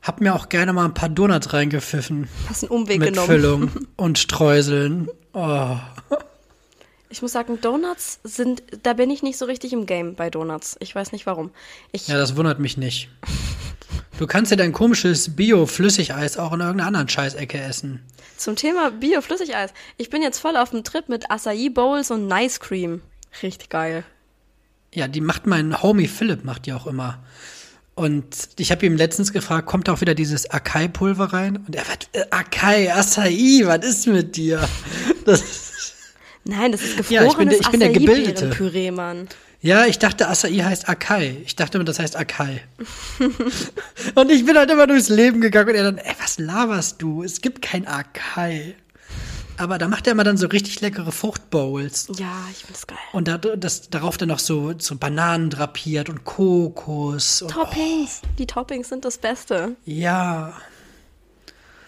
habe 0.00 0.22
mir 0.22 0.36
auch 0.36 0.48
gerne 0.48 0.72
mal 0.72 0.84
ein 0.84 0.94
paar 0.94 1.08
Donuts 1.08 1.52
reingepfiffen. 1.52 2.28
Hast 2.48 2.62
einen 2.62 2.70
Umweg 2.70 3.00
mit 3.00 3.08
genommen. 3.08 3.26
Füllung 3.26 3.70
und 3.96 4.20
Streuseln. 4.20 5.08
Oh. 5.32 5.76
Ich 7.12 7.20
muss 7.20 7.32
sagen, 7.32 7.60
Donuts 7.60 8.20
sind, 8.24 8.62
da 8.82 8.94
bin 8.94 9.10
ich 9.10 9.22
nicht 9.22 9.36
so 9.36 9.44
richtig 9.44 9.74
im 9.74 9.84
Game 9.84 10.14
bei 10.14 10.30
Donuts. 10.30 10.76
Ich 10.80 10.94
weiß 10.94 11.12
nicht 11.12 11.26
warum. 11.26 11.50
Ich 11.92 12.08
ja, 12.08 12.16
das 12.16 12.36
wundert 12.36 12.58
mich 12.58 12.78
nicht. 12.78 13.10
Du 14.18 14.26
kannst 14.26 14.50
ja 14.50 14.56
dein 14.56 14.72
komisches 14.72 15.36
Bio-Flüssigeis 15.36 16.38
auch 16.38 16.54
in 16.54 16.60
irgendeiner 16.60 16.86
anderen 16.86 17.10
Scheißecke 17.10 17.60
essen. 17.60 18.00
Zum 18.38 18.56
Thema 18.56 18.90
Bio-Flüssigeis. 18.92 19.74
Ich 19.98 20.08
bin 20.08 20.22
jetzt 20.22 20.38
voll 20.38 20.56
auf 20.56 20.70
dem 20.70 20.84
Trip 20.84 21.06
mit 21.10 21.30
Acai 21.30 21.68
Bowls 21.68 22.10
und 22.10 22.28
Nice 22.28 22.60
Cream. 22.60 23.02
Richtig 23.42 23.68
geil. 23.68 24.04
Ja, 24.94 25.06
die 25.06 25.20
macht 25.20 25.46
mein 25.46 25.82
Homie 25.82 26.08
Philipp, 26.08 26.44
macht 26.44 26.64
die 26.64 26.72
auch 26.72 26.86
immer. 26.86 27.22
Und 27.94 28.48
ich 28.56 28.70
habe 28.70 28.86
ihm 28.86 28.96
letztens 28.96 29.34
gefragt, 29.34 29.66
kommt 29.66 29.90
auch 29.90 30.00
wieder 30.00 30.14
dieses 30.14 30.48
Akai-Pulver 30.48 31.34
rein? 31.34 31.58
Und 31.58 31.76
er 31.76 31.86
wird, 31.88 32.08
äh, 32.12 32.24
Akai, 32.30 32.90
Acai, 32.90 33.60
was 33.64 33.84
ist 33.84 34.06
mit 34.06 34.34
dir? 34.34 34.66
Das 35.26 35.71
Nein, 36.44 36.72
das 36.72 36.82
ist 36.82 36.96
gefrorenes 36.96 37.10
ja, 37.10 37.30
ich 37.30 37.36
bin 37.36 37.48
der, 37.48 37.60
ich 37.60 37.70
bin 37.70 37.80
der 37.80 37.90
Gebildete. 37.90 38.50
Püree, 38.50 38.90
Mann. 38.90 39.28
Ja, 39.60 39.86
ich 39.86 40.00
dachte, 40.00 40.28
Acai 40.28 40.58
heißt 40.58 40.88
Akai. 40.88 41.36
Ich 41.44 41.54
dachte 41.54 41.78
immer, 41.78 41.84
das 41.84 42.00
heißt 42.00 42.16
Akai. 42.16 42.62
und 44.16 44.30
ich 44.30 44.44
bin 44.44 44.56
halt 44.56 44.70
immer 44.70 44.88
durchs 44.88 45.08
Leben 45.08 45.40
gegangen 45.40 45.68
und 45.70 45.74
er 45.76 45.84
dann, 45.84 45.98
ey, 45.98 46.14
was 46.20 46.38
laberst 46.38 47.00
du? 47.00 47.22
Es 47.22 47.40
gibt 47.40 47.62
kein 47.62 47.86
Akai. 47.86 48.74
Aber 49.58 49.78
da 49.78 49.86
macht 49.86 50.08
er 50.08 50.14
immer 50.14 50.24
dann 50.24 50.36
so 50.36 50.48
richtig 50.48 50.80
leckere 50.80 51.12
Fruchtbowls. 51.12 52.08
Ja, 52.18 52.32
ich 52.50 52.58
finde 52.58 52.72
das 52.72 52.86
geil. 52.88 52.98
Und 53.12 53.28
da, 53.28 53.38
das, 53.38 53.88
darauf 53.90 54.16
dann 54.16 54.30
noch 54.30 54.40
so, 54.40 54.74
so 54.76 54.96
Bananen 54.96 55.50
drapiert 55.50 56.08
und 56.08 56.24
Kokos. 56.24 57.42
Und, 57.42 57.52
Toppings. 57.52 58.22
Oh. 58.24 58.28
Die 58.38 58.46
Toppings 58.46 58.88
sind 58.88 59.04
das 59.04 59.18
Beste. 59.18 59.76
Ja. 59.84 60.54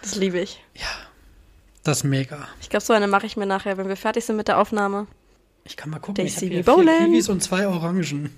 Das 0.03 0.15
liebe 0.15 0.39
ich. 0.39 0.63
Ja. 0.75 0.87
Das 1.85 1.99
ist 1.99 2.05
mega. 2.05 2.49
Ich 2.61 2.71
glaube, 2.71 2.85
so 2.85 2.93
eine 2.93 3.07
mache 3.07 3.27
ich 3.27 3.37
mir 3.37 3.47
nachher, 3.47 3.77
wenn 3.77 3.89
wir 3.89 3.97
fertig 3.97 4.25
sind 4.25 4.37
mit 4.37 4.49
der 4.49 4.59
Aufnahme. 4.59 5.07
Ich 5.65 5.77
kann 5.77 5.91
mal 5.91 5.99
gucken. 5.99 6.25
Daisy 6.25 6.37
ich 6.37 6.43
habe 6.45 6.55
hier 6.55 6.65
Bowlen. 6.65 6.89
vier 6.99 7.07
Kiwis 7.09 7.29
und 7.29 7.43
zwei 7.43 7.69
Orangen. 7.69 8.31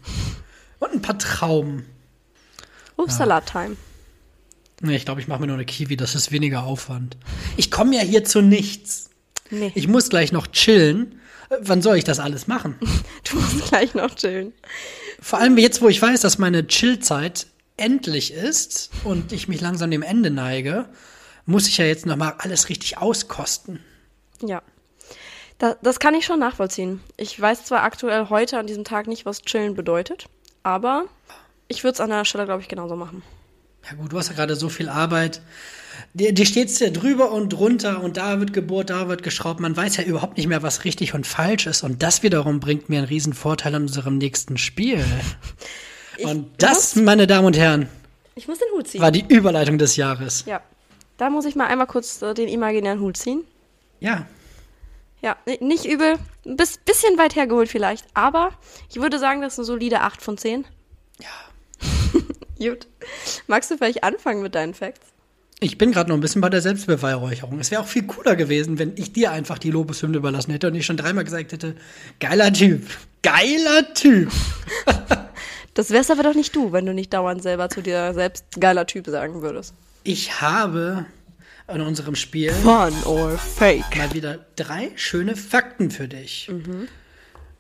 Und 0.79 0.93
ein 0.93 1.03
paar 1.03 1.19
Trauben. 1.19 1.87
Obstsalat-Time. 2.97 3.71
Ja. 3.71 3.77
Nee, 4.83 4.97
ich 4.97 5.05
glaube, 5.05 5.21
ich 5.21 5.29
mache 5.29 5.41
mir 5.41 5.47
nur 5.47 5.57
eine 5.57 5.65
Kiwi. 5.65 5.97
Das 5.97 6.15
ist 6.15 6.33
weniger 6.33 6.65
Aufwand. 6.65 7.17
Ich 7.57 7.71
komme 7.71 7.97
ja 7.97 8.03
hier 8.03 8.25
zu 8.25 8.43
nichts. 8.43 9.11
Nee. 9.51 9.73
Ich 9.75 9.89
muss 9.89 10.11
gleich 10.11 10.33
noch 10.33 10.49
chillen. 10.49 11.21
Wann 11.61 11.81
soll 11.81 11.97
ich 11.97 12.05
das 12.05 12.19
alles 12.19 12.47
machen? 12.47 12.77
Du 13.31 13.37
musst 13.37 13.69
gleich 13.69 13.95
noch 13.95 14.15
chillen. 14.15 14.53
Vor 15.21 15.41
allem 15.41 15.57
jetzt, 15.59 15.83
wo 15.83 15.89
ich 15.89 16.01
weiß, 16.01 16.21
dass 16.21 16.39
meine 16.39 16.67
Chillzeit 16.67 17.47
endlich 17.77 18.33
ist 18.33 18.91
und 19.05 19.33
ich 19.33 19.49
mich 19.49 19.61
langsam 19.61 19.91
dem 19.91 20.03
Ende 20.03 20.31
neige, 20.31 20.87
muss 21.47 21.69
ich 21.69 21.79
ja 21.79 21.85
jetzt 21.85 22.07
noch 22.07 22.17
mal 22.17 22.35
alles 22.39 22.69
richtig 22.69 22.99
auskosten. 22.99 23.81
Ja. 24.43 24.63
Da, 25.59 25.77
das 25.83 25.99
kann 25.99 26.15
ich 26.15 26.27
schon 26.27 26.39
nachvollziehen. 26.39 27.01
Ich 27.17 27.41
weiß 27.41 27.65
zwar 27.65 27.83
aktuell 27.83 28.29
heute 28.29 28.59
an 28.59 28.67
diesem 28.67 28.85
Tag 28.85 29.07
nicht, 29.07 29.25
was 29.25 29.43
chillen 29.43 29.75
bedeutet, 29.75 30.27
aber 30.63 31.07
ich 31.69 31.83
würde 31.83 31.95
es 31.95 32.01
an 32.01 32.11
der 32.11 32.25
Stelle, 32.27 32.45
glaube 32.45 32.61
ich, 32.61 32.69
genauso 32.69 32.97
machen. 32.97 33.23
Ja 33.89 33.97
gut, 33.97 34.13
du 34.13 34.19
hast 34.19 34.29
ja 34.29 34.35
gerade 34.35 34.57
so 34.57 34.69
viel 34.69 34.89
Arbeit 34.89 35.41
dir, 36.15 36.33
dir 36.33 36.47
steht's 36.47 36.79
ja 36.79 36.91
drüber 36.91 37.33
und 37.33 37.51
drunter 37.51 38.03
und 38.03 38.17
da 38.17 38.41
wird 38.41 38.53
gebohrt, 38.53 38.91
da 38.91 39.09
wird 39.09 39.23
geschraubt. 39.23 39.61
Man 39.61 39.77
weiß 39.77 39.97
ja 39.97 40.05
überhaupt 40.05 40.37
nicht 40.37 40.47
mehr, 40.47 40.63
was 40.63 40.85
richtig 40.85 41.15
und 41.15 41.27
falsch 41.27 41.67
ist. 41.67 41.83
Und 41.83 42.03
das 42.03 42.23
wiederum 42.23 42.61
bringt 42.61 42.89
mir 42.89 42.99
einen 42.99 43.09
riesen 43.09 43.33
Vorteil 43.33 43.75
in 43.75 43.83
unserem 43.83 44.19
nächsten 44.19 44.59
Spiel. 44.59 45.05
Ich 46.19 46.25
und 46.25 46.49
das, 46.57 46.97
muss, 46.97 47.05
meine 47.05 47.27
Damen 47.27 47.47
und 47.47 47.59
Herren, 47.59 47.91
ich 48.37 48.49
muss 48.49 48.59
den 48.59 48.69
Hut 48.73 48.89
ziehen. 48.89 49.03
war 49.03 49.11
die 49.11 49.27
Überleitung 49.29 49.77
des 49.77 49.97
Jahres. 49.97 50.45
Ja. 50.47 50.63
Da 51.17 51.31
muss 51.31 51.45
ich 51.45 51.57
mal 51.57 51.67
einmal 51.67 51.87
kurz 51.87 52.21
äh, 52.23 52.35
den 52.35 52.49
imaginären 52.49 53.01
Hut 53.01 53.17
ziehen. 53.17 53.45
Ja. 54.01 54.27
Ja, 55.23 55.37
nicht 55.61 55.87
übel. 55.87 56.17
Ein 56.45 56.57
bisschen 56.57 57.19
weit 57.19 57.35
hergeholt 57.35 57.69
vielleicht. 57.69 58.07
Aber 58.15 58.51
ich 58.91 58.97
würde 58.97 59.19
sagen, 59.19 59.41
das 59.41 59.55
ist 59.55 59.61
eine 59.61 59.67
solide 59.67 60.03
8 60.03 60.23
von 60.23 60.39
10. 60.39 60.67
Ja. 61.21 62.21
Gut. 62.71 62.87
Magst 63.47 63.71
du 63.71 63.77
vielleicht 63.77 64.05
anfangen 64.05 64.43
mit 64.43 64.55
deinen 64.55 64.75
Facts? 64.75 65.01
Ich 65.59 65.79
bin 65.79 65.91
gerade 65.91 66.11
noch 66.11 66.19
ein 66.19 66.21
bisschen 66.21 66.43
bei 66.43 66.51
der 66.51 66.61
Selbstbeweihräucherung. 66.61 67.59
Es 67.61 67.71
wäre 67.71 67.81
auch 67.81 67.87
viel 67.87 68.07
cooler 68.07 68.37
gewesen, 68.37 68.79
wenn 68.79 68.93
ich 68.97 69.15
dir 69.15 69.33
einfach 69.33 69.59
die 69.59 69.71
Lobeshymne 69.71 70.19
überlassen 70.19 70.53
hätte 70.53 70.67
und 70.67 70.75
ich 70.75 70.85
schon 70.85 70.99
dreimal 70.99 71.25
gesagt 71.25 71.53
hätte, 71.53 71.77
geiler 72.21 72.53
Typ, 72.53 72.87
geiler 73.23 73.95
Typ. 73.95 74.31
das 75.75 75.91
wärst 75.91 76.11
aber 76.11 76.25
doch 76.25 76.35
nicht 76.35 76.55
du, 76.55 76.73
wenn 76.73 76.85
du 76.85 76.93
nicht 76.93 77.15
dauernd 77.15 77.43
selber 77.43 77.71
zu 77.71 77.81
dir 77.81 78.13
selbst 78.13 78.45
geiler 78.61 78.87
Typ 78.87 79.07
sagen 79.07 79.41
würdest. 79.41 79.73
Ich 80.07 80.41
habe 80.41 81.05
in 81.67 81.81
unserem 81.81 82.15
Spiel 82.15 82.53
Fun 82.53 82.95
or 83.07 83.37
Fake 83.37 83.97
mal 83.97 84.15
wieder 84.15 84.47
drei 84.55 84.93
schöne 84.95 85.35
Fakten 85.35 85.91
für 85.91 86.07
dich. 86.07 86.49
Mhm. 86.49 86.87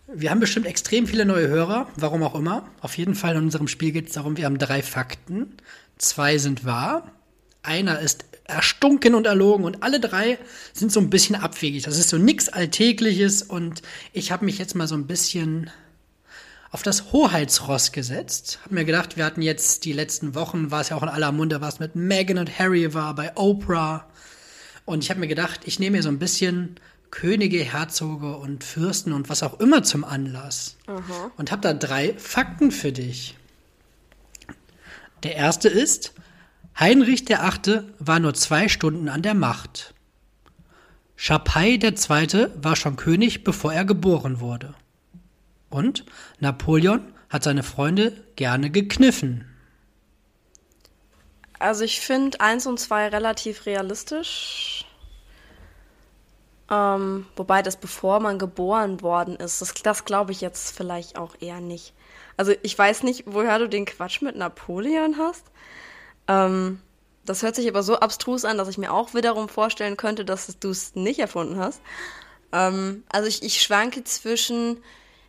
Wir 0.06 0.30
haben 0.30 0.38
bestimmt 0.38 0.66
extrem 0.66 1.08
viele 1.08 1.24
neue 1.24 1.48
Hörer, 1.48 1.88
warum 1.96 2.22
auch 2.22 2.36
immer. 2.36 2.70
Auf 2.80 2.96
jeden 2.98 3.16
Fall 3.16 3.34
in 3.34 3.42
unserem 3.42 3.66
Spiel 3.66 3.90
geht 3.90 4.06
es 4.06 4.12
darum, 4.12 4.36
wir 4.36 4.44
haben 4.44 4.58
drei 4.58 4.80
Fakten. 4.80 5.56
Zwei 5.98 6.38
sind 6.38 6.64
wahr 6.64 7.10
einer 7.66 7.98
ist 8.00 8.24
erstunken 8.44 9.14
und 9.14 9.26
erlogen 9.26 9.64
und 9.64 9.82
alle 9.82 9.98
drei 9.98 10.38
sind 10.72 10.92
so 10.92 11.00
ein 11.00 11.10
bisschen 11.10 11.34
abwegig. 11.34 11.82
Das 11.82 11.98
ist 11.98 12.08
so 12.08 12.16
nichts 12.16 12.48
Alltägliches 12.48 13.42
und 13.42 13.82
ich 14.12 14.30
habe 14.30 14.44
mich 14.44 14.58
jetzt 14.58 14.76
mal 14.76 14.86
so 14.86 14.94
ein 14.94 15.08
bisschen 15.08 15.70
auf 16.70 16.82
das 16.82 17.12
Hoheitsross 17.12 17.92
gesetzt. 17.92 18.58
Hab 18.64 18.72
mir 18.72 18.84
gedacht, 18.84 19.16
wir 19.16 19.24
hatten 19.24 19.42
jetzt 19.42 19.84
die 19.84 19.92
letzten 19.92 20.34
Wochen, 20.34 20.70
war 20.70 20.80
es 20.80 20.88
ja 20.88 20.96
auch 20.96 21.02
in 21.02 21.08
aller 21.08 21.32
Munde, 21.32 21.60
was 21.60 21.78
mit 21.78 21.94
Meghan 21.94 22.38
und 22.38 22.58
Harry 22.58 22.92
war, 22.94 23.14
bei 23.14 23.32
Oprah. 23.36 24.06
Und 24.84 25.02
ich 25.02 25.10
habe 25.10 25.20
mir 25.20 25.28
gedacht, 25.28 25.60
ich 25.64 25.78
nehme 25.78 25.98
mir 25.98 26.02
so 26.02 26.08
ein 26.08 26.18
bisschen 26.18 26.76
Könige, 27.10 27.58
Herzoge 27.58 28.36
und 28.36 28.64
Fürsten 28.64 29.12
und 29.12 29.28
was 29.28 29.42
auch 29.42 29.60
immer 29.60 29.82
zum 29.82 30.04
Anlass. 30.04 30.76
Aha. 30.86 31.30
Und 31.36 31.50
habe 31.50 31.62
da 31.62 31.72
drei 31.72 32.14
Fakten 32.18 32.70
für 32.70 32.92
dich. 32.92 33.36
Der 35.22 35.36
erste 35.36 35.68
ist, 35.68 36.12
Heinrich 36.78 37.28
VIII. 37.28 37.82
war 37.98 38.20
nur 38.20 38.34
zwei 38.34 38.68
Stunden 38.68 39.08
an 39.08 39.22
der 39.22 39.34
Macht. 39.34 39.94
Chapai 41.16 41.78
II. 41.82 42.48
war 42.56 42.76
schon 42.76 42.96
König, 42.96 43.42
bevor 43.44 43.72
er 43.72 43.84
geboren 43.84 44.40
wurde. 44.40 44.74
Und 45.76 46.06
Napoleon 46.40 47.12
hat 47.28 47.44
seine 47.44 47.62
Freunde 47.62 48.24
gerne 48.34 48.70
gekniffen. 48.70 49.44
Also 51.58 51.84
ich 51.84 52.00
finde 52.00 52.40
eins 52.40 52.66
und 52.66 52.80
zwei 52.80 53.08
relativ 53.08 53.66
realistisch. 53.66 54.86
Ähm, 56.70 57.26
wobei 57.36 57.60
das 57.60 57.76
bevor 57.76 58.20
man 58.20 58.38
geboren 58.38 59.02
worden 59.02 59.36
ist, 59.36 59.60
das, 59.60 59.74
das 59.74 60.06
glaube 60.06 60.32
ich 60.32 60.40
jetzt 60.40 60.74
vielleicht 60.74 61.18
auch 61.18 61.34
eher 61.40 61.60
nicht. 61.60 61.92
Also 62.38 62.54
ich 62.62 62.76
weiß 62.78 63.02
nicht, 63.02 63.24
woher 63.26 63.58
du 63.58 63.68
den 63.68 63.84
Quatsch 63.84 64.22
mit 64.22 64.34
Napoleon 64.34 65.18
hast. 65.18 65.44
Ähm, 66.26 66.80
das 67.26 67.42
hört 67.42 67.54
sich 67.54 67.68
aber 67.68 67.82
so 67.82 68.00
abstrus 68.00 68.46
an, 68.46 68.56
dass 68.56 68.68
ich 68.68 68.78
mir 68.78 68.94
auch 68.94 69.12
wiederum 69.12 69.50
vorstellen 69.50 69.98
könnte, 69.98 70.24
dass 70.24 70.58
du 70.58 70.70
es 70.70 70.94
nicht 70.94 71.18
erfunden 71.18 71.58
hast. 71.58 71.82
Ähm, 72.50 73.04
also 73.10 73.28
ich, 73.28 73.42
ich 73.42 73.60
schwanke 73.60 74.04
zwischen 74.04 74.78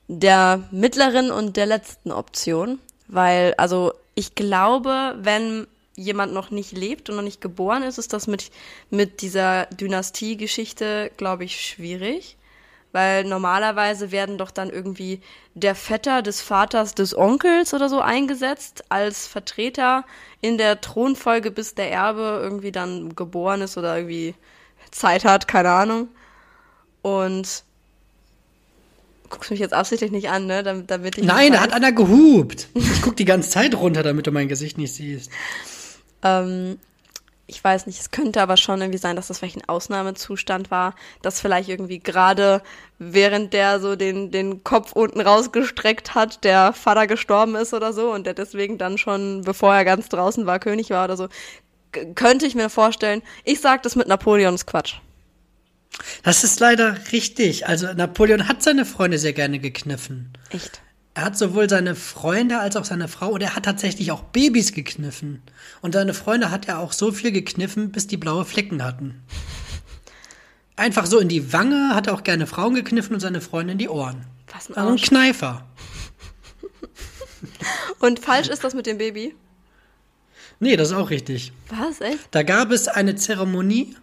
der 0.08 0.64
mittleren 0.72 1.32
und 1.32 1.58
der 1.58 1.66
letzten 1.66 2.12
Option, 2.12 2.80
weil 3.08 3.54
also 3.58 3.94
ich 4.16 4.36
glaube, 4.36 5.16
wenn 5.20 5.68
jemand 5.96 6.32
noch 6.34 6.52
nicht 6.52 6.72
lebt 6.72 7.10
und 7.10 7.16
noch 7.18 7.24
nicht 7.24 7.42
geboren 7.42 7.84
ist, 7.84 7.98
ist 7.98 8.14
das 8.14 8.28
mit, 8.28 8.52
mit 8.90 9.22
dieser 9.22 9.66
Dynastie-Geschichte, 9.68 11.12
glaube 11.18 11.44
ich, 11.44 11.60
schwierig. 11.60 12.38
Weil 12.94 13.26
normalerweise 13.26 14.12
werden 14.12 14.38
doch 14.38 14.50
dann 14.50 14.70
irgendwie 14.70 15.22
der 15.56 15.76
Vetter 15.76 16.22
des 16.22 16.42
Vaters 16.42 16.96
des 16.96 17.16
Onkels 17.18 17.74
oder 17.74 17.90
so 17.90 18.00
eingesetzt 18.00 18.86
als 18.90 19.28
Vertreter 19.28 20.06
in 20.40 20.58
der 20.58 20.80
Thronfolge, 20.82 21.52
bis 21.52 21.76
der 21.76 21.92
Erbe 21.92 22.40
irgendwie 22.42 22.72
dann 22.72 23.16
geboren 23.16 23.62
ist 23.62 23.78
oder 23.78 23.98
irgendwie 23.98 24.36
Zeit 24.92 25.26
hat, 25.26 25.48
keine 25.48 25.72
Ahnung. 25.72 26.08
Und 27.02 27.64
guckst 29.30 29.52
mich 29.52 29.60
jetzt 29.60 29.74
absichtlich 29.74 30.12
nicht 30.12 30.30
an, 30.30 30.46
ne? 30.46 30.64
Damit, 30.64 30.90
damit 30.92 31.18
ich 31.18 31.24
Nein, 31.24 31.54
da 31.54 31.62
hat 31.62 31.74
einer 31.74 31.92
gehupt. 31.92 32.68
Ich 32.74 33.02
guck 33.02 33.16
die 33.16 33.26
ganze 33.26 33.50
Zeit 33.50 33.76
runter, 33.76 34.04
damit 34.04 34.28
du 34.28 34.32
mein 34.32 34.48
Gesicht 34.48 34.78
nicht 34.78 34.94
siehst. 34.94 35.32
Ähm, 36.24 36.78
ich 37.50 37.64
weiß 37.64 37.88
nicht, 37.88 38.00
es 38.00 38.12
könnte 38.12 38.42
aber 38.42 38.58
schon 38.58 38.82
irgendwie 38.82 38.98
sein, 38.98 39.16
dass 39.16 39.28
das 39.28 39.40
vielleicht 39.40 39.56
ein 39.58 39.70
Ausnahmezustand 39.70 40.70
war, 40.70 40.96
dass 41.22 41.40
vielleicht 41.40 41.70
irgendwie 41.70 42.00
gerade 42.00 42.62
während 43.00 43.54
der 43.54 43.80
so 43.80 43.96
den, 43.96 44.32
den 44.32 44.66
Kopf 44.66 44.92
unten 44.92 45.22
rausgestreckt 45.22 46.14
hat, 46.14 46.44
der 46.44 46.74
Vater 46.74 47.08
gestorben 47.08 47.56
ist 47.56 47.74
oder 47.74 47.94
so 47.94 48.12
und 48.12 48.26
der 48.26 48.34
deswegen 48.34 48.78
dann 48.78 48.98
schon, 48.98 49.44
bevor 49.44 49.74
er 49.74 49.86
ganz 49.86 50.10
draußen 50.10 50.46
war, 50.46 50.60
König 50.60 50.90
war 50.90 51.06
oder 51.06 51.16
so. 51.16 51.30
Könnte 52.16 52.46
ich 52.46 52.54
mir 52.54 52.70
vorstellen. 52.70 53.24
Ich 53.46 53.62
sag 53.62 53.82
das 53.84 53.96
mit 53.96 54.10
Napoleon 54.10 54.56
ist 54.56 54.68
Quatsch. 54.68 54.96
Das 56.24 56.44
ist 56.44 56.60
leider 56.60 56.98
richtig. 57.12 57.68
Also 57.68 57.92
Napoleon 57.94 58.48
hat 58.48 58.62
seine 58.62 58.86
Freunde 58.86 59.18
sehr 59.18 59.34
gerne 59.34 59.60
gekniffen. 59.60 60.34
Echt? 60.50 60.82
Er 61.14 61.26
hat 61.26 61.38
sowohl 61.38 61.68
seine 61.68 61.96
Freunde 61.96 62.60
als 62.60 62.76
auch 62.76 62.86
seine 62.86 63.08
Frau 63.08 63.30
und 63.30 63.42
er 63.42 63.56
hat 63.56 63.66
tatsächlich 63.66 64.12
auch 64.12 64.22
Babys 64.22 64.74
gekniffen. 64.74 65.42
Und 65.82 65.94
seine 65.94 66.14
Freunde 66.14 66.52
hat 66.52 66.68
er 66.68 66.78
auch 66.80 66.92
so 66.92 67.12
viel 67.12 67.32
gekniffen, 67.32 67.92
bis 67.92 68.06
die 68.06 68.18
blaue 68.18 68.46
Flecken 68.46 68.84
hatten. 68.84 69.24
Einfach 70.76 71.08
so 71.08 71.18
in 71.18 71.28
die 71.28 71.52
Wange 71.54 71.96
hat 71.96 72.06
er 72.06 72.14
auch 72.14 72.24
gerne 72.24 72.46
Frauen 72.46 72.76
gekniffen 72.76 73.16
und 73.16 73.20
seine 73.20 73.42
Freunde 73.42 73.72
in 73.74 73.80
die 73.80 73.90
Ohren. 73.90 74.28
Was 74.54 74.70
ein 74.70 74.76
Also 74.76 74.92
ein. 74.92 74.98
Kneifer. 74.98 75.66
Und 78.00 78.20
falsch 78.20 78.48
ist 78.48 78.64
das 78.64 78.76
mit 78.76 78.86
dem 78.86 79.00
Baby? 79.00 79.36
Nee, 80.60 80.76
das 80.76 80.90
ist 80.90 80.96
auch 80.96 81.10
richtig. 81.10 81.52
Was, 81.70 82.02
echt? 82.02 82.28
Da 82.32 82.44
gab 82.44 82.72
es 82.72 82.88
eine 82.88 83.16
Zeremonie, 83.16 83.96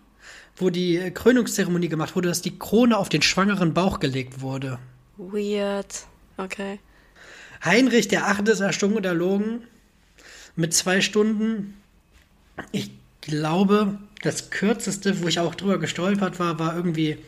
wo 0.56 0.70
die 0.70 0.96
äh, 0.96 1.10
Krönungszeremonie 1.10 1.88
gemacht 1.88 2.16
wurde, 2.16 2.28
dass 2.28 2.42
die 2.42 2.58
Krone 2.58 2.96
auf 2.96 3.08
den 3.08 3.22
schwangeren 3.22 3.74
Bauch 3.74 4.00
gelegt 4.00 4.40
wurde. 4.40 4.78
Weird. 5.16 6.06
Okay. 6.36 6.78
Heinrich 7.64 8.08
der 8.08 8.26
Achte 8.26 8.52
ist 8.52 8.60
erstunken 8.60 8.98
und 8.98 9.06
erlogen 9.06 9.62
mit 10.56 10.74
zwei 10.74 11.00
Stunden. 11.00 11.80
Ich 12.72 12.90
glaube, 13.20 13.98
das 14.22 14.50
kürzeste, 14.50 15.22
wo 15.22 15.28
ich 15.28 15.38
auch 15.38 15.54
drüber 15.54 15.78
gestolpert 15.78 16.38
war, 16.38 16.58
war 16.58 16.76
irgendwie 16.76 17.18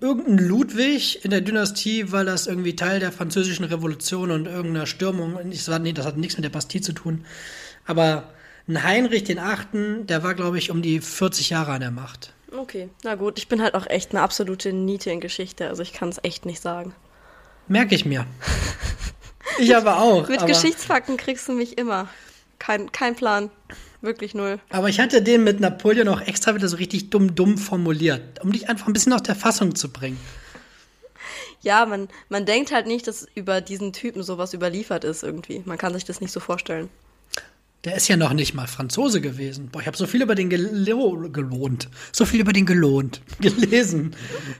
irgendein 0.00 0.38
Ludwig 0.38 1.24
in 1.24 1.30
der 1.30 1.40
Dynastie, 1.40 2.10
weil 2.10 2.26
das 2.26 2.46
irgendwie 2.46 2.74
Teil 2.74 3.00
der 3.00 3.12
französischen 3.12 3.64
Revolution 3.64 4.30
und 4.30 4.46
irgendeiner 4.46 4.86
Stürmung, 4.86 5.38
das, 5.50 5.68
war, 5.68 5.78
nee, 5.78 5.92
das 5.92 6.06
hat 6.06 6.16
nichts 6.16 6.36
mit 6.36 6.44
der 6.44 6.50
Bastille 6.50 6.82
zu 6.82 6.92
tun. 6.92 7.24
Aber 7.84 8.32
ein 8.68 8.82
Heinrich 8.82 9.24
den 9.24 9.38
Achten, 9.38 10.06
der 10.06 10.24
war, 10.24 10.34
glaube 10.34 10.58
ich, 10.58 10.70
um 10.70 10.82
die 10.82 11.00
40 11.00 11.50
Jahre 11.50 11.72
an 11.72 11.80
der 11.80 11.92
Macht. 11.92 12.32
Okay, 12.52 12.88
na 13.02 13.14
gut, 13.16 13.38
ich 13.38 13.48
bin 13.48 13.60
halt 13.62 13.74
auch 13.74 13.86
echt 13.86 14.12
eine 14.12 14.22
absolute 14.22 14.72
Niete 14.72 15.10
in 15.10 15.20
Geschichte, 15.20 15.68
also 15.68 15.82
ich 15.82 15.92
kann 15.92 16.08
es 16.08 16.20
echt 16.22 16.46
nicht 16.46 16.60
sagen. 16.60 16.94
Merke 17.68 17.94
ich 17.94 18.04
mir. 18.04 18.26
Ich 19.58 19.74
aber 19.74 20.00
auch. 20.00 20.28
Mit 20.28 20.40
aber, 20.40 20.48
Geschichtsfakten 20.48 21.16
kriegst 21.16 21.48
du 21.48 21.52
mich 21.52 21.78
immer. 21.78 22.08
Kein, 22.58 22.92
kein 22.92 23.16
Plan. 23.16 23.50
Wirklich 24.02 24.34
null. 24.34 24.60
aber 24.68 24.88
ich 24.88 25.00
hatte 25.00 25.22
den 25.22 25.42
mit 25.42 25.60
Napoleon 25.60 26.06
auch 26.08 26.20
extra 26.20 26.54
wieder 26.54 26.68
so 26.68 26.76
richtig 26.76 27.10
dumm, 27.10 27.34
dumm 27.34 27.56
formuliert, 27.56 28.42
um 28.42 28.52
dich 28.52 28.68
einfach 28.68 28.86
ein 28.86 28.92
bisschen 28.92 29.14
aus 29.14 29.22
der 29.22 29.34
Fassung 29.34 29.74
zu 29.74 29.90
bringen. 29.90 30.20
Ja, 31.62 31.86
man, 31.86 32.08
man 32.28 32.44
denkt 32.44 32.70
halt 32.70 32.86
nicht, 32.86 33.06
dass 33.08 33.26
über 33.34 33.60
diesen 33.60 33.92
Typen 33.92 34.22
sowas 34.22 34.52
überliefert 34.52 35.04
ist 35.04 35.22
irgendwie. 35.22 35.62
Man 35.64 35.78
kann 35.78 35.94
sich 35.94 36.04
das 36.04 36.20
nicht 36.20 36.32
so 36.32 36.38
vorstellen. 36.38 36.90
Der 37.86 37.94
ist 37.94 38.08
ja 38.08 38.16
noch 38.16 38.32
nicht 38.32 38.52
mal 38.52 38.66
Franzose 38.66 39.20
gewesen. 39.20 39.68
Boah, 39.68 39.80
ich 39.80 39.86
habe 39.86 39.96
so 39.96 40.06
viel 40.08 40.20
über 40.20 40.34
den 40.34 40.50
gelo 40.50 41.30
gelohnt. 41.30 41.88
So 42.12 42.24
viel 42.26 42.40
über 42.40 42.52
den 42.52 42.66
gelohnt. 42.66 43.22
Gelesen. 43.40 44.14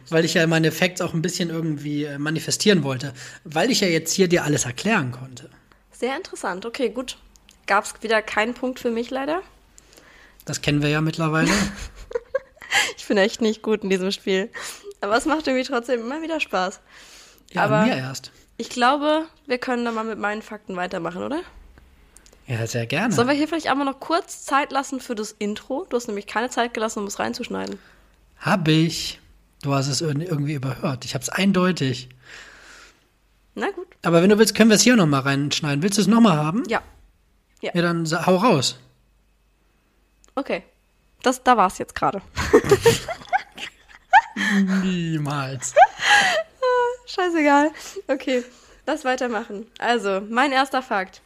weil 0.08 0.24
ich 0.24 0.34
ja 0.34 0.46
meine 0.46 0.70
Facts 0.70 1.00
auch 1.00 1.12
ein 1.12 1.22
bisschen 1.22 1.50
irgendwie 1.50 2.04
äh, 2.04 2.18
manifestieren 2.18 2.84
wollte. 2.84 3.12
Weil 3.42 3.72
ich 3.72 3.80
ja 3.80 3.88
jetzt 3.88 4.12
hier 4.12 4.28
dir 4.28 4.44
alles 4.44 4.64
erklären 4.64 5.10
konnte. 5.10 5.50
Sehr 5.90 6.16
interessant. 6.16 6.64
Okay, 6.64 6.88
gut. 6.88 7.18
Gab 7.66 7.84
es 7.84 7.94
wieder 8.00 8.22
keinen 8.22 8.54
Punkt 8.54 8.78
für 8.78 8.92
mich 8.92 9.10
leider. 9.10 9.42
Das 10.44 10.62
kennen 10.62 10.80
wir 10.80 10.88
ja 10.88 11.00
mittlerweile. 11.02 11.50
Ich 12.96 13.06
bin 13.06 13.16
echt 13.16 13.40
nicht 13.40 13.62
gut 13.62 13.84
in 13.84 13.90
diesem 13.90 14.10
Spiel. 14.10 14.50
Aber 15.00 15.16
es 15.16 15.24
macht 15.24 15.46
irgendwie 15.46 15.64
trotzdem 15.64 16.00
immer 16.00 16.22
wieder 16.22 16.40
Spaß. 16.40 16.80
Ja, 17.52 17.62
Aber- 17.62 17.86
mir 17.86 17.96
erst. 17.96 18.32
Ich 18.56 18.70
glaube, 18.70 19.26
wir 19.46 19.58
können 19.58 19.84
dann 19.84 19.94
mal 19.94 20.04
mit 20.04 20.18
meinen 20.18 20.42
Fakten 20.42 20.76
weitermachen, 20.76 21.22
oder? 21.22 21.42
Ja, 22.46 22.66
sehr 22.66 22.86
gerne. 22.86 23.12
Sollen 23.14 23.28
wir 23.28 23.34
hier 23.34 23.48
vielleicht 23.48 23.66
einmal 23.66 23.86
noch 23.86 23.98
kurz 23.98 24.44
Zeit 24.44 24.70
lassen 24.72 25.00
für 25.00 25.14
das 25.14 25.32
Intro? 25.32 25.86
Du 25.88 25.96
hast 25.96 26.06
nämlich 26.06 26.26
keine 26.26 26.50
Zeit 26.50 26.74
gelassen, 26.74 27.00
um 27.00 27.06
es 27.06 27.18
reinzuschneiden. 27.18 27.78
Hab 28.38 28.68
ich. 28.68 29.20
Du 29.62 29.74
hast 29.74 29.88
es 29.88 30.00
ir- 30.00 30.20
irgendwie 30.20 30.54
überhört. 30.54 31.04
Ich 31.04 31.14
hab's 31.14 31.28
eindeutig. 31.28 32.08
Na 33.54 33.70
gut. 33.70 33.86
Aber 34.02 34.22
wenn 34.22 34.30
du 34.30 34.38
willst, 34.38 34.54
können 34.54 34.70
wir 34.70 34.76
es 34.76 34.82
hier 34.82 34.96
noch 34.96 35.06
mal 35.06 35.20
reinschneiden. 35.20 35.82
Willst 35.82 35.98
du 35.98 36.02
es 36.02 36.08
noch 36.08 36.20
mal 36.20 36.36
haben? 36.36 36.62
Ja. 36.68 36.82
Ja, 37.62 37.72
dann 37.82 38.06
sa- 38.06 38.26
hau 38.26 38.36
raus. 38.36 38.78
Okay. 40.36 40.62
Das, 41.22 41.42
da 41.42 41.56
war 41.56 41.66
es 41.66 41.78
jetzt 41.78 41.94
gerade. 41.94 42.20
Niemals. 44.82 45.74
Scheißegal. 47.06 47.70
Okay, 48.08 48.44
lass 48.86 49.04
weitermachen. 49.04 49.66
Also, 49.78 50.20
mein 50.28 50.52
erster 50.52 50.82
Fakt. 50.82 51.22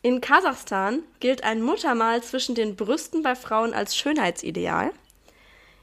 In 0.00 0.20
Kasachstan 0.20 1.02
gilt 1.18 1.42
ein 1.42 1.60
Muttermal 1.60 2.22
zwischen 2.22 2.54
den 2.54 2.76
Brüsten 2.76 3.22
bei 3.22 3.34
Frauen 3.34 3.74
als 3.74 3.96
Schönheitsideal. 3.96 4.92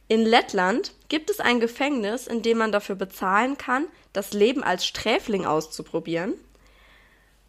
In 0.07 0.22
Lettland 0.22 0.93
gibt 1.09 1.30
es 1.30 1.39
ein 1.39 1.59
Gefängnis, 1.59 2.28
in 2.28 2.41
dem 2.41 2.59
man 2.59 2.72
dafür 2.72 2.95
bezahlen 2.95 3.57
kann, 3.57 3.88
das 4.13 4.32
Leben 4.32 4.63
als 4.63 4.86
Sträfling 4.86 5.45
auszuprobieren. 5.45 6.36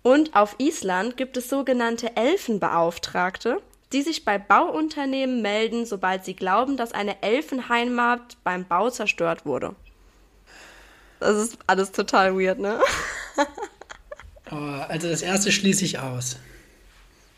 Und 0.02 0.34
auf 0.34 0.56
Island 0.58 1.16
gibt 1.16 1.36
es 1.36 1.48
sogenannte 1.48 2.16
Elfenbeauftragte, 2.16 3.60
die 3.92 4.02
sich 4.02 4.24
bei 4.24 4.38
Bauunternehmen 4.38 5.42
melden, 5.42 5.86
sobald 5.86 6.24
sie 6.24 6.34
glauben, 6.34 6.76
dass 6.76 6.92
eine 6.92 7.22
Elfenheimat 7.22 8.38
beim 8.42 8.64
Bau 8.66 8.90
zerstört 8.90 9.46
wurde. 9.46 9.76
Das 11.20 11.36
ist 11.36 11.58
alles 11.66 11.92
total 11.92 12.36
weird, 12.36 12.58
ne? 12.58 12.80
Oh, 14.52 14.54
also 14.54 15.08
das 15.08 15.22
erste 15.22 15.50
schließe 15.50 15.84
ich 15.84 15.98
aus. 15.98 16.36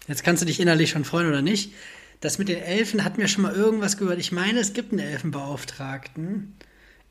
Jetzt 0.09 0.25
kannst 0.25 0.43
du 0.43 0.47
dich 0.47 0.59
innerlich 0.61 0.91
schon 0.91 1.05
freuen 1.05 1.29
oder 1.29 1.43
nicht. 1.43 1.73
Das 2.21 2.39
mit 2.39 2.49
den 2.49 2.59
Elfen 2.61 3.05
hat 3.05 3.17
mir 3.19 3.29
schon 3.29 3.43
mal 3.43 3.55
irgendwas 3.55 3.97
gehört. 3.97 4.19
Ich 4.19 4.33
meine, 4.33 4.59
es 4.59 4.73
gibt 4.73 4.91
einen 4.93 5.01
Elfenbeauftragten. 5.01 6.57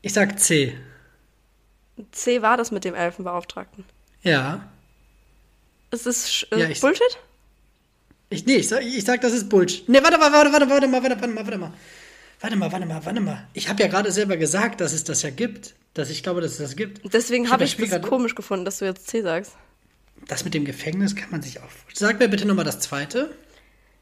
Ich 0.02 0.12
sag 0.12 0.38
C. 0.38 0.76
C 2.12 2.42
war 2.42 2.56
das 2.56 2.70
mit 2.70 2.84
dem 2.84 2.94
Elfenbeauftragten. 2.94 3.84
Ja. 4.22 4.68
Ist 5.90 6.06
das 6.06 6.46
äh, 6.50 6.60
Ja, 6.60 6.68
ich- 6.68 6.80
Bullshit? 6.80 7.18
Ich, 8.30 8.44
nee, 8.44 8.56
ich 8.56 8.68
sag, 8.68 8.82
ich 8.84 9.04
sag, 9.04 9.22
das 9.22 9.32
ist 9.32 9.48
Bullshit. 9.48 9.88
Nee, 9.88 10.02
warte 10.02 10.18
mal, 10.18 10.30
warte, 10.30 10.52
warte, 10.52 10.68
warte 10.68 10.86
mal, 10.86 11.02
warte, 11.02 11.16
warte 11.18 11.28
mal, 11.32 11.44
warte 11.46 11.58
mal. 11.58 11.72
Warte 12.40 12.56
mal, 12.56 12.70
warte 12.70 12.86
mal, 12.86 13.04
warte 13.04 13.20
mal. 13.20 13.48
Ich 13.54 13.68
habe 13.70 13.82
ja 13.82 13.88
gerade 13.88 14.12
selber 14.12 14.36
gesagt, 14.36 14.80
dass 14.82 14.92
es 14.92 15.02
das 15.04 15.22
ja 15.22 15.30
gibt. 15.30 15.74
Dass 15.94 16.10
ich 16.10 16.22
glaube, 16.22 16.40
dass 16.42 16.52
es 16.52 16.58
das 16.58 16.76
gibt. 16.76 17.12
Deswegen 17.12 17.44
Ich 17.46 17.50
habe 17.50 17.64
hab 17.64 17.68
ich 17.68 17.76
das 17.76 17.88
das 17.88 18.00
grad- 18.00 18.08
komisch 18.10 18.34
gefunden, 18.34 18.64
dass 18.66 18.78
du 18.78 18.84
jetzt 18.84 19.08
C 19.08 19.22
sagst. 19.22 19.52
Das 20.28 20.44
mit 20.44 20.54
dem 20.54 20.64
Gefängnis 20.64 21.16
kann 21.16 21.30
man 21.30 21.42
sich 21.42 21.58
auch 21.58 21.68
vorstellen. 21.68 22.10
Sag 22.10 22.20
mir 22.20 22.28
bitte 22.28 22.46
nochmal 22.46 22.64
das 22.64 22.78
zweite. 22.78 23.34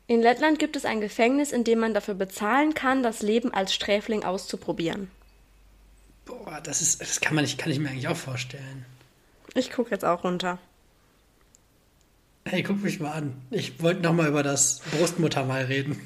In 0.09 0.21
Lettland 0.21 0.59
gibt 0.59 0.77
es 0.77 0.85
ein 0.85 1.01
Gefängnis, 1.01 1.53
in 1.53 1.65
dem 1.65 1.79
man 1.79 1.95
dafür 1.95 2.15
bezahlen 2.15 2.75
kann, 2.75 3.03
das 3.03 3.23
Leben 3.23 3.55
als 3.55 3.75
Sträfling 3.75 4.23
auszuprobieren. 4.25 5.11
Boah, 6.27 6.61
das 6.63 6.83
ist, 6.83 7.01
das 7.01 7.21
kann 7.21 7.35
man 7.35 7.45
nicht, 7.45 7.59
kann 7.59 7.73
ich 7.73 7.79
mir 7.79 7.89
eigentlich 7.89 8.09
auch 8.09 8.17
vorstellen. 8.17 8.85
Ich 9.55 9.73
gucke 9.73 9.91
jetzt 9.91 10.05
auch 10.05 10.25
runter. 10.25 10.59
Hey, 12.45 12.63
guck 12.63 12.83
mich 12.83 13.01
mal 13.01 13.13
an. 13.13 13.35
Ich 13.51 13.83
wollte 13.83 14.03
noch 14.03 14.13
mal 14.13 14.29
über 14.29 14.43
das 14.43 14.81
Brustmuttermal 14.93 15.65
reden. 15.65 16.01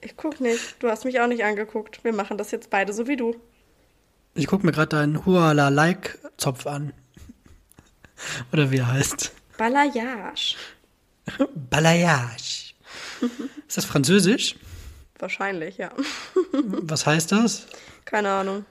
Ich 0.00 0.16
guck 0.16 0.40
nicht. 0.40 0.76
Du 0.80 0.88
hast 0.88 1.04
mich 1.04 1.20
auch 1.20 1.26
nicht 1.26 1.44
angeguckt. 1.44 2.02
Wir 2.04 2.12
machen 2.12 2.36
das 2.36 2.50
jetzt 2.50 2.70
beide 2.70 2.92
so 2.92 3.06
wie 3.06 3.16
du. 3.16 3.36
Ich 4.34 4.46
gucke 4.46 4.66
mir 4.66 4.72
gerade 4.72 4.88
deinen 4.88 5.24
Huala-Like-Zopf 5.24 6.66
an. 6.66 6.92
Oder 8.52 8.70
wie 8.70 8.78
er 8.78 8.92
heißt. 8.92 9.32
Balayage. 9.56 10.56
Balayage. 11.70 12.74
Ist 13.66 13.76
das 13.76 13.84
französisch? 13.84 14.56
Wahrscheinlich, 15.18 15.78
ja. 15.78 15.90
Was 16.52 17.06
heißt 17.06 17.32
das? 17.32 17.66
Keine 18.04 18.30
Ahnung. 18.30 18.64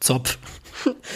Zopf. 0.00 0.38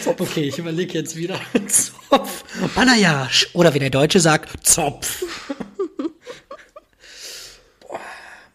Zopf. 0.02 0.20
Okay, 0.20 0.48
ich 0.48 0.58
überlege 0.58 0.94
jetzt 0.94 1.16
wieder. 1.16 1.40
Zopf. 1.68 2.44
Balayage. 2.74 3.48
Oder 3.52 3.72
wie 3.74 3.78
der 3.78 3.90
Deutsche 3.90 4.20
sagt, 4.20 4.66
Zopf. 4.66 5.24
Boah, 7.80 8.00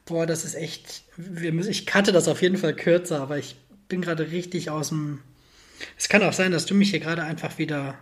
boah, 0.06 0.26
das 0.26 0.44
ist 0.46 0.56
echt. 0.56 1.04
Wir 1.16 1.54
müssen, 1.54 1.72
ich 1.72 1.86
kannte 1.86 2.12
das 2.12 2.28
auf 2.28 2.42
jeden 2.42 2.58
Fall 2.58 2.76
kürzer, 2.76 3.22
aber 3.22 3.38
ich 3.38 3.56
bin 3.88 4.02
gerade 4.02 4.32
richtig 4.32 4.70
aus 4.70 4.90
dem. 4.90 5.22
Es 5.98 6.10
kann 6.10 6.24
auch 6.24 6.34
sein, 6.34 6.52
dass 6.52 6.66
du 6.66 6.74
mich 6.74 6.90
hier 6.90 7.00
gerade 7.00 7.24
einfach 7.24 7.58
wieder. 7.58 7.98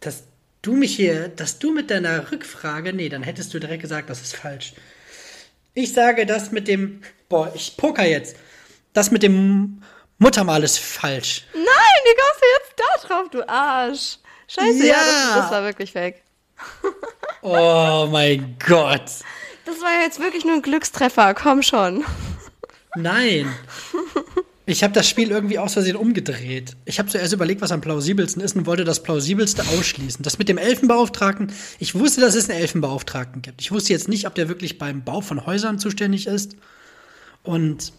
Dass 0.00 0.24
du 0.62 0.74
mich 0.74 0.94
hier. 0.96 1.28
Dass 1.28 1.58
du 1.58 1.72
mit 1.72 1.90
deiner 1.90 2.30
Rückfrage. 2.30 2.92
Nee, 2.92 3.08
dann 3.08 3.22
hättest 3.22 3.52
du 3.54 3.58
direkt 3.58 3.82
gesagt, 3.82 4.10
das 4.10 4.20
ist 4.22 4.36
falsch. 4.36 4.74
Ich 5.74 5.92
sage 5.92 6.26
das 6.26 6.52
mit 6.52 6.68
dem. 6.68 7.02
Boah, 7.28 7.52
ich 7.54 7.76
poker 7.76 8.04
jetzt. 8.04 8.36
Das 8.92 9.10
mit 9.10 9.22
dem 9.22 9.82
Muttermal 10.18 10.62
ist 10.64 10.78
falsch. 10.78 11.44
Nein, 11.52 11.64
wie 11.64 12.16
kommst 12.16 12.40
du 12.40 12.46
jetzt 12.58 12.74
da 12.76 13.08
drauf, 13.08 13.30
du 13.30 13.48
Arsch? 13.48 14.16
Scheiße, 14.48 14.86
ja, 14.86 14.94
Ja. 14.94 14.94
das, 14.94 15.34
das 15.42 15.50
war 15.50 15.62
wirklich 15.64 15.92
fake. 15.92 16.22
Oh 17.42 18.08
mein 18.10 18.56
Gott. 18.66 19.04
Das 19.66 19.80
war 19.80 19.92
ja 19.92 20.00
jetzt 20.04 20.18
wirklich 20.18 20.44
nur 20.44 20.54
ein 20.54 20.62
Glückstreffer, 20.62 21.32
komm 21.34 21.62
schon. 21.62 22.04
Nein. 22.96 23.54
Ich 24.68 24.82
habe 24.82 24.92
das 24.92 25.08
Spiel 25.08 25.30
irgendwie 25.30 25.60
aus 25.60 25.74
Versehen 25.74 25.94
umgedreht. 25.94 26.76
Ich 26.84 26.98
habe 26.98 27.08
zuerst 27.08 27.32
überlegt, 27.32 27.60
was 27.60 27.70
am 27.70 27.80
plausibelsten 27.80 28.42
ist 28.42 28.56
und 28.56 28.66
wollte 28.66 28.82
das 28.82 29.00
plausibelste 29.00 29.62
ausschließen. 29.62 30.24
Das 30.24 30.38
mit 30.38 30.48
dem 30.48 30.58
Elfenbeauftragten, 30.58 31.52
ich 31.78 31.94
wusste, 31.94 32.20
dass 32.20 32.34
es 32.34 32.50
einen 32.50 32.58
Elfenbeauftragten 32.58 33.42
gibt. 33.42 33.60
Ich 33.60 33.70
wusste 33.70 33.92
jetzt 33.92 34.08
nicht, 34.08 34.26
ob 34.26 34.34
der 34.34 34.48
wirklich 34.48 34.76
beim 34.76 35.04
Bau 35.04 35.20
von 35.20 35.46
Häusern 35.46 35.78
zuständig 35.78 36.26
ist. 36.26 36.56
Und 37.44 37.92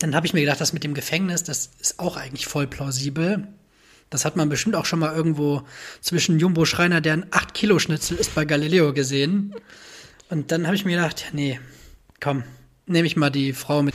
dann 0.00 0.16
habe 0.16 0.26
ich 0.26 0.34
mir 0.34 0.40
gedacht, 0.40 0.60
das 0.60 0.72
mit 0.72 0.82
dem 0.82 0.94
Gefängnis, 0.94 1.44
das 1.44 1.70
ist 1.78 2.00
auch 2.00 2.16
eigentlich 2.16 2.48
voll 2.48 2.66
plausibel. 2.66 3.46
Das 4.10 4.24
hat 4.24 4.34
man 4.34 4.48
bestimmt 4.48 4.74
auch 4.74 4.84
schon 4.84 4.98
mal 4.98 5.14
irgendwo 5.14 5.62
zwischen 6.00 6.40
Jumbo 6.40 6.64
Schreiner, 6.64 7.00
der 7.00 7.12
ein 7.12 7.26
8-Kilo-Schnitzel 7.26 8.16
ist, 8.16 8.34
bei 8.34 8.44
Galileo 8.44 8.92
gesehen. 8.92 9.54
Und 10.28 10.50
dann 10.50 10.66
habe 10.66 10.74
ich 10.74 10.84
mir 10.84 10.96
gedacht, 10.96 11.20
ja, 11.20 11.26
nee, 11.32 11.60
komm, 12.20 12.42
nehme 12.86 13.06
ich 13.06 13.14
mal 13.14 13.30
die 13.30 13.52
Frau 13.52 13.84
mit. 13.84 13.94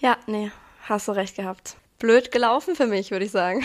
Ja, 0.00 0.16
nee, 0.26 0.50
hast 0.88 1.08
du 1.08 1.12
recht 1.12 1.36
gehabt. 1.36 1.76
Blöd 1.98 2.30
gelaufen 2.30 2.76
für 2.76 2.86
mich, 2.86 3.10
würde 3.10 3.24
ich 3.24 3.30
sagen. 3.30 3.64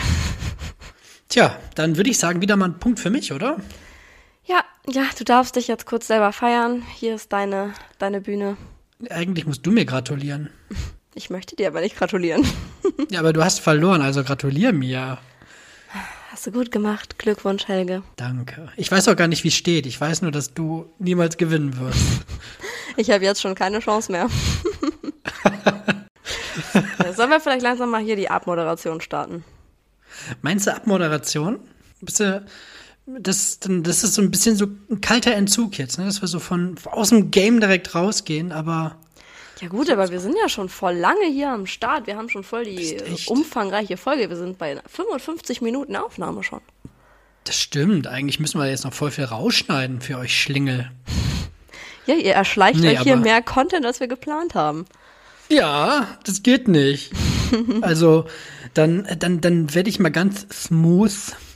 Tja, 1.29 1.57
dann 1.75 1.97
würde 1.97 2.09
ich 2.09 2.17
sagen, 2.17 2.41
wieder 2.41 2.55
mal 2.55 2.69
ein 2.69 2.79
Punkt 2.79 2.99
für 2.99 3.09
mich, 3.09 3.31
oder? 3.31 3.57
Ja, 4.45 4.63
ja, 4.87 5.03
du 5.17 5.23
darfst 5.23 5.55
dich 5.55 5.67
jetzt 5.67 5.85
kurz 5.85 6.07
selber 6.07 6.33
feiern. 6.33 6.83
Hier 6.95 7.15
ist 7.15 7.31
deine, 7.31 7.73
deine 7.97 8.21
Bühne. 8.21 8.57
Eigentlich 9.09 9.45
musst 9.45 9.65
du 9.65 9.71
mir 9.71 9.85
gratulieren. 9.85 10.49
Ich 11.15 11.29
möchte 11.29 11.55
dir 11.55 11.67
aber 11.67 11.81
nicht 11.81 11.95
gratulieren. 11.95 12.43
Ja, 13.11 13.19
aber 13.19 13.33
du 13.33 13.43
hast 13.43 13.59
verloren, 13.59 14.01
also 14.01 14.23
gratulier 14.23 14.73
mir. 14.73 15.19
Hast 16.31 16.47
du 16.47 16.51
gut 16.51 16.71
gemacht. 16.71 17.19
Glückwunsch, 17.19 17.67
Helge. 17.67 18.01
Danke. 18.15 18.71
Ich 18.75 18.91
weiß 18.91 19.07
auch 19.07 19.15
gar 19.15 19.27
nicht, 19.27 19.43
wie 19.43 19.49
es 19.49 19.53
steht. 19.53 19.85
Ich 19.85 20.01
weiß 20.01 20.23
nur, 20.23 20.31
dass 20.31 20.55
du 20.55 20.91
niemals 20.97 21.37
gewinnen 21.37 21.77
wirst. 21.79 22.25
Ich 22.97 23.11
habe 23.11 23.23
jetzt 23.23 23.41
schon 23.41 23.53
keine 23.53 23.79
Chance 23.79 24.11
mehr. 24.11 24.27
Sollen 27.23 27.31
wir 27.31 27.39
vielleicht 27.39 27.63
langsam 27.63 27.89
mal 27.89 28.01
hier 28.01 28.17
die 28.17 28.29
Abmoderation 28.29 28.99
starten? 28.99 29.45
Meinst 30.41 30.67
du 30.67 30.75
Abmoderation? 30.75 31.57
Bist 32.01 32.19
du, 32.19 32.45
das, 33.05 33.59
das 33.61 34.03
ist 34.03 34.15
so 34.15 34.21
ein 34.21 34.29
bisschen 34.29 34.57
so 34.57 34.65
ein 34.91 34.99
kalter 34.99 35.33
Entzug 35.33 35.77
jetzt, 35.77 35.97
ne? 35.97 36.03
dass 36.03 36.19
wir 36.19 36.27
so 36.27 36.39
von 36.39 36.75
aus 36.83 37.11
dem 37.11 37.31
Game 37.31 37.61
direkt 37.61 37.95
rausgehen, 37.95 38.51
aber 38.51 38.97
Ja 39.61 39.69
gut, 39.69 39.89
aber 39.89 40.09
wir 40.11 40.19
sind 40.19 40.35
ja 40.37 40.49
schon 40.49 40.67
voll 40.67 40.95
lange 40.95 41.25
hier 41.27 41.49
am 41.49 41.65
Start. 41.65 42.07
Wir 42.07 42.17
haben 42.17 42.27
schon 42.27 42.43
voll 42.43 42.65
die 42.65 43.01
umfangreiche 43.27 43.95
Folge. 43.95 44.29
Wir 44.29 44.35
sind 44.35 44.57
bei 44.57 44.81
55 44.85 45.61
Minuten 45.61 45.95
Aufnahme 45.95 46.43
schon. 46.43 46.59
das 47.45 47.55
stimmt. 47.57 48.05
Eigentlich 48.05 48.41
müssen 48.41 48.59
wir 48.59 48.69
jetzt 48.69 48.83
noch 48.83 48.93
voll 48.93 49.11
viel 49.11 49.23
rausschneiden 49.23 50.01
für 50.01 50.17
euch 50.17 50.37
Schlingel. 50.37 50.91
Ja, 52.05 52.15
ihr 52.15 52.33
erschleicht 52.33 52.81
Nee, 52.81 52.97
euch 52.97 53.03
hier 53.03 53.15
mehr 53.15 53.41
Content, 53.41 53.85
als 53.85 54.01
wir 54.01 54.09
geplant 54.09 54.55
haben. 54.55 54.83
Ja, 55.49 56.07
das 56.23 56.43
geht 56.43 56.67
nicht. 56.67 57.11
also, 57.81 58.25
dann, 58.73 59.07
dann, 59.19 59.41
dann 59.41 59.73
werde 59.75 59.89
ich 59.89 59.99
mal 59.99 60.09
ganz 60.09 60.47
smooth. 60.51 61.11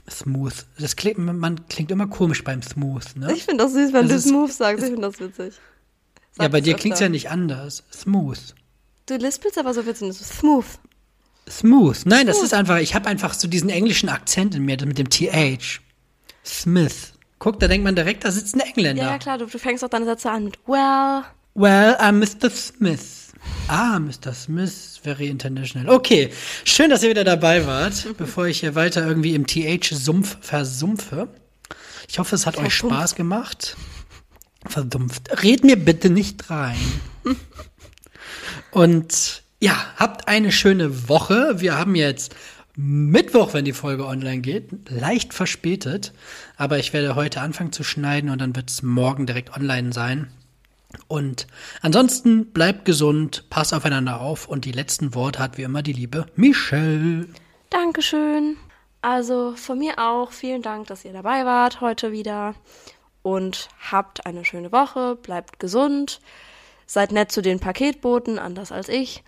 Smooth. 0.10 0.66
Das 0.80 0.96
klingt, 0.96 1.18
man 1.18 1.68
klingt 1.68 1.92
immer 1.92 2.08
komisch 2.08 2.44
beim 2.44 2.62
Smooth, 2.62 3.16
ne? 3.16 3.34
Ich 3.34 3.44
finde 3.44 3.66
das 3.66 3.74
süß, 3.74 3.92
wenn 3.92 4.08
Das 4.08 4.24
du 4.24 4.30
Smooth 4.30 4.52
sagst. 4.54 4.84
Ich 4.84 4.90
finde 4.92 5.08
das 5.08 5.20
witzig. 5.20 5.56
Sag 6.32 6.44
ja, 6.44 6.48
bei 6.48 6.60
es 6.60 6.64
dir 6.64 6.72
öfter. 6.72 6.82
klingt's 6.82 7.00
ja 7.02 7.10
nicht 7.10 7.30
anders. 7.30 7.84
Smooth. 7.94 8.40
Du 9.08 9.16
lispelst 9.16 9.58
aber 9.58 9.74
so 9.74 9.86
witzig. 9.86 10.16
Smooth. 10.16 10.66
Smooth. 11.50 12.06
Nein, 12.06 12.28
das 12.28 12.42
ist 12.42 12.54
einfach, 12.54 12.78
ich 12.78 12.96
habe 12.96 13.08
einfach 13.08 13.34
so 13.34 13.48
diesen 13.48 13.70
englischen 13.70 14.10
Akzent 14.10 14.56
in 14.56 14.64
mir, 14.64 14.78
mit 14.86 14.98
dem 14.98 15.10
TH. 15.10 15.82
Smith. 16.46 17.14
Guck, 17.40 17.60
da 17.60 17.68
denkt 17.68 17.84
man 17.84 17.96
direkt, 17.96 18.24
da 18.24 18.32
sitzt 18.32 18.56
ein 18.56 18.62
Engländer. 18.62 19.04
Ja, 19.04 19.12
ja, 19.12 19.18
klar. 19.18 19.38
Du, 19.38 19.46
du 19.46 19.60
fängst 19.60 19.84
auch 19.84 19.90
deine 19.90 20.06
Sätze 20.06 20.32
an 20.32 20.46
mit 20.46 20.60
well. 20.68 21.24
Well, 21.54 21.96
I'm 22.00 22.14
Mr. 22.14 22.50
Smith. 22.50 23.26
Ah, 23.68 24.00
Mr. 24.00 24.34
Smith, 24.34 25.00
very 25.04 25.28
international. 25.28 25.90
Okay, 25.90 26.30
schön, 26.64 26.90
dass 26.90 27.04
ihr 27.04 27.10
wieder 27.10 27.24
dabei 27.24 27.66
wart, 27.66 28.08
bevor 28.18 28.48
ich 28.48 28.62
hier 28.62 28.76
weiter 28.76 29.06
irgendwie 29.06 29.36
im 29.36 29.46
TH-Sumpf 29.46 30.38
versumpfe. 30.42 31.28
Ich 32.08 32.20
hoffe, 32.20 32.36
es 32.36 32.46
hat 32.46 32.58
euch. 32.58 32.74
Spaß 32.74 33.16
gemacht. 33.16 33.76
Verdumpft. 34.66 35.44
Red 35.44 35.64
mir 35.64 35.78
bitte 35.78 36.10
nicht 36.10 36.50
rein. 36.50 36.78
Und 38.72 39.44
ja, 39.60 39.76
habt 39.96 40.28
eine 40.28 40.52
schöne 40.52 41.10
Woche. 41.10 41.56
Wir 41.58 41.78
haben 41.78 41.96
jetzt 41.96 42.36
Mittwoch, 42.76 43.54
wenn 43.54 43.66
die 43.66 43.74
Folge 43.74 44.06
online 44.06 44.42
geht. 44.42 44.70
Leicht 44.90 45.34
verspätet. 45.34 46.14
Aber 46.58 46.78
ich 46.78 46.94
werde 46.94 47.16
heute 47.16 47.42
anfangen 47.42 47.72
zu 47.72 47.84
schneiden 47.84 48.30
und 48.30 48.40
dann 48.40 48.56
wird 48.56 48.70
es 48.70 48.84
morgen 48.84 49.26
direkt 49.26 49.56
online 49.56 49.94
sein. 49.94 50.28
Und 51.08 51.48
ansonsten 51.82 52.52
bleibt 52.54 52.86
gesund, 52.86 53.46
passt 53.50 53.74
aufeinander 53.74 54.22
auf 54.22 54.48
und 54.48 54.66
die 54.66 54.72
letzten 54.72 55.14
Worte 55.16 55.40
hat 55.40 55.58
wie 55.58 55.64
immer 55.64 55.82
die 55.84 55.94
liebe 55.94 56.26
Michelle. 56.36 57.28
Dankeschön. 57.70 58.58
Also 59.02 59.54
von 59.56 59.78
mir 59.80 60.00
auch 60.00 60.32
vielen 60.32 60.62
Dank, 60.62 60.88
dass 60.88 61.06
ihr 61.06 61.14
dabei 61.14 61.46
wart 61.46 61.82
heute 61.82 62.12
wieder. 62.12 62.56
Und 63.22 63.68
habt 63.92 64.26
eine 64.26 64.46
schöne 64.46 64.72
Woche, 64.72 65.16
bleibt 65.16 65.60
gesund, 65.60 66.22
seid 66.86 67.12
nett 67.12 67.32
zu 67.32 67.42
den 67.42 67.60
Paketboten, 67.60 68.40
anders 68.40 68.72
als 68.72 68.88
ich. 68.88 69.24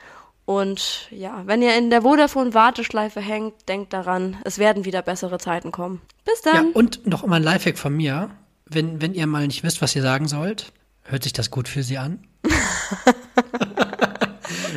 Und 0.45 1.07
ja, 1.11 1.43
wenn 1.45 1.61
ihr 1.61 1.77
in 1.77 1.89
der 1.89 2.01
Vodafone-Warteschleife 2.03 3.19
hängt, 3.19 3.67
denkt 3.67 3.91
daran, 3.93 4.37
es 4.45 4.57
werden 4.57 4.85
wieder 4.85 5.01
bessere 5.01 5.37
Zeiten 5.37 5.71
kommen. 5.71 6.01
Bis 6.25 6.43
Ja, 6.45 6.53
dann. 6.53 6.71
und 6.71 7.05
noch 7.05 7.23
immer 7.23 7.35
ein 7.35 7.43
Lifehack 7.43 7.77
von 7.77 7.93
mir. 7.95 8.31
Wenn, 8.65 9.01
wenn 9.01 9.13
ihr 9.13 9.27
mal 9.27 9.45
nicht 9.45 9.63
wisst, 9.63 9.81
was 9.81 9.95
ihr 9.95 10.01
sagen 10.01 10.27
sollt, 10.27 10.71
hört 11.09 11.23
sich 11.23 11.33
das 11.33 11.51
gut 11.51 11.67
für 11.67 11.83
sie 11.83 11.97
an. 11.97 12.19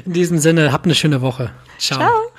In 0.04 0.12
diesem 0.12 0.38
Sinne, 0.38 0.72
habt 0.72 0.86
eine 0.86 0.94
schöne 0.94 1.20
Woche. 1.20 1.52
Ciao. 1.78 2.00
Ciao. 2.00 2.32